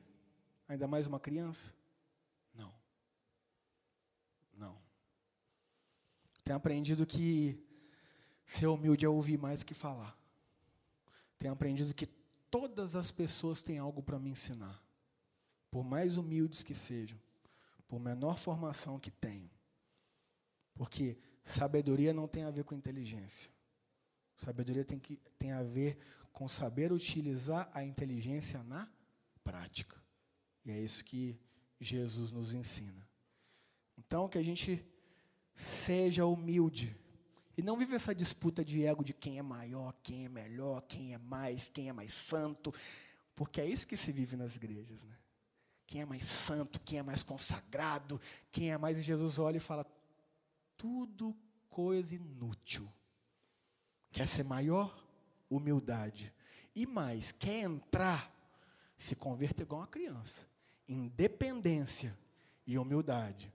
Ainda 0.67 0.87
mais 0.87 1.05
uma 1.07 1.19
criança? 1.19 1.73
Não. 2.53 2.73
Não. 4.53 4.77
Tenho 6.43 6.57
aprendido 6.57 7.05
que 7.05 7.59
ser 8.45 8.67
humilde 8.67 9.05
é 9.05 9.09
ouvir 9.09 9.37
mais 9.37 9.63
que 9.63 9.73
falar. 9.73 10.17
Tenho 11.37 11.53
aprendido 11.53 11.93
que 11.93 12.07
todas 12.49 12.95
as 12.95 13.11
pessoas 13.11 13.61
têm 13.61 13.77
algo 13.77 14.01
para 14.01 14.19
me 14.19 14.29
ensinar. 14.29 14.81
Por 15.69 15.83
mais 15.83 16.17
humildes 16.17 16.63
que 16.63 16.73
sejam, 16.73 17.19
por 17.87 17.99
menor 17.99 18.37
formação 18.37 18.99
que 18.99 19.11
tenham. 19.11 19.51
Porque 20.73 21.17
sabedoria 21.43 22.13
não 22.13 22.27
tem 22.27 22.43
a 22.43 22.51
ver 22.51 22.63
com 22.63 22.73
inteligência. 22.73 23.51
Sabedoria 24.37 24.83
tem, 24.83 24.99
que, 24.99 25.17
tem 25.37 25.51
a 25.51 25.63
ver 25.63 25.97
com 26.31 26.47
saber 26.47 26.91
utilizar 26.91 27.69
a 27.73 27.83
inteligência 27.83 28.61
na 28.63 28.89
prática. 29.43 30.04
E 30.65 30.71
é 30.71 30.79
isso 30.79 31.05
que 31.05 31.39
Jesus 31.79 32.31
nos 32.31 32.53
ensina. 32.53 33.07
Então, 33.97 34.27
que 34.27 34.37
a 34.37 34.43
gente 34.43 34.83
seja 35.55 36.25
humilde 36.25 36.95
e 37.57 37.61
não 37.61 37.77
vive 37.77 37.95
essa 37.95 38.13
disputa 38.13 38.65
de 38.65 38.83
ego 38.83 39.03
de 39.03 39.13
quem 39.13 39.37
é 39.37 39.41
maior, 39.41 39.93
quem 40.03 40.25
é 40.25 40.29
melhor, 40.29 40.81
quem 40.81 41.13
é 41.13 41.17
mais, 41.17 41.69
quem 41.69 41.87
é 41.87 41.93
mais 41.93 42.13
santo, 42.13 42.73
porque 43.35 43.61
é 43.61 43.65
isso 43.65 43.87
que 43.87 43.95
se 43.95 44.11
vive 44.11 44.35
nas 44.35 44.55
igrejas, 44.55 45.03
né? 45.03 45.15
Quem 45.87 46.01
é 46.01 46.05
mais 46.05 46.25
santo, 46.25 46.81
quem 46.81 46.99
é 46.99 47.03
mais 47.03 47.21
consagrado, 47.21 48.19
quem 48.51 48.71
é 48.71 48.77
mais. 48.77 48.97
E 48.97 49.03
Jesus 49.03 49.37
olha 49.37 49.57
e 49.57 49.59
fala: 49.59 49.85
tudo 50.75 51.37
coisa 51.69 52.15
inútil. 52.15 52.91
Quer 54.11 54.27
ser 54.27 54.43
maior? 54.43 55.03
Humildade. 55.47 56.33
E 56.73 56.87
mais, 56.87 57.31
quer 57.31 57.63
entrar? 57.63 58.33
Se 58.97 59.15
converter 59.15 59.63
igual 59.63 59.81
uma 59.81 59.87
criança 59.87 60.47
independência 60.87 62.17
e 62.65 62.77
humildade. 62.77 63.53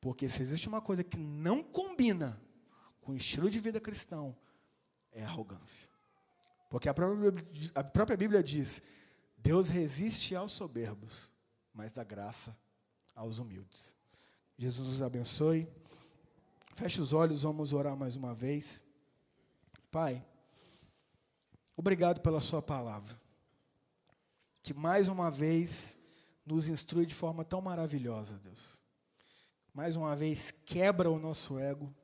Porque 0.00 0.28
se 0.28 0.42
existe 0.42 0.68
uma 0.68 0.80
coisa 0.80 1.04
que 1.04 1.18
não 1.18 1.62
combina 1.62 2.40
com 3.00 3.12
o 3.12 3.16
estilo 3.16 3.50
de 3.50 3.60
vida 3.60 3.80
cristão, 3.80 4.36
é 5.12 5.22
arrogância. 5.22 5.90
Porque 6.68 6.88
a 6.88 6.94
própria, 6.94 7.32
a 7.74 7.84
própria 7.84 8.16
Bíblia 8.16 8.42
diz: 8.42 8.82
Deus 9.36 9.68
resiste 9.68 10.34
aos 10.34 10.52
soberbos, 10.52 11.30
mas 11.74 11.94
dá 11.94 12.04
graça 12.04 12.56
aos 13.14 13.38
humildes. 13.38 13.94
Jesus 14.56 14.88
nos 14.88 15.02
abençoe. 15.02 15.68
Feche 16.74 17.00
os 17.00 17.12
olhos, 17.12 17.42
vamos 17.42 17.72
orar 17.72 17.96
mais 17.96 18.16
uma 18.16 18.34
vez. 18.34 18.84
Pai, 19.90 20.24
obrigado 21.76 22.20
pela 22.20 22.40
Sua 22.40 22.62
palavra, 22.62 23.20
que 24.62 24.72
mais 24.72 25.08
uma 25.08 25.30
vez 25.30 25.98
nos 26.44 26.68
instrui 26.68 27.06
de 27.06 27.14
forma 27.14 27.44
tão 27.44 27.60
maravilhosa, 27.60 28.38
Deus. 28.38 28.80
Mais 29.72 29.96
uma 29.96 30.16
vez 30.16 30.52
quebra 30.64 31.10
o 31.10 31.18
nosso 31.18 31.58
ego, 31.58 31.94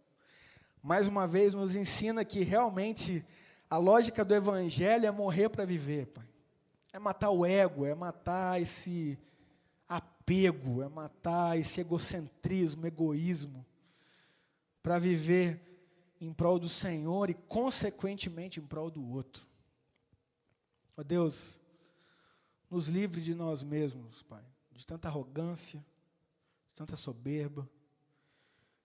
mais 0.82 1.09
uma 1.09 1.26
vez 1.26 1.53
nos 1.53 1.74
ensina 1.74 2.24
que 2.24 2.45
realmente 2.45 3.24
a 3.68 3.76
lógica 3.76 4.24
do 4.24 4.34
Evangelho 4.34 5.07
é 5.07 5.11
morrer 5.11 5.49
para 5.49 5.64
viver, 5.64 6.07
Pai. 6.07 6.26
É 6.93 6.99
matar 6.99 7.30
o 7.30 7.45
ego, 7.45 7.84
é 7.84 7.95
matar 7.95 8.62
esse 8.62 9.18
apego, 9.89 10.82
é 10.82 10.89
matar 10.89 11.59
esse 11.59 11.80
egocentrismo, 11.80 12.87
egoísmo, 12.87 13.66
para 14.82 14.99
viver 14.99 15.61
em 16.20 16.32
prol 16.32 16.59
do 16.59 16.68
Senhor 16.68 17.28
e, 17.28 17.34
consequentemente, 17.34 18.61
em 18.61 18.66
prol 18.66 18.91
do 18.91 19.05
outro. 19.05 19.47
Ó 20.97 21.01
oh 21.01 21.05
Deus, 21.05 21.59
nos 22.70 22.88
livre 22.88 23.20
de 23.20 23.34
nós 23.34 23.62
mesmos, 23.62 24.22
Pai, 24.22 24.44
de 24.72 24.86
tanta 24.86 25.08
arrogância, 25.08 25.78
de 26.66 26.74
tanta 26.74 26.96
soberba, 26.96 27.68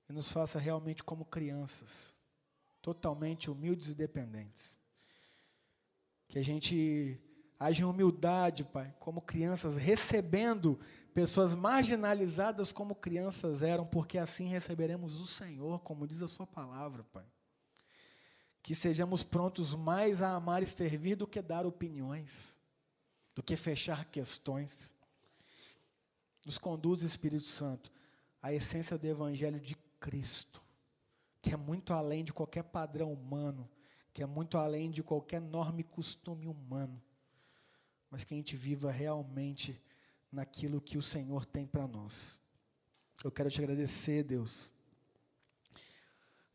e 0.09 0.13
nos 0.13 0.31
faça 0.31 0.59
realmente 0.59 1.03
como 1.03 1.25
crianças, 1.25 2.13
totalmente 2.81 3.49
humildes 3.49 3.89
e 3.89 3.95
dependentes. 3.95 4.77
Que 6.27 6.39
a 6.39 6.43
gente 6.43 7.19
age 7.59 7.81
em 7.81 7.85
humildade, 7.85 8.63
Pai, 8.63 8.93
como 8.99 9.21
crianças, 9.21 9.77
recebendo 9.77 10.79
pessoas 11.13 11.53
marginalizadas 11.53 12.71
como 12.71 12.95
crianças 12.95 13.61
eram, 13.61 13.85
porque 13.85 14.17
assim 14.17 14.47
receberemos 14.47 15.19
o 15.19 15.27
Senhor, 15.27 15.79
como 15.81 16.07
diz 16.07 16.21
a 16.21 16.27
Sua 16.27 16.47
palavra, 16.47 17.03
Pai. 17.03 17.25
Que 18.63 18.75
sejamos 18.75 19.23
prontos 19.23 19.75
mais 19.75 20.21
a 20.21 20.35
amar 20.35 20.63
e 20.63 20.65
servir 20.65 21.15
do 21.15 21.27
que 21.27 21.41
dar 21.41 21.65
opiniões, 21.65 22.57
do 23.35 23.43
que 23.43 23.55
fechar 23.55 24.05
questões. 24.05 24.93
Nos 26.45 26.57
conduz, 26.57 27.03
Espírito 27.03 27.45
Santo, 27.45 27.91
à 28.41 28.51
essência 28.53 28.97
do 28.97 29.05
Evangelho 29.05 29.59
de 29.59 29.75
Cristo, 29.99 30.61
que 31.41 31.53
é 31.53 31.57
muito 31.57 31.93
além 31.93 32.23
de 32.23 32.33
qualquer 32.33 32.63
padrão 32.63 33.13
humano, 33.13 33.69
que 34.13 34.23
é 34.23 34.25
muito 34.25 34.57
além 34.57 34.89
de 34.89 35.03
qualquer 35.03 35.39
norma 35.39 35.81
e 35.81 35.83
costume 35.83 36.47
humano, 36.47 37.01
mas 38.09 38.23
que 38.23 38.33
a 38.33 38.37
gente 38.37 38.55
viva 38.55 38.91
realmente 38.91 39.81
naquilo 40.31 40.81
que 40.81 40.97
o 40.97 41.01
Senhor 41.01 41.45
tem 41.45 41.65
para 41.65 41.87
nós. 41.87 42.39
Eu 43.23 43.31
quero 43.31 43.49
te 43.49 43.61
agradecer, 43.61 44.23
Deus, 44.23 44.73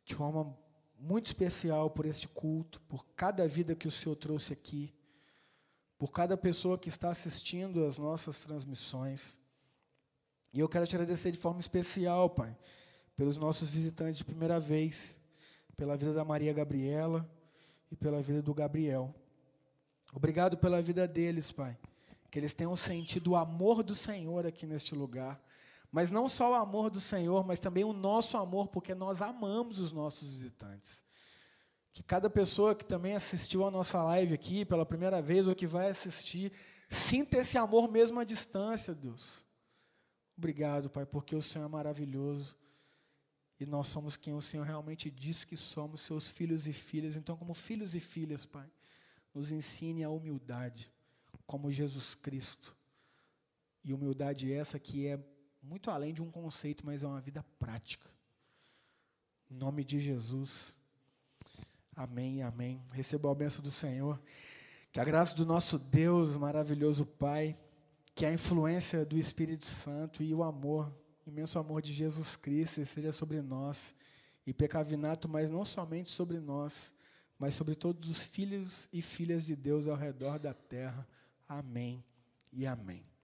de 0.04 0.14
forma 0.14 0.56
muito 0.98 1.26
especial 1.26 1.90
por 1.90 2.06
este 2.06 2.26
culto, 2.26 2.80
por 2.82 3.06
cada 3.14 3.46
vida 3.46 3.76
que 3.76 3.86
o 3.86 3.90
Senhor 3.90 4.16
trouxe 4.16 4.52
aqui, 4.52 4.92
por 5.99 6.11
cada 6.11 6.36
pessoa 6.36 6.78
que 6.78 6.88
está 6.88 7.11
assistindo 7.11 7.84
às 7.84 7.99
nossas 7.99 8.40
transmissões. 8.40 9.38
E 10.53 10.61
eu 10.61 10.68
quero 10.68 10.86
te 10.86 10.94
agradecer 10.94 11.32
de 11.32 11.38
forma 11.38 11.61
especial, 11.61 12.30
Pai, 12.30 12.57
pelos 13.16 13.36
nossos 13.36 13.68
visitantes 13.68 14.18
de 14.18 14.24
primeira 14.24 14.61
vez, 14.61 15.18
pela 15.76 15.97
vida 15.97 16.12
da 16.12 16.24
Maria 16.24 16.53
Gabriela 16.53 17.28
e 17.90 17.97
pela 17.97 18.22
vida 18.22 18.42
do 18.42 18.55
Gabriel. 18.55 19.14
Obrigado 20.12 20.57
pela 20.57 20.80
vida 20.80 21.07
deles, 21.07 21.53
Pai 21.53 21.78
que 22.36 22.40
eles 22.40 22.53
tenham 22.53 22.76
sentido 22.76 23.30
o 23.30 23.36
amor 23.36 23.82
do 23.82 23.94
Senhor 23.94 24.47
aqui 24.47 24.66
neste 24.66 24.94
lugar. 24.94 25.40
Mas 25.90 26.11
não 26.11 26.28
só 26.28 26.51
o 26.51 26.55
amor 26.55 26.90
do 26.90 27.01
Senhor, 27.01 27.47
mas 27.47 27.59
também 27.59 27.82
o 27.82 27.94
nosso 27.94 28.36
amor, 28.36 28.68
porque 28.68 28.94
nós 28.94 29.22
amamos 29.22 29.78
os 29.78 29.90
nossos 29.90 30.36
visitantes. 30.36 31.03
Que 31.97 32.03
cada 32.03 32.28
pessoa 32.28 32.74
que 32.74 32.84
também 32.84 33.14
assistiu 33.14 33.64
a 33.64 33.70
nossa 33.70 34.03
live 34.03 34.34
aqui 34.34 34.66
pela 34.66 34.84
primeira 34.84 35.22
vez 35.22 35.49
ou 35.49 35.55
que 35.55 35.66
vai 35.66 35.88
assistir, 35.88 36.53
sinta 36.90 37.38
esse 37.38 37.57
amor 37.57 37.90
mesmo 37.90 38.20
à 38.20 38.24
distância, 38.24 38.94
Deus. 38.94 39.42
Obrigado, 40.36 40.90
Pai, 40.90 41.07
porque 41.07 41.34
o 41.34 41.40
Senhor 41.40 41.64
é 41.64 41.68
maravilhoso. 41.68 42.55
E 43.59 43.64
nós 43.64 43.88
somos 43.88 44.14
quem 44.14 44.34
o 44.34 44.42
Senhor 44.42 44.64
realmente 44.64 45.11
diz 45.11 45.42
que 45.42 45.57
somos, 45.57 46.03
seus 46.03 46.30
filhos 46.30 46.68
e 46.68 46.72
filhas. 46.74 47.16
Então, 47.16 47.34
como 47.34 47.55
filhos 47.55 47.94
e 47.94 48.01
filhas, 48.01 48.44
Pai, 48.44 48.70
nos 49.32 49.51
ensine 49.51 50.05
a 50.05 50.11
humildade 50.11 50.92
como 51.47 51.72
Jesus 51.72 52.14
Cristo. 52.14 52.76
E 53.82 53.94
humildade 53.94 54.53
essa 54.53 54.78
que 54.78 55.07
é 55.07 55.18
muito 55.62 55.90
além 55.90 56.12
de 56.12 56.20
um 56.20 56.30
conceito, 56.30 56.84
mas 56.84 57.03
é 57.03 57.07
uma 57.07 57.22
vida 57.22 57.42
prática. 57.59 58.11
Em 59.51 59.55
nome 59.55 59.82
de 59.82 59.99
Jesus. 59.99 60.75
Amém, 61.97 62.42
amém. 62.42 62.82
Receba 62.92 63.30
a 63.30 63.34
bênção 63.34 63.62
do 63.62 63.70
Senhor. 63.70 64.20
Que 64.92 65.01
a 65.01 65.05
graça 65.05 65.34
do 65.34 65.47
nosso 65.47 65.78
Deus, 65.78 66.36
maravilhoso 66.36 67.07
Pai, 67.07 67.59
que 68.14 68.26
a 68.26 68.32
influência 68.32 69.05
do 69.05 69.18
Espírito 69.18 69.64
Santo 69.64 70.22
e 70.22 70.34
o 70.34 70.42
amor, 70.42 70.92
imenso 71.26 71.59
amor 71.59 71.80
de 71.80 71.92
Jesus 71.92 72.36
Cristo, 72.36 72.84
seja 72.84 73.12
sobre 73.12 73.40
nós. 73.40 73.94
E 74.47 74.53
pecavinato, 74.53 75.28
mas 75.28 75.51
não 75.51 75.64
somente 75.64 76.11
sobre 76.11 76.38
nós, 76.38 76.94
mas 77.38 77.55
sobre 77.55 77.74
todos 77.74 78.09
os 78.09 78.24
filhos 78.24 78.88
e 78.92 79.03
filhas 79.03 79.44
de 79.44 79.57
Deus 79.57 79.88
ao 79.88 79.97
redor 79.97 80.38
da 80.38 80.55
terra 80.55 81.05
Amém 81.49 82.05
e 82.53 82.66
amém. 82.66 83.15